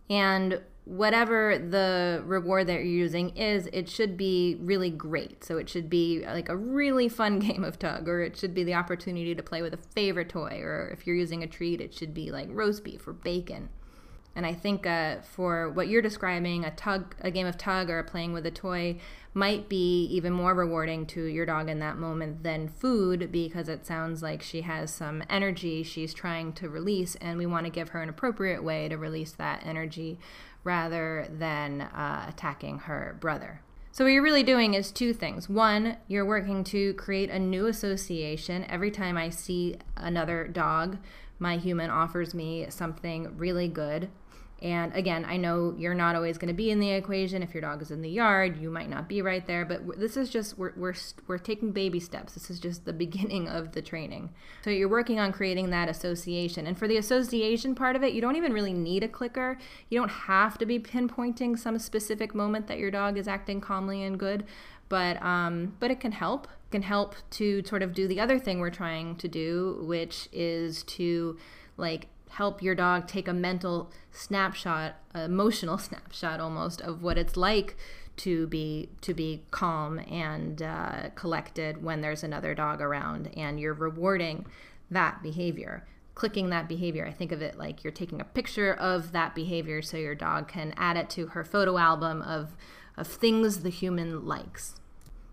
And 0.09 0.61
whatever 0.85 1.59
the 1.59 2.23
reward 2.25 2.69
that 2.69 2.75
you're 2.75 2.85
using 2.85 3.37
is, 3.37 3.69
it 3.73 3.89
should 3.89 4.17
be 4.17 4.57
really 4.61 4.91
great. 4.91 5.43
So 5.43 5.59
it 5.59 5.69
should 5.69 5.91
be 5.91 6.25
like 6.25 6.49
a 6.49 6.57
really 6.57 7.09
fun 7.09 7.39
game 7.41 7.65
of 7.65 7.79
tug, 7.79 8.09
or 8.09 8.23
it 8.23 8.37
should 8.37 8.55
be 8.55 8.65
the 8.65 8.75
opportunity 8.75 9.35
to 9.35 9.43
play 9.43 9.63
with 9.63 9.75
a 9.75 9.79
favorite 9.79 10.29
toy, 10.29 10.61
or 10.63 10.89
if 10.93 11.07
you're 11.07 11.17
using 11.17 11.43
a 11.43 11.49
treat, 11.49 11.81
it 11.81 11.93
should 11.93 12.15
be 12.15 12.31
like 12.31 12.49
roast 12.51 12.85
beef 12.85 13.07
or 13.07 13.13
bacon. 13.13 13.69
And 14.37 14.45
I 14.45 14.53
think 14.53 14.87
uh, 14.87 15.23
for 15.23 15.71
what 15.71 15.89
you're 15.89 16.03
describing, 16.03 16.65
a 16.65 16.71
tug, 16.71 17.17
a 17.23 17.31
game 17.31 17.47
of 17.47 17.57
tug, 17.57 17.89
or 17.89 18.03
playing 18.03 18.35
with 18.35 18.45
a 18.45 18.51
toy 18.51 19.01
might 19.33 19.69
be 19.69 20.05
even 20.07 20.33
more 20.33 20.55
rewarding 20.55 21.07
to 21.07 21.25
your 21.25 21.47
dog 21.47 21.71
in 21.71 21.79
that 21.79 21.97
moment 21.97 22.43
than 22.43 22.69
food 22.69 23.33
because 23.33 23.69
it 23.69 23.87
sounds 23.87 24.23
like 24.23 24.43
she 24.43 24.61
has 24.61 24.93
some 24.93 25.25
energy 25.31 25.83
she's 25.83 26.13
trying 26.13 26.53
to 26.53 26.69
release, 26.69 27.17
and 27.17 27.39
we 27.39 27.47
want 27.47 27.65
to 27.65 27.71
give 27.71 27.89
her 27.89 28.03
an 28.03 28.11
appropriate 28.11 28.63
way 28.63 28.89
to 28.89 28.97
release 28.97 29.33
that 29.33 29.65
energy 29.65 30.19
rather 30.65 31.27
than 31.31 31.81
uh, 31.81 32.27
attacking 32.29 32.81
her 32.81 33.17
brother. 33.21 33.63
So, 33.91 34.05
what 34.05 34.11
you're 34.11 34.23
really 34.23 34.43
doing 34.43 34.75
is 34.75 34.93
two 34.93 35.15
things. 35.15 35.49
One, 35.49 35.97
you're 36.09 36.27
working 36.27 36.63
to 36.65 36.93
create 36.95 37.31
a 37.31 37.39
new 37.39 37.67
association. 37.67 38.67
Every 38.69 38.91
time 38.91 39.17
I 39.17 39.31
see 39.31 39.77
another 39.97 40.47
dog, 40.47 40.99
my 41.39 41.57
human 41.57 41.89
offers 41.89 42.35
me 42.35 42.67
something 42.69 43.37
really 43.39 43.69
good 43.69 44.11
and 44.63 44.95
again, 44.97 45.27
I 45.27 45.37
know 45.37 45.75
you're 45.77 45.95
not 45.95 46.17
always 46.17 46.39
going 46.39 46.49
to 46.49 46.55
be 46.55 46.71
in 46.71 46.81
the 46.81 46.91
equation. 46.91 47.43
If 47.43 47.53
your 47.53 47.61
dog 47.61 47.83
is 47.83 47.91
in 47.91 48.01
the 48.01 48.09
yard, 48.09 48.59
you 48.59 48.71
might 48.71 48.89
not 48.89 49.07
be 49.07 49.21
right 49.21 49.47
there. 49.47 49.67
But 49.67 50.01
this 50.01 50.17
is 50.17 50.31
just 50.31 50.57
we're 50.57 50.73
we're 50.77 50.95
we're 51.27 51.37
taking 51.37 51.73
baby 51.73 52.01
steps. 52.01 52.33
This 52.33 52.49
is 52.49 52.59
just 52.59 52.87
the 52.87 52.93
beginning 53.07 53.49
of 53.49 53.73
the 53.73 53.83
training. 53.83 54.31
So 54.65 54.71
you're 54.71 54.89
working 54.89 55.21
on 55.21 55.33
creating 55.33 55.71
that 55.71 55.91
association. 55.91 56.67
And 56.67 56.79
for 56.79 56.89
the 56.89 56.97
association 56.97 57.75
part 57.75 57.97
of 57.97 58.03
it, 58.03 58.15
you 58.15 58.23
don't 58.23 58.37
even 58.37 58.55
really 58.55 58.73
need 58.73 59.05
a 59.05 59.09
clicker. 59.09 59.59
You 59.91 60.01
don't 60.01 60.11
have 60.11 60.57
to 60.59 60.67
be 60.67 60.79
pinpointing 60.79 61.59
some 61.59 61.79
specific 61.79 62.35
moment 62.35 62.67
that 62.69 62.79
your 62.79 62.91
dog 62.91 63.19
is 63.19 63.29
acting 63.29 63.61
calmly 63.61 64.03
and 64.05 64.19
good. 64.19 64.45
But 64.89 65.23
um, 65.23 65.77
but 65.81 65.91
it 65.91 66.01
can 66.01 66.13
help. 66.13 66.49
It 66.69 66.71
can 66.71 66.83
help 66.83 67.15
to 67.33 67.63
sort 67.65 67.83
of 67.83 67.93
do 67.93 68.09
the 68.09 68.21
other 68.21 68.39
thing 68.39 68.61
we're 68.61 68.71
trying 68.71 69.17
to 69.17 69.29
do, 69.29 69.83
which 69.83 70.31
is 70.33 70.83
to 70.85 71.37
like 71.77 72.09
help 72.37 72.63
your 72.63 72.75
dog 72.75 73.09
take 73.09 73.27
a 73.27 73.33
mental 73.33 73.91
snapshot, 74.13 74.95
emotional 75.15 75.79
snapshot 75.89 76.39
almost 76.39 76.83
of 76.83 77.03
what 77.03 77.17
it's 77.17 77.35
like 77.37 77.77
to 78.17 78.47
be 78.49 78.89
to 79.01 79.15
be 79.15 79.43
calm 79.51 79.99
and 79.99 80.61
uh, 80.61 81.09
collected 81.15 81.83
when 81.83 82.03
there's 82.03 82.23
another 82.23 82.55
dog 82.55 82.81
around, 82.83 83.31
and 83.37 83.59
you're 83.59 83.75
rewarding 83.75 84.47
that 84.91 85.23
behavior. 85.23 85.87
Clicking 86.15 86.49
that 86.51 86.69
behavior, 86.69 87.07
I 87.07 87.13
think 87.13 87.33
of 87.33 87.43
it 87.43 87.59
like 87.59 87.85
you're 87.85 87.93
taking 87.93 88.21
a 88.21 88.25
picture 88.25 88.73
of 88.73 89.13
that 89.13 89.35
behavior 89.35 89.81
so 89.83 89.97
your 89.97 90.15
dog 90.15 90.49
can 90.49 90.75
add 90.77 90.97
it 90.97 91.11
to 91.11 91.29
her 91.29 91.45
photo 91.45 91.79
album 91.79 92.21
of 92.23 92.55
of 92.99 93.07
things 93.07 93.63
the 93.63 93.71
human 93.71 94.27
likes. 94.27 94.77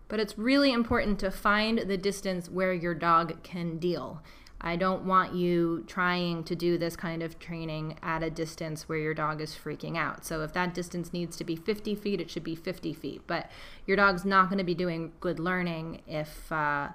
But 0.08 0.20
it's 0.20 0.38
really 0.38 0.72
important 0.72 1.18
to 1.20 1.30
find 1.30 1.78
the 1.80 1.96
distance 1.96 2.48
where 2.48 2.72
your 2.72 2.94
dog 2.94 3.42
can 3.42 3.78
deal 3.78 4.22
I 4.64 4.76
don't 4.76 5.04
want 5.04 5.34
you 5.34 5.84
trying 5.86 6.42
to 6.44 6.56
do 6.56 6.78
this 6.78 6.96
kind 6.96 7.22
of 7.22 7.38
training 7.38 7.98
at 8.02 8.22
a 8.22 8.30
distance 8.30 8.88
where 8.88 8.96
your 8.96 9.12
dog 9.12 9.42
is 9.42 9.54
freaking 9.54 9.94
out. 9.94 10.24
So 10.24 10.42
if 10.42 10.54
that 10.54 10.72
distance 10.72 11.12
needs 11.12 11.36
to 11.36 11.44
be 11.44 11.54
50 11.54 11.94
feet, 11.94 12.18
it 12.18 12.30
should 12.30 12.44
be 12.44 12.54
50 12.54 12.94
feet. 12.94 13.20
But 13.26 13.50
your 13.86 13.98
dog's 13.98 14.24
not 14.24 14.48
going 14.48 14.56
to 14.56 14.64
be 14.64 14.74
doing 14.74 15.12
good 15.20 15.38
learning 15.38 16.00
if 16.08 16.50
uh, 16.50 16.88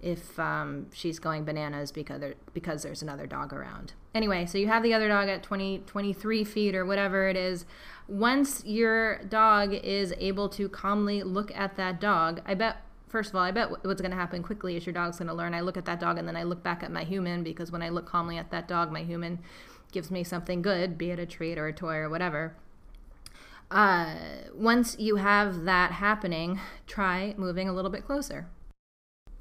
if 0.00 0.40
um, 0.40 0.86
she's 0.94 1.18
going 1.18 1.44
bananas 1.44 1.92
because 1.92 2.20
there, 2.20 2.34
because 2.54 2.82
there's 2.82 3.02
another 3.02 3.26
dog 3.26 3.52
around. 3.52 3.92
Anyway, 4.14 4.46
so 4.46 4.56
you 4.56 4.66
have 4.68 4.82
the 4.82 4.94
other 4.94 5.08
dog 5.08 5.28
at 5.28 5.42
20 5.42 5.80
23 5.80 6.42
feet 6.42 6.74
or 6.74 6.86
whatever 6.86 7.28
it 7.28 7.36
is. 7.36 7.66
Once 8.08 8.64
your 8.64 9.18
dog 9.24 9.74
is 9.74 10.14
able 10.18 10.48
to 10.48 10.70
calmly 10.70 11.22
look 11.22 11.54
at 11.54 11.76
that 11.76 12.00
dog, 12.00 12.40
I 12.46 12.54
bet 12.54 12.78
first 13.10 13.30
of 13.30 13.36
all, 13.36 13.42
I 13.42 13.50
bet 13.50 13.70
what's 13.84 14.00
going 14.00 14.12
to 14.12 14.16
happen 14.16 14.42
quickly 14.42 14.76
is 14.76 14.86
your 14.86 14.92
dog's 14.92 15.18
going 15.18 15.28
to 15.28 15.34
learn. 15.34 15.52
I 15.52 15.60
look 15.60 15.76
at 15.76 15.84
that 15.84 16.00
dog 16.00 16.16
and 16.16 16.26
then 16.26 16.36
I 16.36 16.44
look 16.44 16.62
back 16.62 16.82
at 16.82 16.90
my 16.90 17.04
human 17.04 17.42
because 17.42 17.70
when 17.70 17.82
I 17.82 17.88
look 17.88 18.06
calmly 18.06 18.38
at 18.38 18.50
that 18.52 18.68
dog, 18.68 18.92
my 18.92 19.02
human 19.02 19.40
gives 19.92 20.10
me 20.10 20.22
something 20.22 20.62
good, 20.62 20.96
be 20.96 21.10
it 21.10 21.18
a 21.18 21.26
treat 21.26 21.58
or 21.58 21.66
a 21.66 21.72
toy 21.72 21.96
or 21.96 22.08
whatever. 22.08 22.54
Uh, 23.70 24.14
once 24.54 24.96
you 24.98 25.16
have 25.16 25.64
that 25.64 25.92
happening, 25.92 26.60
try 26.86 27.34
moving 27.36 27.68
a 27.68 27.72
little 27.72 27.90
bit 27.90 28.06
closer. 28.06 28.48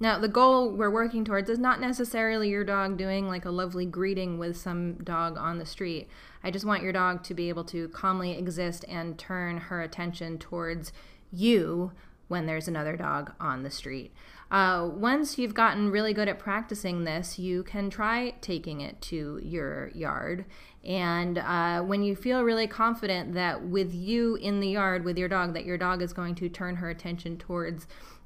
Now, 0.01 0.17
the 0.17 0.29
goal 0.29 0.71
we're 0.71 0.89
working 0.89 1.25
towards 1.25 1.49
is 1.49 1.59
not 1.59 1.81
necessarily 1.81 2.49
your 2.49 2.63
dog 2.63 2.97
doing 2.97 3.27
like 3.27 3.43
a 3.43 3.51
lovely 3.51 3.85
greeting 3.85 4.39
with 4.39 4.55
some 4.55 4.93
dog 5.03 5.37
on 5.37 5.59
the 5.59 5.65
street. 5.65 6.07
I 6.43 6.51
just 6.51 6.63
want 6.63 6.83
your 6.83 6.93
dog 6.93 7.23
to 7.25 7.33
be 7.33 7.49
able 7.49 7.65
to 7.65 7.89
calmly 7.89 8.31
exist 8.31 8.85
and 8.87 9.19
turn 9.19 9.57
her 9.57 9.81
attention 9.81 10.37
towards 10.37 10.93
you 11.31 11.91
when 12.29 12.45
there's 12.45 12.67
another 12.67 12.95
dog 12.95 13.33
on 13.39 13.63
the 13.63 13.69
street. 13.69 14.13
Uh, 14.51 14.89
once 14.93 15.37
you've 15.37 15.53
gotten 15.53 15.91
really 15.91 16.13
good 16.13 16.27
at 16.27 16.39
practicing 16.39 17.03
this, 17.03 17.37
you 17.37 17.63
can 17.63 17.89
try 17.89 18.31
taking 18.41 18.81
it 18.81 18.99
to 19.01 19.39
your 19.43 19.89
yard. 19.89 20.45
And 20.83 21.37
uh, 21.39 21.81
when 21.81 22.01
you 22.01 22.15
feel 22.15 22.43
really 22.43 22.67
confident 22.67 23.33
that 23.33 23.63
with 23.63 23.93
you 23.93 24.35
in 24.35 24.59
the 24.59 24.69
yard 24.69 25.03
with 25.03 25.17
your 25.17 25.27
dog, 25.27 25.53
that 25.53 25.65
your 25.65 25.77
dog 25.77 26.01
is 26.01 26.13
going 26.13 26.35
to 26.35 26.49
turn 26.49 26.77
her 26.77 26.89
attention 26.89 27.37
towards 27.37 27.85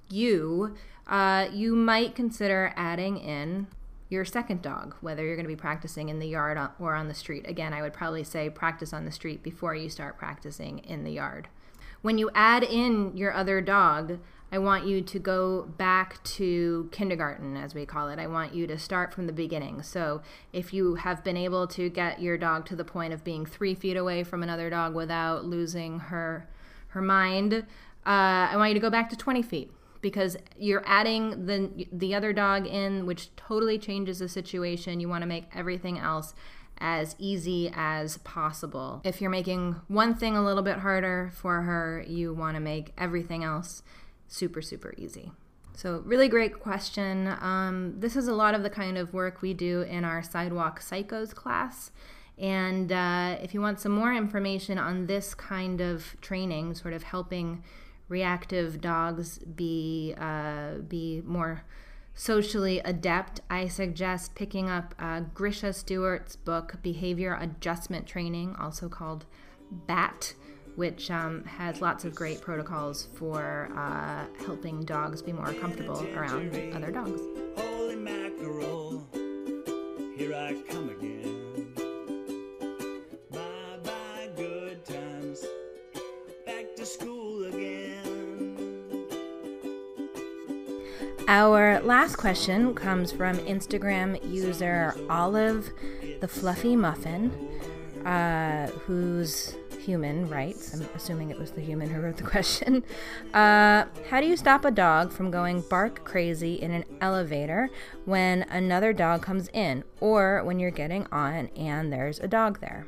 you, 0.09 0.75
uh, 1.07 1.47
you 1.51 1.75
might 1.75 2.15
consider 2.15 2.73
adding 2.77 3.17
in 3.17 3.67
your 4.09 4.23
second 4.23 4.61
dog, 4.61 4.95
whether 5.01 5.25
you're 5.25 5.35
going 5.35 5.45
to 5.45 5.53
be 5.53 5.55
practicing 5.55 6.09
in 6.09 6.19
the 6.19 6.27
yard 6.27 6.57
or 6.79 6.93
on 6.93 7.07
the 7.07 7.13
street. 7.13 7.49
Again, 7.49 7.73
I 7.73 7.81
would 7.81 7.93
probably 7.93 8.23
say 8.23 8.49
practice 8.49 8.93
on 8.93 9.05
the 9.05 9.11
street 9.11 9.43
before 9.43 9.75
you 9.75 9.89
start 9.89 10.17
practicing 10.17 10.79
in 10.79 11.03
the 11.03 11.11
yard 11.11 11.47
when 12.03 12.17
you 12.17 12.29
add 12.35 12.63
in 12.63 13.17
your 13.17 13.33
other 13.33 13.61
dog, 13.61 14.19
I 14.51 14.59
want 14.59 14.85
you 14.85 15.01
to 15.01 15.19
go 15.19 15.63
back 15.77 16.23
to 16.23 16.87
kindergarten, 16.91 17.57
as 17.57 17.73
we 17.73 17.87
call 17.87 18.09
it. 18.09 18.19
I 18.19 18.27
want 18.27 18.53
you 18.53 18.67
to 18.67 18.77
start 18.77 19.11
from 19.11 19.25
the 19.25 19.33
beginning. 19.33 19.81
So, 19.81 20.21
if 20.51 20.73
you 20.73 20.95
have 20.95 21.23
been 21.23 21.37
able 21.37 21.65
to 21.69 21.89
get 21.89 22.21
your 22.21 22.37
dog 22.37 22.67
to 22.67 22.75
the 22.75 22.83
point 22.83 23.13
of 23.13 23.23
being 23.23 23.47
three 23.47 23.73
feet 23.73 23.97
away 23.97 24.23
from 24.23 24.43
another 24.43 24.69
dog 24.69 24.93
without 24.93 25.45
losing 25.45 25.99
her 25.99 26.47
her 26.89 27.01
mind, 27.01 27.53
uh, 27.53 27.63
I 28.05 28.57
want 28.57 28.69
you 28.69 28.75
to 28.75 28.79
go 28.79 28.91
back 28.91 29.09
to 29.09 29.17
20 29.17 29.41
feet. 29.41 29.71
because 30.01 30.35
you're 30.59 30.83
adding 30.85 31.45
the 31.45 31.87
the 31.91 32.13
other 32.13 32.33
dog 32.33 32.67
in, 32.67 33.05
which 33.05 33.33
totally 33.37 33.79
changes 33.79 34.19
the 34.19 34.27
situation. 34.27 34.99
You 34.99 35.07
want 35.07 35.21
to 35.21 35.27
make 35.27 35.45
everything 35.55 35.97
else 35.97 36.35
as 36.79 37.15
easy 37.17 37.71
as 37.73 38.17
possible. 38.19 39.01
If 39.03 39.21
you're 39.21 39.29
making 39.29 39.75
one 39.87 40.15
thing 40.15 40.35
a 40.35 40.43
little 40.43 40.63
bit 40.63 40.79
harder 40.79 41.31
for 41.35 41.61
her, 41.61 42.03
you 42.07 42.33
want 42.33 42.55
to 42.55 42.61
make 42.61 42.93
everything 42.97 43.43
else 43.43 43.83
super, 44.27 44.61
super 44.61 44.93
easy. 44.97 45.31
So, 45.75 46.03
really 46.05 46.27
great 46.27 46.59
question. 46.59 47.27
Um, 47.27 47.95
this 47.97 48.15
is 48.15 48.27
a 48.27 48.33
lot 48.33 48.53
of 48.53 48.61
the 48.61 48.69
kind 48.69 48.97
of 48.97 49.13
work 49.13 49.41
we 49.41 49.53
do 49.53 49.81
in 49.81 50.05
our 50.05 50.21
Sidewalk 50.21 50.81
Psychos 50.81 51.33
class. 51.33 51.91
And 52.37 52.91
uh, 52.91 53.37
if 53.41 53.53
you 53.53 53.61
want 53.61 53.79
some 53.79 53.91
more 53.91 54.13
information 54.13 54.77
on 54.77 55.07
this 55.07 55.33
kind 55.33 55.81
of 55.81 56.15
training, 56.21 56.75
sort 56.75 56.93
of 56.93 57.03
helping 57.03 57.63
reactive 58.07 58.81
dogs 58.81 59.39
be 59.39 60.13
uh, 60.17 60.75
be 60.87 61.21
more 61.25 61.63
socially 62.15 62.79
adept, 62.79 63.41
I 63.49 63.67
suggest 63.67 64.35
picking 64.35 64.69
up 64.69 64.95
uh, 64.99 65.21
Grisha 65.33 65.73
Stewart's 65.73 66.35
book, 66.35 66.75
Behavior 66.81 67.37
Adjustment 67.39 68.05
Training, 68.07 68.55
also 68.59 68.87
called 68.87 69.25
BAT, 69.71 70.33
which 70.75 71.09
um, 71.11 71.43
has 71.45 71.81
lots 71.81 72.05
of 72.05 72.15
great 72.15 72.41
protocols 72.41 73.07
for 73.15 73.69
uh, 73.75 74.25
helping 74.45 74.81
dogs 74.81 75.21
be 75.21 75.31
more 75.31 75.53
comfortable 75.53 76.05
around 76.15 76.55
other 76.73 76.91
dogs. 76.91 77.21
Holy 77.57 77.95
mackerel, 77.95 79.07
here 80.15 80.33
I 80.33 80.55
come 80.69 80.89
again. 80.89 81.73
Bye 83.31 83.79
bye, 83.83 84.29
good 84.35 84.85
times. 84.85 85.43
Back 86.45 86.75
to 86.75 86.85
school 86.85 87.22
Our 91.27 91.79
last 91.79 92.17
question 92.17 92.75
comes 92.75 93.13
from 93.13 93.37
Instagram 93.39 94.19
user 94.29 94.93
Olive 95.09 95.71
the 96.19 96.27
Fluffy 96.27 96.75
Muffin, 96.75 97.31
uh, 98.05 98.67
who's 98.67 99.55
human, 99.79 100.29
right? 100.29 100.55
I'm 100.73 100.81
assuming 100.95 101.29
it 101.29 101.39
was 101.39 101.51
the 101.51 101.61
human 101.61 101.89
who 101.89 102.01
wrote 102.01 102.17
the 102.17 102.23
question. 102.23 102.83
Uh, 103.33 103.85
how 104.11 104.21
do 104.21 104.27
you 104.27 104.37
stop 104.37 104.63
a 104.63 104.69
dog 104.69 105.11
from 105.11 105.31
going 105.31 105.61
bark 105.61 106.05
crazy 106.05 106.53
in 106.53 106.69
an 106.69 106.83
elevator 107.01 107.67
when 108.05 108.43
another 108.43 108.93
dog 108.93 109.23
comes 109.23 109.49
in, 109.53 109.83
or 109.99 110.43
when 110.43 110.59
you're 110.59 110.69
getting 110.69 111.07
on 111.11 111.47
and 111.55 111.91
there's 111.91 112.19
a 112.19 112.27
dog 112.27 112.59
there? 112.59 112.85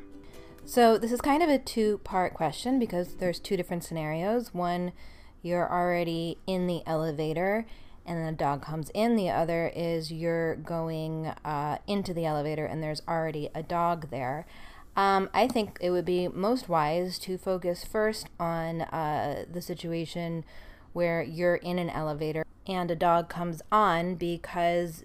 So, 0.64 0.98
this 0.98 1.10
is 1.10 1.20
kind 1.20 1.42
of 1.42 1.48
a 1.48 1.58
two 1.58 1.98
part 2.04 2.32
question 2.32 2.78
because 2.78 3.16
there's 3.16 3.40
two 3.40 3.56
different 3.56 3.82
scenarios. 3.82 4.54
One, 4.54 4.92
you're 5.42 5.68
already 5.68 6.38
in 6.46 6.68
the 6.68 6.82
elevator 6.86 7.66
and 8.06 8.18
then 8.18 8.32
a 8.32 8.36
dog 8.36 8.62
comes 8.62 8.90
in. 8.90 9.16
The 9.16 9.30
other 9.30 9.72
is 9.74 10.12
you're 10.12 10.56
going 10.56 11.26
uh, 11.44 11.78
into 11.86 12.14
the 12.14 12.24
elevator 12.24 12.64
and 12.64 12.82
there's 12.82 13.02
already 13.08 13.50
a 13.54 13.62
dog 13.62 14.10
there. 14.10 14.46
Um, 14.96 15.28
I 15.34 15.46
think 15.46 15.76
it 15.80 15.90
would 15.90 16.06
be 16.06 16.28
most 16.28 16.68
wise 16.68 17.18
to 17.20 17.36
focus 17.36 17.84
first 17.84 18.28
on 18.40 18.82
uh, 18.82 19.44
the 19.50 19.60
situation 19.60 20.44
where 20.94 21.22
you're 21.22 21.56
in 21.56 21.78
an 21.78 21.90
elevator 21.90 22.44
and 22.66 22.90
a 22.90 22.96
dog 22.96 23.28
comes 23.28 23.60
on 23.70 24.14
because 24.14 25.04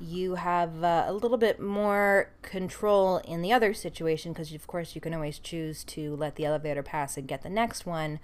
you 0.00 0.36
have 0.36 0.82
uh, 0.82 1.04
a 1.06 1.12
little 1.12 1.38
bit 1.38 1.60
more 1.60 2.30
control 2.42 3.18
in 3.18 3.42
the 3.42 3.52
other 3.52 3.72
situation 3.74 4.32
because 4.32 4.52
of 4.52 4.66
course 4.66 4.94
you 4.94 5.00
can 5.00 5.14
always 5.14 5.38
choose 5.38 5.84
to 5.84 6.14
let 6.16 6.36
the 6.36 6.44
elevator 6.44 6.82
pass 6.82 7.16
and 7.16 7.26
get 7.26 7.42
the 7.42 7.48
next 7.48 7.86
one 7.86 8.20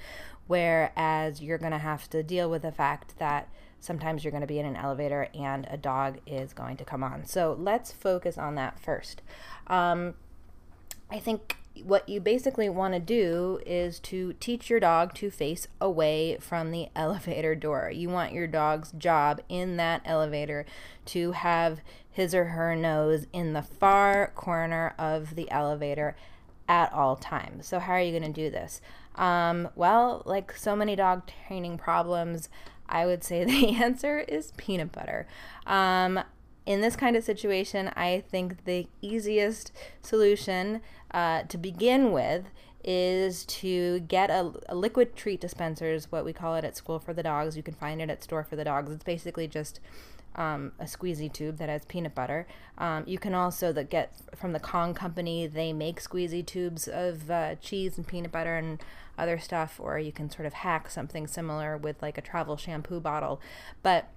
whereas 0.46 1.40
you're 1.40 1.58
going 1.58 1.72
to 1.72 1.78
have 1.78 2.08
to 2.10 2.22
deal 2.22 2.48
with 2.48 2.62
the 2.62 2.72
fact 2.72 3.18
that 3.18 3.48
sometimes 3.84 4.24
you're 4.24 4.30
going 4.30 4.40
to 4.40 4.46
be 4.46 4.58
in 4.58 4.66
an 4.66 4.76
elevator 4.76 5.28
and 5.34 5.66
a 5.70 5.76
dog 5.76 6.18
is 6.26 6.52
going 6.52 6.76
to 6.76 6.84
come 6.84 7.02
on 7.02 7.24
so 7.24 7.56
let's 7.58 7.92
focus 7.92 8.38
on 8.38 8.54
that 8.54 8.78
first 8.78 9.22
um, 9.66 10.14
i 11.10 11.18
think 11.18 11.56
what 11.82 12.08
you 12.08 12.20
basically 12.20 12.68
want 12.68 12.94
to 12.94 13.00
do 13.00 13.60
is 13.66 13.98
to 13.98 14.32
teach 14.34 14.70
your 14.70 14.78
dog 14.78 15.12
to 15.14 15.30
face 15.30 15.66
away 15.80 16.36
from 16.40 16.70
the 16.70 16.88
elevator 16.96 17.54
door. 17.54 17.90
You 17.92 18.08
want 18.08 18.32
your 18.32 18.46
dog's 18.46 18.92
job 18.92 19.40
in 19.48 19.76
that 19.76 20.02
elevator 20.04 20.66
to 21.06 21.32
have 21.32 21.80
his 22.10 22.34
or 22.34 22.44
her 22.46 22.76
nose 22.76 23.26
in 23.32 23.54
the 23.54 23.62
far 23.62 24.28
corner 24.36 24.94
of 24.98 25.34
the 25.34 25.50
elevator 25.50 26.14
at 26.68 26.92
all 26.92 27.16
times. 27.16 27.66
So, 27.66 27.80
how 27.80 27.94
are 27.94 28.00
you 28.00 28.18
going 28.18 28.32
to 28.32 28.42
do 28.42 28.50
this? 28.50 28.80
Um, 29.16 29.68
well, 29.74 30.22
like 30.24 30.52
so 30.56 30.74
many 30.74 30.96
dog 30.96 31.28
training 31.46 31.78
problems, 31.78 32.48
I 32.88 33.06
would 33.06 33.24
say 33.24 33.44
the 33.44 33.74
answer 33.76 34.20
is 34.20 34.52
peanut 34.56 34.92
butter. 34.92 35.26
Um, 35.66 36.20
in 36.66 36.80
this 36.80 36.96
kind 36.96 37.16
of 37.16 37.24
situation, 37.24 37.90
I 37.94 38.24
think 38.30 38.64
the 38.64 38.86
easiest 39.02 39.70
solution 40.00 40.80
uh, 41.10 41.42
to 41.42 41.58
begin 41.58 42.12
with 42.12 42.44
is 42.82 43.44
to 43.46 44.00
get 44.00 44.30
a, 44.30 44.52
a, 44.68 44.74
liquid 44.74 45.16
treat 45.16 45.40
dispenser, 45.40 45.92
is 45.92 46.12
what 46.12 46.24
we 46.24 46.32
call 46.32 46.54
it 46.54 46.64
at 46.64 46.76
School 46.76 46.98
for 46.98 47.14
the 47.14 47.22
Dogs. 47.22 47.56
You 47.56 47.62
can 47.62 47.74
find 47.74 48.00
it 48.02 48.10
at 48.10 48.22
Store 48.22 48.44
for 48.44 48.56
the 48.56 48.64
Dogs. 48.64 48.92
It's 48.92 49.04
basically 49.04 49.48
just 49.48 49.80
um, 50.36 50.72
a 50.78 50.84
squeezy 50.84 51.32
tube 51.32 51.56
that 51.58 51.68
has 51.68 51.84
peanut 51.86 52.14
butter. 52.14 52.46
Um, 52.76 53.04
you 53.06 53.18
can 53.18 53.34
also 53.34 53.72
the, 53.72 53.84
get 53.84 54.14
from 54.34 54.52
the 54.52 54.60
Kong 54.60 54.92
Company. 54.92 55.46
They 55.46 55.72
make 55.72 56.00
squeezy 56.00 56.44
tubes 56.44 56.86
of 56.86 57.30
uh, 57.30 57.54
cheese 57.56 57.96
and 57.96 58.06
peanut 58.06 58.32
butter 58.32 58.56
and 58.56 58.82
other 59.18 59.38
stuff, 59.38 59.78
or 59.78 59.98
you 59.98 60.12
can 60.12 60.30
sort 60.30 60.46
of 60.46 60.52
hack 60.52 60.90
something 60.90 61.26
similar 61.26 61.76
with 61.76 62.00
like 62.02 62.18
a 62.18 62.22
travel 62.22 62.56
shampoo 62.56 63.00
bottle. 63.00 63.40
But 63.82 64.08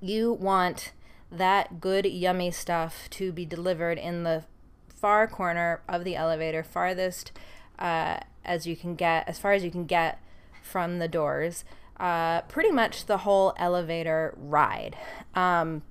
you 0.00 0.32
want 0.32 0.92
that 1.30 1.80
good, 1.80 2.06
yummy 2.06 2.50
stuff 2.50 3.08
to 3.10 3.32
be 3.32 3.44
delivered 3.44 3.98
in 3.98 4.22
the 4.22 4.44
far 4.88 5.26
corner 5.26 5.82
of 5.88 6.04
the 6.04 6.16
elevator, 6.16 6.62
farthest 6.62 7.32
uh, 7.78 8.18
as 8.44 8.66
you 8.66 8.76
can 8.76 8.94
get, 8.94 9.28
as 9.28 9.38
far 9.38 9.52
as 9.52 9.64
you 9.64 9.70
can 9.70 9.84
get 9.84 10.20
from 10.62 10.98
the 10.98 11.08
doors, 11.08 11.64
uh, 11.98 12.42
pretty 12.42 12.70
much 12.70 13.06
the 13.06 13.18
whole 13.18 13.54
elevator 13.58 14.34
ride. 14.36 14.96
Um, 15.34 15.82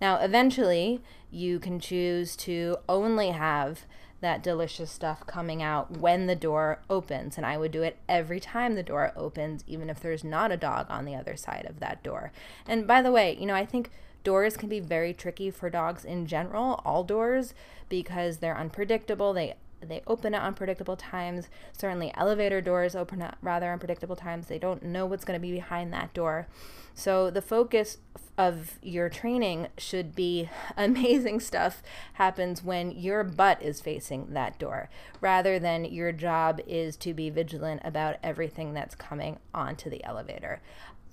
now, 0.00 0.16
eventually, 0.16 1.00
you 1.30 1.58
can 1.58 1.80
choose 1.80 2.36
to 2.36 2.76
only 2.88 3.30
have 3.30 3.86
that 4.20 4.42
delicious 4.42 4.90
stuff 4.90 5.26
coming 5.26 5.62
out 5.62 5.90
when 5.90 6.26
the 6.26 6.34
door 6.34 6.80
opens. 6.88 7.36
And 7.36 7.44
I 7.44 7.56
would 7.56 7.70
do 7.70 7.82
it 7.82 7.98
every 8.08 8.40
time 8.40 8.74
the 8.74 8.82
door 8.82 9.12
opens, 9.16 9.62
even 9.66 9.90
if 9.90 10.00
there's 10.00 10.24
not 10.24 10.52
a 10.52 10.56
dog 10.56 10.86
on 10.88 11.04
the 11.04 11.14
other 11.14 11.36
side 11.36 11.66
of 11.68 11.80
that 11.80 12.02
door. 12.02 12.32
And 12.66 12.86
by 12.86 13.02
the 13.02 13.12
way, 13.12 13.36
you 13.38 13.46
know, 13.46 13.54
I 13.54 13.66
think 13.66 13.90
doors 14.24 14.56
can 14.56 14.68
be 14.68 14.80
very 14.80 15.12
tricky 15.14 15.50
for 15.50 15.70
dogs 15.70 16.04
in 16.04 16.26
general, 16.26 16.80
all 16.84 17.04
doors, 17.04 17.54
because 17.88 18.38
they're 18.38 18.58
unpredictable. 18.58 19.32
They 19.32 19.54
they 19.88 20.02
open 20.06 20.34
at 20.34 20.42
unpredictable 20.42 20.96
times. 20.96 21.48
Certainly, 21.72 22.12
elevator 22.14 22.60
doors 22.60 22.94
open 22.94 23.22
at 23.22 23.38
rather 23.42 23.72
unpredictable 23.72 24.16
times. 24.16 24.46
They 24.46 24.58
don't 24.58 24.82
know 24.82 25.06
what's 25.06 25.24
going 25.24 25.38
to 25.38 25.46
be 25.46 25.52
behind 25.52 25.92
that 25.92 26.12
door. 26.14 26.46
So, 26.94 27.30
the 27.30 27.42
focus 27.42 27.98
of 28.38 28.78
your 28.82 29.08
training 29.08 29.68
should 29.78 30.14
be 30.14 30.48
amazing 30.76 31.40
stuff 31.40 31.82
happens 32.14 32.62
when 32.62 32.90
your 32.90 33.24
butt 33.24 33.62
is 33.62 33.80
facing 33.80 34.32
that 34.32 34.58
door, 34.58 34.88
rather 35.20 35.58
than 35.58 35.84
your 35.84 36.12
job 36.12 36.60
is 36.66 36.96
to 36.98 37.14
be 37.14 37.30
vigilant 37.30 37.82
about 37.84 38.16
everything 38.22 38.74
that's 38.74 38.94
coming 38.94 39.38
onto 39.54 39.90
the 39.90 40.04
elevator. 40.04 40.60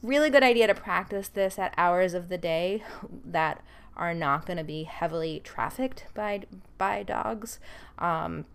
Really 0.02 0.30
good 0.30 0.44
idea 0.44 0.68
to 0.68 0.76
practice 0.76 1.30
this 1.30 1.58
at 1.58 1.74
hours 1.78 2.14
of 2.14 2.28
the 2.28 2.38
day 2.38 2.84
that 3.26 3.64
are 3.96 4.14
not 4.14 4.46
going 4.46 4.58
to 4.58 4.64
be 4.64 4.84
heavily 4.84 5.42
trafficked 5.44 6.06
by 6.14 6.44
by 6.78 7.04
dogs. 7.04 7.60
Um, 8.00 8.46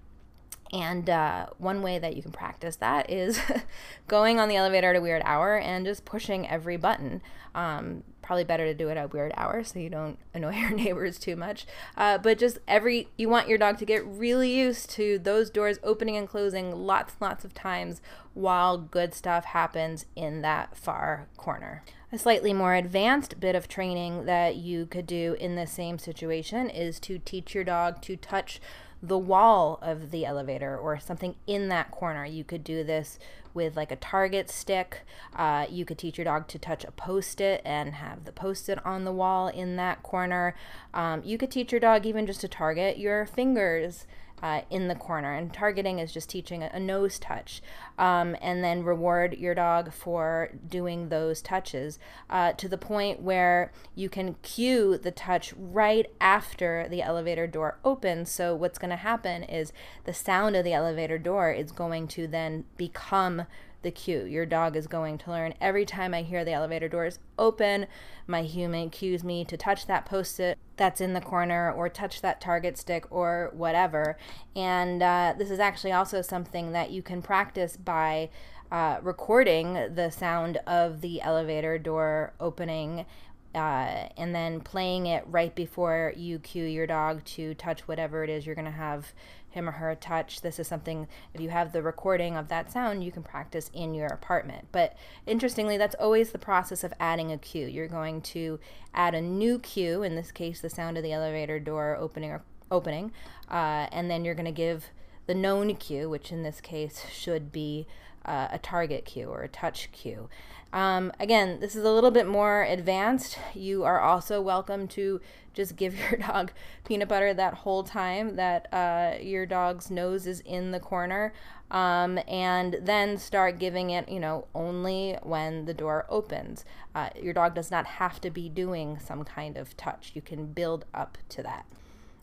and 0.72 1.08
uh, 1.08 1.46
one 1.58 1.82
way 1.82 1.98
that 1.98 2.16
you 2.16 2.22
can 2.22 2.32
practice 2.32 2.76
that 2.76 3.10
is 3.10 3.40
going 4.08 4.38
on 4.38 4.48
the 4.48 4.56
elevator 4.56 4.90
at 4.90 4.96
a 4.96 5.00
weird 5.00 5.22
hour 5.24 5.56
and 5.56 5.86
just 5.86 6.04
pushing 6.04 6.48
every 6.48 6.76
button. 6.76 7.22
Um, 7.54 8.04
probably 8.20 8.44
better 8.44 8.66
to 8.66 8.74
do 8.74 8.90
it 8.90 8.98
at 8.98 9.12
weird 9.12 9.32
hours 9.36 9.72
so 9.72 9.78
you 9.78 9.88
don't 9.88 10.18
annoy 10.34 10.54
your 10.54 10.70
neighbors 10.70 11.18
too 11.18 11.36
much. 11.36 11.66
Uh, 11.96 12.18
but 12.18 12.38
just 12.38 12.58
every, 12.68 13.08
you 13.16 13.28
want 13.28 13.48
your 13.48 13.58
dog 13.58 13.78
to 13.78 13.86
get 13.86 14.04
really 14.06 14.52
used 14.52 14.90
to 14.90 15.18
those 15.18 15.48
doors 15.48 15.78
opening 15.82 16.16
and 16.16 16.28
closing 16.28 16.74
lots 16.74 17.14
and 17.14 17.22
lots 17.22 17.44
of 17.44 17.54
times 17.54 18.02
while 18.34 18.76
good 18.76 19.14
stuff 19.14 19.46
happens 19.46 20.04
in 20.14 20.42
that 20.42 20.76
far 20.76 21.28
corner. 21.36 21.82
A 22.12 22.18
slightly 22.18 22.52
more 22.52 22.74
advanced 22.74 23.40
bit 23.40 23.54
of 23.54 23.68
training 23.68 24.26
that 24.26 24.56
you 24.56 24.86
could 24.86 25.06
do 25.06 25.36
in 25.40 25.56
the 25.56 25.66
same 25.66 25.98
situation 25.98 26.70
is 26.70 27.00
to 27.00 27.18
teach 27.18 27.54
your 27.54 27.64
dog 27.64 28.00
to 28.02 28.16
touch 28.16 28.60
the 29.02 29.18
wall 29.18 29.78
of 29.80 30.10
the 30.10 30.26
elevator 30.26 30.76
or 30.76 30.98
something 30.98 31.36
in 31.46 31.68
that 31.68 31.90
corner. 31.90 32.24
You 32.24 32.44
could 32.44 32.64
do 32.64 32.82
this 32.82 33.18
with 33.54 33.76
like 33.76 33.92
a 33.92 33.96
target 33.96 34.50
stick. 34.50 35.02
Uh, 35.34 35.66
you 35.68 35.84
could 35.84 35.98
teach 35.98 36.18
your 36.18 36.24
dog 36.24 36.48
to 36.48 36.58
touch 36.58 36.84
a 36.84 36.90
post 36.90 37.40
it 37.40 37.62
and 37.64 37.94
have 37.94 38.24
the 38.24 38.32
post 38.32 38.68
it 38.68 38.84
on 38.84 39.04
the 39.04 39.12
wall 39.12 39.48
in 39.48 39.76
that 39.76 40.02
corner. 40.02 40.54
Um, 40.92 41.22
you 41.24 41.38
could 41.38 41.50
teach 41.50 41.72
your 41.72 41.80
dog 41.80 42.06
even 42.06 42.26
just 42.26 42.40
to 42.42 42.48
target 42.48 42.98
your 42.98 43.26
fingers 43.26 44.06
uh, 44.42 44.62
in 44.70 44.88
the 44.88 44.94
corner. 44.94 45.34
And 45.34 45.52
targeting 45.52 45.98
is 45.98 46.12
just 46.12 46.28
teaching 46.28 46.62
a, 46.62 46.78
nose 46.78 47.18
touch, 47.18 47.60
um, 47.98 48.36
and 48.40 48.62
then 48.62 48.84
reward 48.84 49.36
your 49.36 49.54
dog 49.54 49.92
for 49.92 50.50
doing 50.68 51.08
those 51.08 51.42
touches 51.42 51.98
uh, 52.30 52.52
to 52.52 52.68
the 52.68 52.78
point 52.78 53.20
where 53.20 53.72
you 53.94 54.08
can 54.08 54.34
cue 54.42 54.96
the 54.96 55.10
touch 55.10 55.52
right 55.56 56.06
after 56.20 56.86
the 56.88 57.02
elevator 57.02 57.46
door 57.46 57.78
opens. 57.84 58.30
So, 58.30 58.54
what's 58.54 58.78
going 58.78 58.90
to 58.90 58.96
happen 58.96 59.42
is 59.42 59.72
the 60.04 60.14
sound 60.14 60.56
of 60.56 60.64
the 60.64 60.72
elevator 60.72 61.18
door 61.18 61.52
is 61.52 61.72
going 61.72 62.08
to 62.08 62.26
then 62.26 62.64
become 62.76 63.46
the 63.82 63.90
cue. 63.90 64.24
Your 64.24 64.46
dog 64.46 64.76
is 64.76 64.86
going 64.86 65.18
to 65.18 65.30
learn 65.30 65.54
every 65.60 65.84
time 65.84 66.14
I 66.14 66.22
hear 66.22 66.44
the 66.44 66.52
elevator 66.52 66.88
doors 66.88 67.18
open, 67.38 67.86
my 68.26 68.42
human 68.42 68.90
cues 68.90 69.22
me 69.22 69.44
to 69.44 69.56
touch 69.56 69.86
that 69.86 70.06
post 70.06 70.40
it 70.40 70.58
that's 70.76 71.00
in 71.00 71.12
the 71.12 71.20
corner 71.20 71.72
or 71.72 71.88
touch 71.88 72.20
that 72.20 72.40
target 72.40 72.78
stick 72.78 73.06
or 73.10 73.50
whatever. 73.52 74.16
And 74.54 75.02
uh, 75.02 75.34
this 75.36 75.50
is 75.50 75.58
actually 75.58 75.92
also 75.92 76.22
something 76.22 76.72
that 76.72 76.90
you 76.90 77.02
can 77.02 77.22
practice 77.22 77.76
by. 77.76 78.30
Uh, 78.70 78.98
recording 79.02 79.72
the 79.94 80.10
sound 80.10 80.58
of 80.66 81.00
the 81.00 81.22
elevator 81.22 81.78
door 81.78 82.34
opening 82.38 83.06
uh, 83.54 84.08
and 84.16 84.34
then 84.34 84.60
playing 84.60 85.06
it 85.06 85.24
right 85.26 85.54
before 85.54 86.12
you 86.16 86.38
cue 86.38 86.64
your 86.64 86.86
dog 86.86 87.24
to 87.24 87.54
touch 87.54 87.88
whatever 87.88 88.22
it 88.22 88.30
is 88.30 88.44
you're 88.44 88.54
going 88.54 88.64
to 88.64 88.70
have 88.70 89.12
him 89.50 89.68
or 89.68 89.72
her 89.72 89.94
touch. 89.94 90.40
This 90.40 90.58
is 90.58 90.68
something, 90.68 91.08
if 91.34 91.40
you 91.40 91.50
have 91.50 91.72
the 91.72 91.82
recording 91.82 92.36
of 92.36 92.48
that 92.48 92.70
sound, 92.70 93.04
you 93.04 93.12
can 93.12 93.22
practice 93.22 93.70
in 93.72 93.94
your 93.94 94.08
apartment. 94.08 94.68
But 94.72 94.96
interestingly, 95.26 95.76
that's 95.76 95.94
always 95.96 96.30
the 96.30 96.38
process 96.38 96.84
of 96.84 96.92
adding 97.00 97.32
a 97.32 97.38
cue. 97.38 97.66
You're 97.66 97.88
going 97.88 98.20
to 98.22 98.58
add 98.94 99.14
a 99.14 99.20
new 99.20 99.58
cue, 99.58 100.02
in 100.02 100.14
this 100.14 100.30
case, 100.30 100.60
the 100.60 100.70
sound 100.70 100.96
of 100.96 101.02
the 101.02 101.12
elevator 101.12 101.58
door 101.58 101.96
opening 101.98 102.30
or 102.30 102.42
opening, 102.70 103.12
uh, 103.50 103.86
and 103.92 104.10
then 104.10 104.24
you're 104.24 104.34
going 104.34 104.44
to 104.44 104.52
give 104.52 104.90
the 105.26 105.34
known 105.34 105.74
cue, 105.76 106.08
which 106.08 106.32
in 106.32 106.42
this 106.42 106.60
case 106.60 107.04
should 107.10 107.52
be 107.52 107.86
uh, 108.24 108.48
a 108.50 108.58
target 108.58 109.04
cue 109.04 109.28
or 109.28 109.42
a 109.42 109.48
touch 109.48 109.90
cue. 109.92 110.28
Um, 110.72 111.12
again, 111.18 111.60
this 111.60 111.74
is 111.74 111.84
a 111.84 111.90
little 111.90 112.10
bit 112.10 112.26
more 112.26 112.62
advanced. 112.62 113.38
You 113.54 113.84
are 113.84 114.00
also 114.00 114.40
welcome 114.40 114.86
to 114.88 115.20
just 115.54 115.76
give 115.76 115.98
your 116.10 116.18
dog 116.18 116.52
peanut 116.84 117.08
butter 117.08 117.32
that 117.34 117.54
whole 117.54 117.82
time 117.82 118.36
that 118.36 118.72
uh, 118.72 119.14
your 119.20 119.46
dog's 119.46 119.90
nose 119.90 120.26
is 120.26 120.40
in 120.40 120.70
the 120.70 120.80
corner, 120.80 121.32
um, 121.70 122.18
and 122.28 122.78
then 122.82 123.18
start 123.18 123.58
giving 123.58 123.90
it, 123.90 124.08
you 124.08 124.20
know, 124.20 124.46
only 124.54 125.16
when 125.22 125.64
the 125.64 125.74
door 125.74 126.06
opens. 126.08 126.64
Uh, 126.94 127.10
your 127.20 127.34
dog 127.34 127.54
does 127.54 127.70
not 127.70 127.86
have 127.86 128.20
to 128.20 128.30
be 128.30 128.48
doing 128.48 128.98
some 128.98 129.24
kind 129.24 129.56
of 129.56 129.76
touch. 129.76 130.12
You 130.14 130.22
can 130.22 130.46
build 130.46 130.84
up 130.94 131.18
to 131.30 131.42
that. 131.42 131.66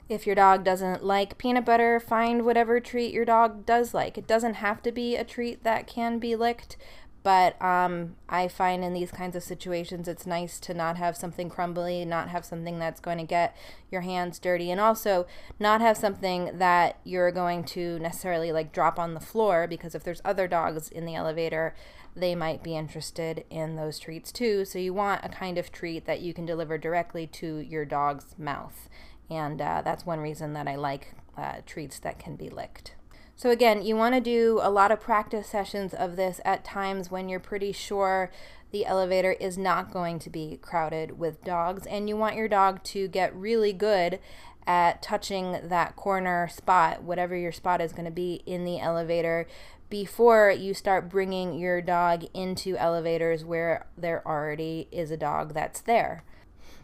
If 0.07 0.27
your 0.27 0.35
dog 0.35 0.63
doesn't 0.63 1.03
like 1.03 1.39
peanut 1.39 1.65
butter, 1.65 1.99
find 1.99 2.45
whatever 2.45 2.79
treat 2.79 3.11
your 3.11 3.25
dog 3.25 3.65
does 3.65 3.91
like. 3.91 4.19
It 4.19 4.27
doesn't 4.27 4.55
have 4.55 4.83
to 4.83 4.91
be 4.91 5.15
a 5.15 5.23
treat 5.23 5.63
that 5.63 5.87
can 5.87 6.19
be 6.19 6.35
licked, 6.35 6.77
but 7.26 7.59
um, 7.59 8.17
I 8.30 8.47
find 8.47 8.84
in 8.84 8.93
these 8.93 9.09
kinds 9.09 9.36
of 9.36 9.41
situations 9.41 10.07
it's 10.07 10.28
nice 10.28 10.59
to 10.59 10.76
not 10.76 10.97
have 10.97 11.17
something 11.17 11.49
crumbly, 11.49 12.05
not 12.05 12.30
have 12.30 12.45
something 12.45 12.78
that's 12.78 12.99
going 12.99 13.17
to 13.17 13.23
get 13.23 13.57
your 13.89 14.01
hands 14.01 14.38
dirty, 14.38 14.69
and 14.69 14.80
also 14.80 15.26
not 15.59 15.82
have 15.82 15.97
something 15.97 16.59
that 16.59 16.99
you're 17.03 17.32
going 17.32 17.63
to 17.63 17.97
necessarily 17.97 18.51
like 18.51 18.71
drop 18.71 18.99
on 18.99 19.15
the 19.15 19.19
floor 19.19 19.65
because 19.65 19.95
if 19.95 20.03
there's 20.03 20.21
other 20.23 20.47
dogs 20.47 20.88
in 20.89 21.07
the 21.07 21.15
elevator, 21.15 21.73
they 22.15 22.36
might 22.36 22.61
be 22.61 22.78
interested 22.78 23.43
in 23.49 23.76
those 23.76 23.97
treats 23.97 24.32
too. 24.32 24.63
So 24.63 24.78
you 24.78 24.93
want 24.93 25.26
a 25.26 25.30
kind 25.30 25.57
of 25.57 25.71
treat 25.71 26.05
that 26.05 26.21
you 26.21 26.32
can 26.32 26.45
deliver 26.45 26.78
directly 26.78 27.26
to 27.26 27.57
your 27.57 27.86
dog's 27.86 28.38
mouth. 28.38 28.88
And 29.32 29.59
uh, 29.59 29.82
that's 29.84 30.05
one 30.05 30.19
reason 30.19 30.53
that 30.53 30.67
I 30.67 30.76
like 30.76 31.15
uh, 31.36 31.61
treats 31.65 31.97
that 32.01 32.19
can 32.19 32.36
be 32.36 32.51
licked. 32.51 32.93
So, 33.38 33.49
again, 33.49 33.83
you 33.83 33.97
want 33.97 34.15
to 34.15 34.21
do 34.21 34.59
a 34.63 34.69
lot 34.69 34.91
of 34.91 35.01
practice 35.01 35.47
sessions 35.47 35.93
of 35.93 36.15
this 36.15 36.39
at 36.45 36.63
times 36.63 37.11
when 37.11 37.27
you're 37.27 37.39
pretty 37.39 37.73
sure 37.73 38.31
the 38.71 38.86
elevator 38.86 39.33
is 39.33 39.57
not 39.57 39.91
going 39.91 40.19
to 40.19 40.29
be 40.29 40.57
crowded 40.61 41.19
with 41.19 41.43
dogs, 41.43 41.86
and 41.86 42.07
you 42.07 42.15
want 42.15 42.36
your 42.36 42.47
dog 42.47 42.81
to 42.83 43.09
get 43.09 43.36
really 43.36 43.73
good 43.73 44.19
at 44.65 45.01
touching 45.01 45.59
that 45.63 45.95
corner 45.95 46.47
spot, 46.47 47.03
whatever 47.03 47.36
your 47.36 47.51
spot 47.51 47.81
is 47.81 47.91
going 47.91 48.05
to 48.05 48.11
be 48.11 48.41
in 48.45 48.63
the 48.63 48.79
elevator, 48.79 49.47
before 49.89 50.49
you 50.49 50.73
start 50.73 51.09
bringing 51.09 51.59
your 51.59 51.81
dog 51.81 52.25
into 52.33 52.75
elevators 52.77 53.45
where 53.45 53.86
there 53.97 54.25
already 54.25 54.88
is 54.91 55.11
a 55.11 55.17
dog 55.17 55.53
that's 55.53 55.81
there. 55.81 56.23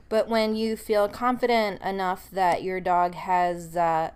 But 0.10 0.28
when 0.28 0.56
you 0.56 0.76
feel 0.76 1.08
confident 1.08 1.82
enough 1.82 2.30
that 2.32 2.62
your 2.62 2.82
dog 2.82 3.16
has 3.16 3.76
uh, 3.76 4.12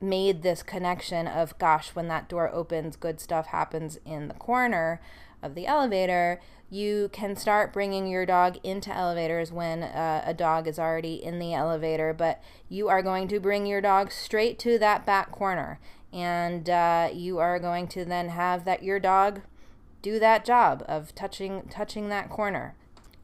made 0.00 0.42
this 0.42 0.62
connection 0.62 1.26
of, 1.26 1.58
gosh, 1.58 1.90
when 1.90 2.08
that 2.08 2.28
door 2.28 2.50
opens, 2.52 2.96
good 2.96 3.20
stuff 3.20 3.46
happens 3.46 3.98
in 4.04 4.28
the 4.28 4.34
corner 4.34 5.00
of 5.42 5.54
the 5.54 5.66
elevator, 5.66 6.40
you 6.68 7.08
can 7.12 7.36
start 7.36 7.72
bringing 7.72 8.08
your 8.08 8.26
dog 8.26 8.58
into 8.64 8.92
elevators 8.92 9.52
when 9.52 9.84
uh, 9.84 10.22
a 10.26 10.34
dog 10.34 10.66
is 10.66 10.78
already 10.78 11.14
in 11.22 11.38
the 11.38 11.54
elevator, 11.54 12.12
but 12.12 12.42
you 12.68 12.88
are 12.88 13.02
going 13.02 13.28
to 13.28 13.38
bring 13.38 13.66
your 13.66 13.80
dog 13.80 14.10
straight 14.10 14.58
to 14.58 14.78
that 14.78 15.06
back 15.06 15.30
corner. 15.30 15.78
And 16.12 16.68
uh, 16.68 17.10
you 17.12 17.38
are 17.38 17.58
going 17.58 17.88
to 17.88 18.04
then 18.04 18.30
have 18.30 18.64
that 18.64 18.82
your 18.82 18.98
dog 18.98 19.42
do 20.02 20.18
that 20.18 20.44
job 20.44 20.84
of 20.88 21.14
touching 21.14 21.68
touching 21.70 22.08
that 22.08 22.30
corner. 22.30 22.74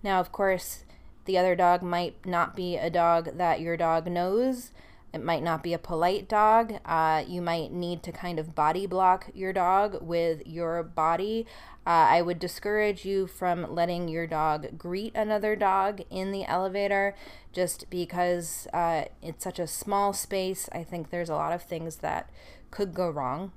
Now, 0.02 0.20
of 0.20 0.32
course, 0.32 0.84
the 1.24 1.38
other 1.38 1.54
dog 1.54 1.82
might 1.82 2.26
not 2.26 2.56
be 2.56 2.76
a 2.76 2.90
dog 2.90 3.38
that 3.38 3.60
your 3.60 3.76
dog 3.76 4.06
knows. 4.06 4.72
It 5.12 5.22
might 5.22 5.42
not 5.42 5.62
be 5.62 5.74
a 5.74 5.78
polite 5.78 6.28
dog. 6.28 6.74
Uh, 6.86 7.22
you 7.26 7.42
might 7.42 7.70
need 7.70 8.02
to 8.04 8.12
kind 8.12 8.38
of 8.38 8.54
body 8.54 8.86
block 8.86 9.30
your 9.34 9.52
dog 9.52 9.98
with 10.00 10.46
your 10.46 10.82
body. 10.82 11.46
Uh, 11.86 12.06
I 12.08 12.22
would 12.22 12.38
discourage 12.38 13.04
you 13.04 13.26
from 13.26 13.74
letting 13.74 14.08
your 14.08 14.26
dog 14.26 14.78
greet 14.78 15.14
another 15.14 15.54
dog 15.54 16.02
in 16.10 16.32
the 16.32 16.44
elevator 16.44 17.14
just 17.52 17.90
because 17.90 18.66
uh, 18.72 19.04
it's 19.20 19.44
such 19.44 19.58
a 19.58 19.66
small 19.66 20.12
space. 20.12 20.68
I 20.72 20.82
think 20.82 21.10
there's 21.10 21.28
a 21.28 21.34
lot 21.34 21.52
of 21.52 21.62
things 21.62 21.96
that 21.96 22.30
could 22.70 22.94
go 22.94 23.10
wrong. 23.10 23.52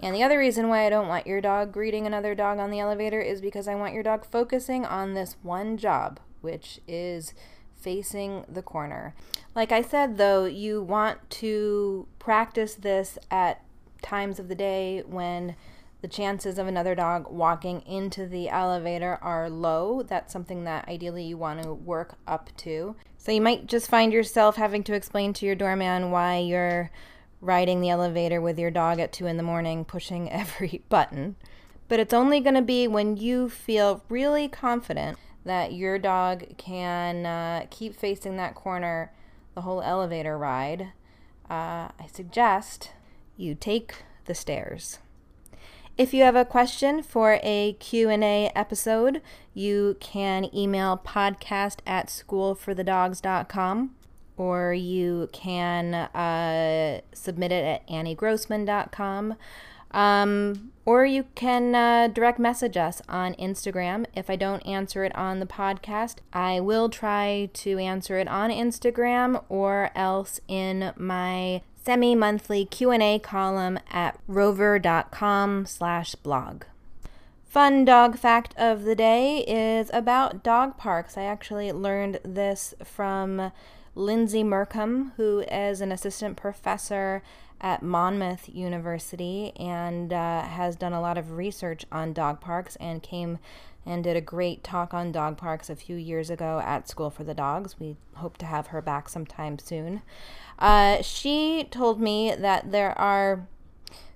And 0.00 0.14
the 0.14 0.22
other 0.22 0.38
reason 0.38 0.68
why 0.68 0.86
I 0.86 0.90
don't 0.90 1.08
want 1.08 1.26
your 1.26 1.40
dog 1.40 1.72
greeting 1.72 2.06
another 2.06 2.34
dog 2.34 2.58
on 2.58 2.70
the 2.70 2.80
elevator 2.80 3.20
is 3.20 3.40
because 3.40 3.68
I 3.68 3.74
want 3.74 3.94
your 3.94 4.02
dog 4.02 4.24
focusing 4.24 4.84
on 4.84 5.14
this 5.14 5.36
one 5.42 5.76
job, 5.76 6.20
which 6.40 6.80
is 6.86 7.34
facing 7.80 8.44
the 8.48 8.62
corner. 8.62 9.14
Like 9.54 9.72
I 9.72 9.82
said, 9.82 10.18
though, 10.18 10.44
you 10.44 10.82
want 10.82 11.30
to 11.30 12.06
practice 12.18 12.74
this 12.74 13.18
at 13.30 13.62
times 14.02 14.38
of 14.38 14.48
the 14.48 14.54
day 14.54 15.02
when 15.06 15.56
the 16.00 16.08
chances 16.08 16.58
of 16.58 16.66
another 16.68 16.94
dog 16.94 17.28
walking 17.28 17.80
into 17.82 18.26
the 18.26 18.48
elevator 18.48 19.18
are 19.20 19.50
low. 19.50 20.02
That's 20.02 20.32
something 20.32 20.64
that 20.64 20.86
ideally 20.88 21.24
you 21.24 21.36
want 21.36 21.62
to 21.62 21.74
work 21.74 22.16
up 22.26 22.50
to. 22.58 22.94
So 23.16 23.32
you 23.32 23.40
might 23.40 23.66
just 23.66 23.90
find 23.90 24.12
yourself 24.12 24.56
having 24.56 24.84
to 24.84 24.94
explain 24.94 25.32
to 25.34 25.46
your 25.46 25.56
doorman 25.56 26.10
why 26.10 26.38
you're 26.38 26.90
riding 27.40 27.80
the 27.80 27.90
elevator 27.90 28.40
with 28.40 28.58
your 28.58 28.70
dog 28.70 29.00
at 29.00 29.12
2 29.12 29.26
in 29.26 29.36
the 29.36 29.42
morning, 29.42 29.84
pushing 29.84 30.30
every 30.30 30.82
button. 30.88 31.36
But 31.88 32.00
it's 32.00 32.14
only 32.14 32.40
going 32.40 32.54
to 32.54 32.62
be 32.62 32.86
when 32.86 33.16
you 33.16 33.48
feel 33.48 34.04
really 34.08 34.46
confident 34.46 35.18
that 35.44 35.72
your 35.72 35.98
dog 35.98 36.56
can 36.56 37.26
uh, 37.26 37.66
keep 37.70 37.94
facing 37.94 38.36
that 38.36 38.54
corner 38.54 39.12
the 39.54 39.62
whole 39.62 39.82
elevator 39.82 40.38
ride, 40.38 40.92
uh, 41.50 41.88
I 41.98 42.06
suggest 42.12 42.90
you 43.36 43.54
take 43.54 44.04
the 44.26 44.34
stairs. 44.34 44.98
If 45.96 46.14
you 46.14 46.22
have 46.22 46.36
a 46.36 46.44
question 46.44 47.02
for 47.02 47.40
a 47.42 47.72
Q&A 47.80 48.52
episode, 48.54 49.20
you 49.52 49.96
can 49.98 50.48
email 50.54 51.00
podcast 51.04 51.78
at 51.84 52.06
schoolforthedogs.com 52.06 53.96
or 54.36 54.72
you 54.72 55.28
can 55.32 55.94
uh, 55.94 57.00
submit 57.12 57.50
it 57.50 57.64
at 57.64 57.88
anniegrossman.com 57.88 59.34
um, 59.90 60.72
or 60.84 61.04
you 61.04 61.26
can 61.34 61.74
uh, 61.74 62.08
direct 62.08 62.38
message 62.38 62.76
us 62.76 63.02
on 63.08 63.34
Instagram. 63.34 64.06
If 64.14 64.30
I 64.30 64.36
don't 64.36 64.66
answer 64.66 65.04
it 65.04 65.14
on 65.14 65.38
the 65.38 65.46
podcast, 65.46 66.16
I 66.32 66.60
will 66.60 66.88
try 66.88 67.50
to 67.52 67.78
answer 67.78 68.18
it 68.18 68.28
on 68.28 68.50
Instagram 68.50 69.44
or 69.48 69.90
else 69.94 70.40
in 70.48 70.92
my 70.96 71.62
semi-monthly 71.84 72.64
Q&A 72.64 73.18
column 73.18 73.78
at 73.90 74.18
rover.com 74.26 75.66
slash 75.66 76.14
blog. 76.16 76.64
Fun 77.46 77.84
dog 77.84 78.18
fact 78.18 78.54
of 78.58 78.84
the 78.84 78.94
day 78.94 79.38
is 79.46 79.90
about 79.92 80.42
dog 80.42 80.76
parks. 80.76 81.16
I 81.16 81.22
actually 81.22 81.72
learned 81.72 82.20
this 82.22 82.74
from 82.84 83.52
Lindsay 83.94 84.44
Mehrkam, 84.44 85.12
who 85.16 85.40
is 85.50 85.80
an 85.80 85.90
assistant 85.90 86.36
professor 86.36 87.22
at 87.60 87.82
Monmouth 87.82 88.48
University 88.48 89.52
and 89.56 90.12
uh, 90.12 90.42
has 90.42 90.76
done 90.76 90.92
a 90.92 91.00
lot 91.00 91.18
of 91.18 91.32
research 91.32 91.84
on 91.90 92.12
dog 92.12 92.40
parks 92.40 92.76
and 92.76 93.02
came 93.02 93.38
and 93.84 94.04
did 94.04 94.16
a 94.16 94.20
great 94.20 94.62
talk 94.62 94.92
on 94.92 95.10
dog 95.10 95.36
parks 95.36 95.70
a 95.70 95.76
few 95.76 95.96
years 95.96 96.28
ago 96.28 96.60
at 96.64 96.88
School 96.88 97.10
for 97.10 97.24
the 97.24 97.34
Dogs. 97.34 97.80
We 97.80 97.96
hope 98.14 98.36
to 98.38 98.46
have 98.46 98.68
her 98.68 98.82
back 98.82 99.08
sometime 99.08 99.58
soon. 99.58 100.02
Uh, 100.58 101.00
she 101.02 101.66
told 101.70 102.00
me 102.00 102.34
that 102.34 102.70
there 102.70 102.96
are 102.98 103.46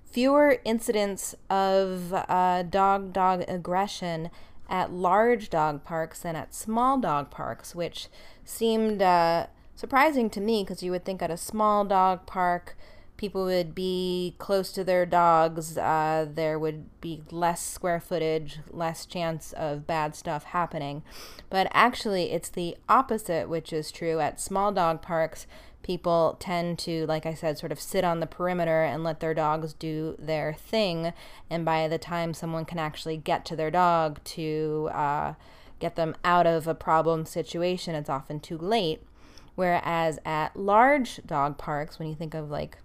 fewer 0.05 0.59
incidents 0.63 1.33
of 1.49 2.13
uh, 2.13 2.63
dog 2.63 3.13
dog 3.13 3.43
aggression 3.47 4.29
at 4.69 4.91
large 4.91 5.49
dog 5.49 5.83
parks 5.83 6.19
than 6.19 6.35
at 6.35 6.53
small 6.53 6.99
dog 6.99 7.31
parks, 7.31 7.73
which 7.73 8.07
seemed 8.45 9.01
uh, 9.01 9.47
surprising 9.75 10.29
to 10.29 10.39
me 10.39 10.63
because 10.63 10.83
you 10.83 10.91
would 10.91 11.03
think 11.03 11.21
at 11.21 11.31
a 11.31 11.37
small 11.37 11.83
dog 11.83 12.25
park, 12.25 12.77
people 13.23 13.45
would 13.45 13.73
be 13.73 14.35
close 14.37 14.73
to 14.73 14.83
their 14.83 15.05
dogs. 15.05 15.77
Uh, 15.77 16.27
there 16.29 16.59
would 16.59 16.99
be 16.99 17.23
less 17.31 17.65
square 17.65 18.01
footage, 18.01 18.59
less 18.69 19.05
chance 19.05 19.53
of 19.53 19.87
bad 19.87 20.13
stuff 20.13 20.43
happening. 20.43 21.01
But 21.49 21.69
actually, 21.71 22.33
it's 22.33 22.49
the 22.49 22.75
opposite, 22.89 23.47
which 23.47 23.71
is 23.71 23.93
true. 23.93 24.19
At 24.19 24.41
small 24.41 24.73
dog 24.73 25.01
parks, 25.01 25.47
people 25.83 26.35
tend 26.37 26.77
to, 26.79 27.05
like 27.05 27.25
I 27.25 27.33
said, 27.33 27.57
sort 27.57 27.71
of 27.71 27.79
sit 27.79 28.03
on 28.03 28.19
the 28.19 28.27
perimeter 28.27 28.83
and 28.83 29.05
let 29.05 29.21
their 29.21 29.33
dogs 29.33 29.71
do 29.71 30.17
their 30.19 30.53
thing. 30.53 31.13
And 31.49 31.63
by 31.63 31.87
the 31.87 31.97
time 31.97 32.33
someone 32.33 32.65
can 32.65 32.77
actually 32.77 33.15
get 33.15 33.45
to 33.45 33.55
their 33.55 33.71
dog 33.71 34.21
to 34.25 34.89
uh, 34.91 35.33
get 35.79 35.95
them 35.95 36.17
out 36.25 36.45
of 36.45 36.67
a 36.67 36.75
problem 36.75 37.25
situation, 37.25 37.95
it's 37.95 38.09
often 38.09 38.41
too 38.41 38.57
late. 38.57 39.01
Whereas 39.55 40.19
at 40.25 40.57
large 40.57 41.21
dog 41.25 41.57
parks, 41.57 41.99
when 41.99 42.09
you 42.09 42.15
think 42.15 42.33
of 42.33 42.51
like 42.51 42.79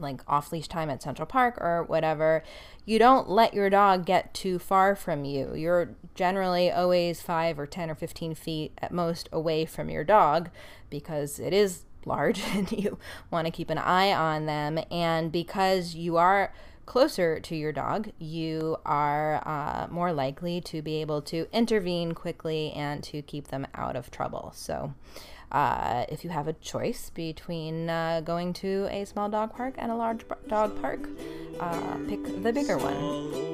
like 0.00 0.22
off 0.26 0.52
leash 0.52 0.68
time 0.68 0.90
at 0.90 1.02
Central 1.02 1.26
Park 1.26 1.58
or 1.60 1.84
whatever, 1.84 2.42
you 2.84 2.98
don't 2.98 3.28
let 3.28 3.54
your 3.54 3.70
dog 3.70 4.04
get 4.06 4.34
too 4.34 4.58
far 4.58 4.96
from 4.96 5.24
you. 5.24 5.54
You're 5.54 5.94
generally 6.14 6.70
always 6.70 7.20
five 7.20 7.58
or 7.58 7.66
10 7.66 7.90
or 7.90 7.94
15 7.94 8.34
feet 8.34 8.72
at 8.78 8.92
most 8.92 9.28
away 9.32 9.66
from 9.66 9.90
your 9.90 10.04
dog 10.04 10.50
because 10.88 11.38
it 11.38 11.52
is 11.52 11.84
large 12.04 12.40
and 12.54 12.70
you 12.72 12.98
want 13.30 13.46
to 13.46 13.50
keep 13.50 13.70
an 13.70 13.78
eye 13.78 14.12
on 14.12 14.46
them. 14.46 14.78
And 14.90 15.30
because 15.30 15.94
you 15.94 16.16
are 16.16 16.52
closer 16.86 17.38
to 17.38 17.54
your 17.54 17.70
dog, 17.70 18.10
you 18.18 18.76
are 18.84 19.46
uh, 19.46 19.86
more 19.90 20.12
likely 20.12 20.60
to 20.60 20.82
be 20.82 21.00
able 21.00 21.22
to 21.22 21.46
intervene 21.52 22.12
quickly 22.12 22.72
and 22.72 23.02
to 23.04 23.22
keep 23.22 23.48
them 23.48 23.66
out 23.74 23.94
of 23.94 24.10
trouble. 24.10 24.52
So, 24.56 24.94
uh, 25.52 26.04
if 26.08 26.24
you 26.24 26.30
have 26.30 26.48
a 26.48 26.52
choice 26.54 27.10
between 27.10 27.90
uh, 27.90 28.20
going 28.20 28.52
to 28.54 28.88
a 28.90 29.04
small 29.04 29.28
dog 29.28 29.54
park 29.54 29.74
and 29.78 29.90
a 29.90 29.96
large 29.96 30.24
dog 30.48 30.80
park, 30.80 31.08
uh, 31.58 31.96
pick 32.08 32.22
the 32.42 32.52
bigger 32.52 32.78
one. 32.78 33.50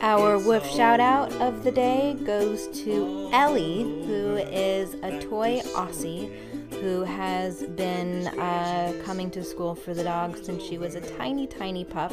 Our 0.00 0.38
woof 0.38 0.64
shout 0.70 1.00
out 1.00 1.32
of 1.34 1.64
the 1.64 1.72
day 1.72 2.16
goes 2.24 2.68
to 2.84 3.28
Ellie, 3.32 3.82
who 4.06 4.36
is 4.36 4.94
a 5.02 5.20
toy 5.20 5.60
Aussie 5.74 6.30
who 6.80 7.02
has 7.02 7.64
been 7.64 8.28
uh, 8.38 8.92
coming 9.04 9.30
to 9.32 9.42
school 9.42 9.74
for 9.74 9.94
the 9.94 10.04
dog 10.04 10.36
since 10.42 10.62
she 10.62 10.78
was 10.78 10.94
a 10.94 11.00
tiny, 11.16 11.46
tiny 11.46 11.84
pup. 11.84 12.12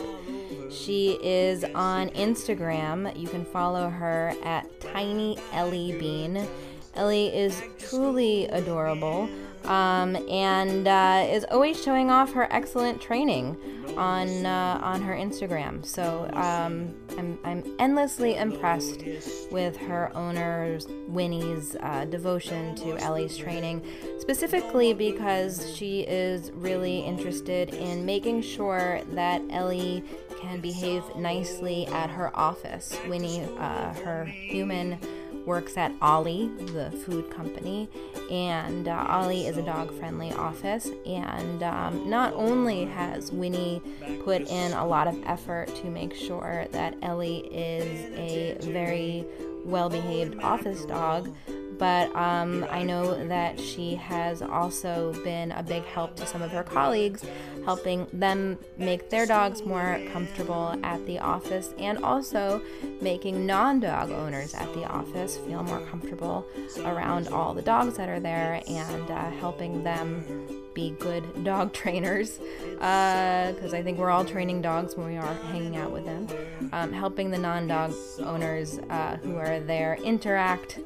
She 0.69 1.17
is 1.21 1.63
on 1.75 2.09
Instagram. 2.09 3.15
You 3.17 3.27
can 3.27 3.45
follow 3.45 3.89
her 3.89 4.33
at 4.43 4.79
Tiny 4.79 5.37
Ellie 5.53 5.97
Bean. 5.97 6.47
Ellie 6.95 7.35
is 7.35 7.61
truly 7.77 8.45
adorable 8.47 9.29
um, 9.67 10.15
and 10.29 10.87
uh, 10.87 11.27
is 11.29 11.45
always 11.51 11.81
showing 11.81 12.11
off 12.11 12.33
her 12.33 12.51
excellent 12.51 13.01
training 13.01 13.57
on 13.97 14.45
uh, 14.45 14.79
on 14.81 15.01
her 15.01 15.13
Instagram. 15.13 15.85
So 15.85 16.29
um, 16.33 16.93
I'm 17.17 17.39
I'm 17.43 17.75
endlessly 17.79 18.35
impressed 18.35 19.03
with 19.51 19.77
her 19.77 20.11
owner's 20.15 20.87
Winnie's 21.07 21.75
uh, 21.81 22.05
devotion 22.05 22.75
to 22.75 22.97
Ellie's 22.97 23.37
training, 23.37 23.85
specifically 24.19 24.93
because 24.93 25.75
she 25.75 26.01
is 26.01 26.51
really 26.51 26.99
interested 26.99 27.73
in 27.73 28.05
making 28.05 28.41
sure 28.41 29.01
that 29.13 29.41
Ellie 29.49 30.03
can 30.41 30.59
behave 30.59 31.03
nicely 31.15 31.87
at 31.87 32.09
her 32.09 32.35
office. 32.37 32.97
Winnie, 33.07 33.47
uh, 33.57 33.93
her 33.93 34.25
human 34.25 34.99
works 35.45 35.77
at 35.77 35.91
Ollie, 36.01 36.49
the 36.73 36.91
food 37.05 37.29
company, 37.31 37.89
and 38.31 38.87
uh, 38.87 39.05
Ollie 39.07 39.47
is 39.47 39.57
a 39.57 39.61
dog 39.61 39.97
friendly 39.97 40.31
office. 40.33 40.89
And 41.05 41.63
um, 41.63 42.09
not 42.09 42.33
only 42.33 42.85
has 42.85 43.31
Winnie 43.31 43.81
put 44.23 44.41
in 44.43 44.73
a 44.73 44.85
lot 44.85 45.07
of 45.07 45.21
effort 45.25 45.73
to 45.75 45.85
make 45.85 46.15
sure 46.15 46.65
that 46.71 46.95
Ellie 47.01 47.47
is 47.53 48.11
a 48.17 48.57
very 48.71 49.25
well 49.63 49.89
behaved 49.89 50.39
office 50.41 50.85
dog, 50.85 51.33
but 51.77 52.15
um, 52.15 52.65
I 52.69 52.83
know 52.83 53.27
that 53.27 53.59
she 53.59 53.95
has 53.95 54.41
also 54.41 55.13
been 55.23 55.51
a 55.51 55.63
big 55.63 55.83
help 55.85 56.15
to 56.17 56.25
some 56.25 56.41
of 56.41 56.51
her 56.51 56.63
colleagues, 56.63 57.23
helping 57.63 58.07
them 58.13 58.57
make 58.77 59.09
their 59.09 59.25
dogs 59.25 59.63
more 59.63 59.99
comfortable 60.11 60.77
at 60.83 61.05
the 61.05 61.19
office 61.19 61.73
and 61.77 62.03
also 62.03 62.61
making 63.01 63.45
non 63.45 63.79
dog 63.79 64.11
owners 64.11 64.53
at 64.53 64.71
the 64.73 64.85
office 64.85 65.37
feel 65.37 65.63
more 65.63 65.81
comfortable 65.87 66.45
around 66.79 67.27
all 67.29 67.53
the 67.53 67.61
dogs 67.61 67.97
that 67.97 68.09
are 68.09 68.19
there 68.19 68.61
and 68.67 69.11
uh, 69.11 69.29
helping 69.31 69.83
them 69.83 70.63
be 70.73 70.91
good 70.99 71.43
dog 71.43 71.73
trainers 71.81 72.37
because 72.37 73.73
uh, 73.73 73.77
I 73.77 73.81
think 73.81 73.97
we're 73.97 74.11
all 74.11 74.25
training 74.25 74.61
dogs 74.61 74.95
when 74.95 75.07
we 75.07 75.17
are 75.17 75.33
hanging 75.51 75.77
out 75.77 75.91
with 75.91 76.05
them. 76.05 76.27
Um, 76.71 76.91
helping 76.91 77.31
the 77.31 77.37
non 77.37 77.67
dog 77.67 77.93
owners 78.19 78.79
uh, 78.89 79.17
who 79.23 79.37
are 79.37 79.59
there 79.59 79.95
interact 80.03 80.79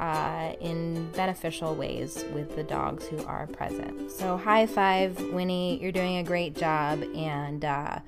uh, 0.00 0.54
in 0.60 1.10
beneficial 1.12 1.74
ways 1.74 2.24
with 2.32 2.56
the 2.56 2.64
dogs 2.64 3.06
who 3.06 3.22
are 3.24 3.46
present. 3.46 4.10
So, 4.10 4.38
high 4.38 4.66
five, 4.66 5.20
Winnie. 5.32 5.80
You're 5.80 5.92
doing 5.92 6.16
a 6.16 6.24
great 6.24 6.56
job. 6.56 7.02
And 7.14 7.64
uh, 7.64 7.98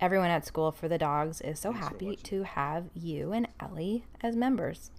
everyone 0.00 0.30
at 0.30 0.46
School 0.46 0.72
for 0.72 0.88
the 0.88 0.96
Dogs 0.96 1.42
is 1.42 1.60
so 1.60 1.72
happy 1.72 2.16
to 2.16 2.44
have 2.44 2.86
you 2.94 3.32
and 3.32 3.48
Ellie 3.60 4.06
as 4.22 4.34
members. 4.34 4.90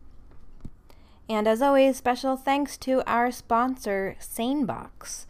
And 1.27 1.47
as 1.47 1.61
always, 1.61 1.97
special 1.97 2.37
thanks 2.37 2.77
to 2.77 3.03
our 3.05 3.31
sponsor, 3.31 4.15
SaneBox. 4.21 5.25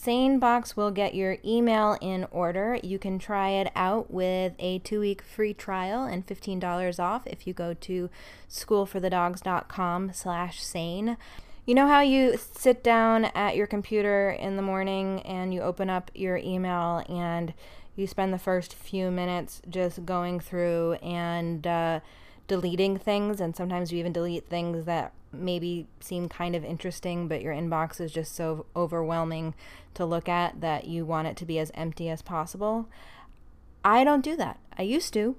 SaneBox 0.00 0.76
will 0.76 0.92
get 0.92 1.14
your 1.14 1.38
email 1.44 1.98
in 2.00 2.26
order. 2.30 2.78
You 2.82 3.00
can 3.00 3.18
try 3.18 3.50
it 3.50 3.72
out 3.74 4.12
with 4.12 4.52
a 4.60 4.78
two 4.80 5.00
week 5.00 5.22
free 5.22 5.52
trial 5.52 6.04
and 6.04 6.24
$15 6.24 7.00
off 7.00 7.26
if 7.26 7.46
you 7.46 7.52
go 7.52 7.74
to 7.74 8.08
schoolforthedogs.com 8.48 10.12
slash 10.12 10.62
sane. 10.62 11.16
You 11.66 11.74
know 11.74 11.88
how 11.88 12.00
you 12.00 12.36
sit 12.36 12.84
down 12.84 13.26
at 13.26 13.56
your 13.56 13.66
computer 13.66 14.30
in 14.30 14.56
the 14.56 14.62
morning 14.62 15.20
and 15.22 15.52
you 15.52 15.62
open 15.62 15.90
up 15.90 16.12
your 16.14 16.36
email 16.36 17.02
and 17.08 17.52
you 17.96 18.06
spend 18.06 18.32
the 18.32 18.38
first 18.38 18.74
few 18.74 19.10
minutes 19.10 19.60
just 19.68 20.06
going 20.06 20.38
through 20.38 20.94
and 21.02 21.66
uh, 21.66 21.98
deleting 22.46 22.96
things, 22.96 23.40
and 23.40 23.56
sometimes 23.56 23.92
you 23.92 23.98
even 23.98 24.12
delete 24.12 24.48
things 24.48 24.84
that 24.84 25.12
maybe 25.32 25.86
seem 26.00 26.28
kind 26.28 26.54
of 26.56 26.64
interesting, 26.64 27.28
but 27.28 27.42
your 27.42 27.52
inbox 27.52 28.00
is 28.00 28.12
just 28.12 28.34
so 28.34 28.66
overwhelming 28.74 29.54
to 29.94 30.04
look 30.04 30.28
at 30.28 30.60
that 30.60 30.86
you 30.86 31.04
want 31.04 31.28
it 31.28 31.36
to 31.36 31.44
be 31.44 31.58
as 31.58 31.70
empty 31.74 32.08
as 32.08 32.22
possible. 32.22 32.88
I 33.84 34.04
don't 34.04 34.24
do 34.24 34.36
that. 34.36 34.58
I 34.76 34.82
used 34.82 35.12
to. 35.14 35.36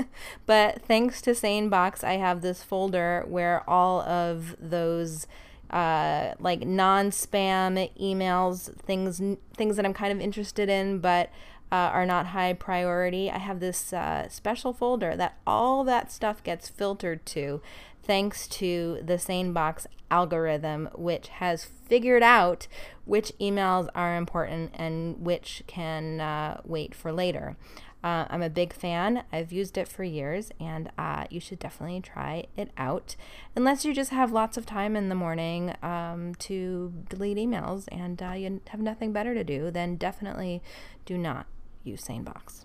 but 0.46 0.82
thanks 0.82 1.20
to 1.22 1.30
SaneBox, 1.30 2.04
I 2.04 2.14
have 2.14 2.40
this 2.40 2.62
folder 2.62 3.24
where 3.28 3.68
all 3.68 4.00
of 4.02 4.56
those 4.60 5.26
uh, 5.70 6.34
like 6.40 6.66
non-spam 6.66 7.96
emails, 8.00 8.74
things 8.80 9.22
things 9.56 9.76
that 9.76 9.84
I'm 9.84 9.94
kind 9.94 10.12
of 10.12 10.20
interested 10.20 10.68
in, 10.68 10.98
but 10.98 11.30
uh, 11.72 11.90
are 11.92 12.06
not 12.06 12.26
high 12.26 12.52
priority. 12.52 13.30
I 13.30 13.38
have 13.38 13.60
this 13.60 13.92
uh, 13.92 14.28
special 14.28 14.72
folder 14.72 15.16
that 15.16 15.38
all 15.46 15.84
that 15.84 16.10
stuff 16.10 16.42
gets 16.42 16.68
filtered 16.68 17.24
to 17.26 17.60
thanks 18.02 18.46
to 18.48 19.00
the 19.02 19.14
SaneBox 19.14 19.86
algorithm, 20.10 20.88
which 20.94 21.28
has 21.28 21.64
figured 21.64 22.22
out 22.22 22.66
which 23.04 23.32
emails 23.40 23.88
are 23.94 24.16
important 24.16 24.72
and 24.74 25.20
which 25.24 25.62
can 25.66 26.20
uh, 26.20 26.60
wait 26.64 26.94
for 26.94 27.12
later. 27.12 27.56
Uh, 28.02 28.24
I'm 28.30 28.42
a 28.42 28.48
big 28.48 28.72
fan. 28.72 29.24
I've 29.30 29.52
used 29.52 29.76
it 29.76 29.86
for 29.86 30.04
years, 30.04 30.50
and 30.58 30.90
uh, 30.96 31.26
you 31.28 31.38
should 31.38 31.58
definitely 31.58 32.00
try 32.00 32.46
it 32.56 32.70
out. 32.78 33.14
Unless 33.54 33.84
you 33.84 33.92
just 33.92 34.10
have 34.10 34.32
lots 34.32 34.56
of 34.56 34.64
time 34.64 34.96
in 34.96 35.10
the 35.10 35.14
morning 35.14 35.74
um, 35.82 36.34
to 36.36 36.94
delete 37.10 37.36
emails 37.36 37.86
and 37.92 38.22
uh, 38.22 38.32
you 38.32 38.60
have 38.68 38.80
nothing 38.80 39.12
better 39.12 39.34
to 39.34 39.44
do, 39.44 39.70
then 39.70 39.96
definitely 39.96 40.62
do 41.04 41.18
not 41.18 41.46
use 41.84 42.02
SaneBox. 42.02 42.64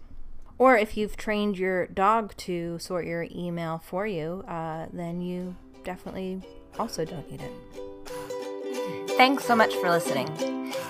Or 0.57 0.77
if 0.77 0.95
you've 0.95 1.17
trained 1.17 1.57
your 1.57 1.87
dog 1.87 2.35
to 2.37 2.79
sort 2.79 3.05
your 3.05 3.27
email 3.35 3.81
for 3.85 4.07
you, 4.07 4.43
uh, 4.47 4.87
then 4.93 5.21
you 5.21 5.55
definitely 5.83 6.41
also 6.79 7.05
don't 7.05 7.29
need 7.29 7.41
it. 7.41 7.51
Thanks 9.17 9.45
so 9.45 9.55
much 9.55 9.73
for 9.75 9.89
listening. 9.89 10.27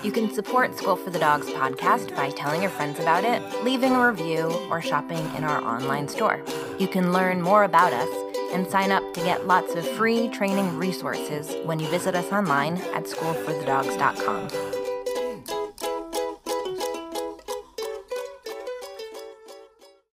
You 0.02 0.12
can 0.12 0.32
support 0.32 0.76
School 0.76 0.96
for 0.96 1.10
the 1.10 1.18
Dogs 1.18 1.46
podcast 1.48 2.14
by 2.14 2.30
telling 2.30 2.60
your 2.60 2.70
friends 2.70 2.98
about 2.98 3.24
it, 3.24 3.42
leaving 3.64 3.92
a 3.92 4.08
review, 4.10 4.46
or 4.70 4.82
shopping 4.82 5.24
in 5.36 5.44
our 5.44 5.62
online 5.62 6.08
store. 6.08 6.42
You 6.78 6.88
can 6.88 7.12
learn 7.12 7.40
more 7.40 7.64
about 7.64 7.92
us 7.92 8.08
and 8.52 8.68
sign 8.68 8.92
up 8.92 9.02
to 9.14 9.20
get 9.20 9.46
lots 9.46 9.74
of 9.74 9.86
free 9.86 10.28
training 10.28 10.76
resources 10.76 11.54
when 11.64 11.78
you 11.78 11.88
visit 11.88 12.14
us 12.14 12.30
online 12.32 12.76
at 12.94 13.04
schoolforthedogs.com. 13.04 14.75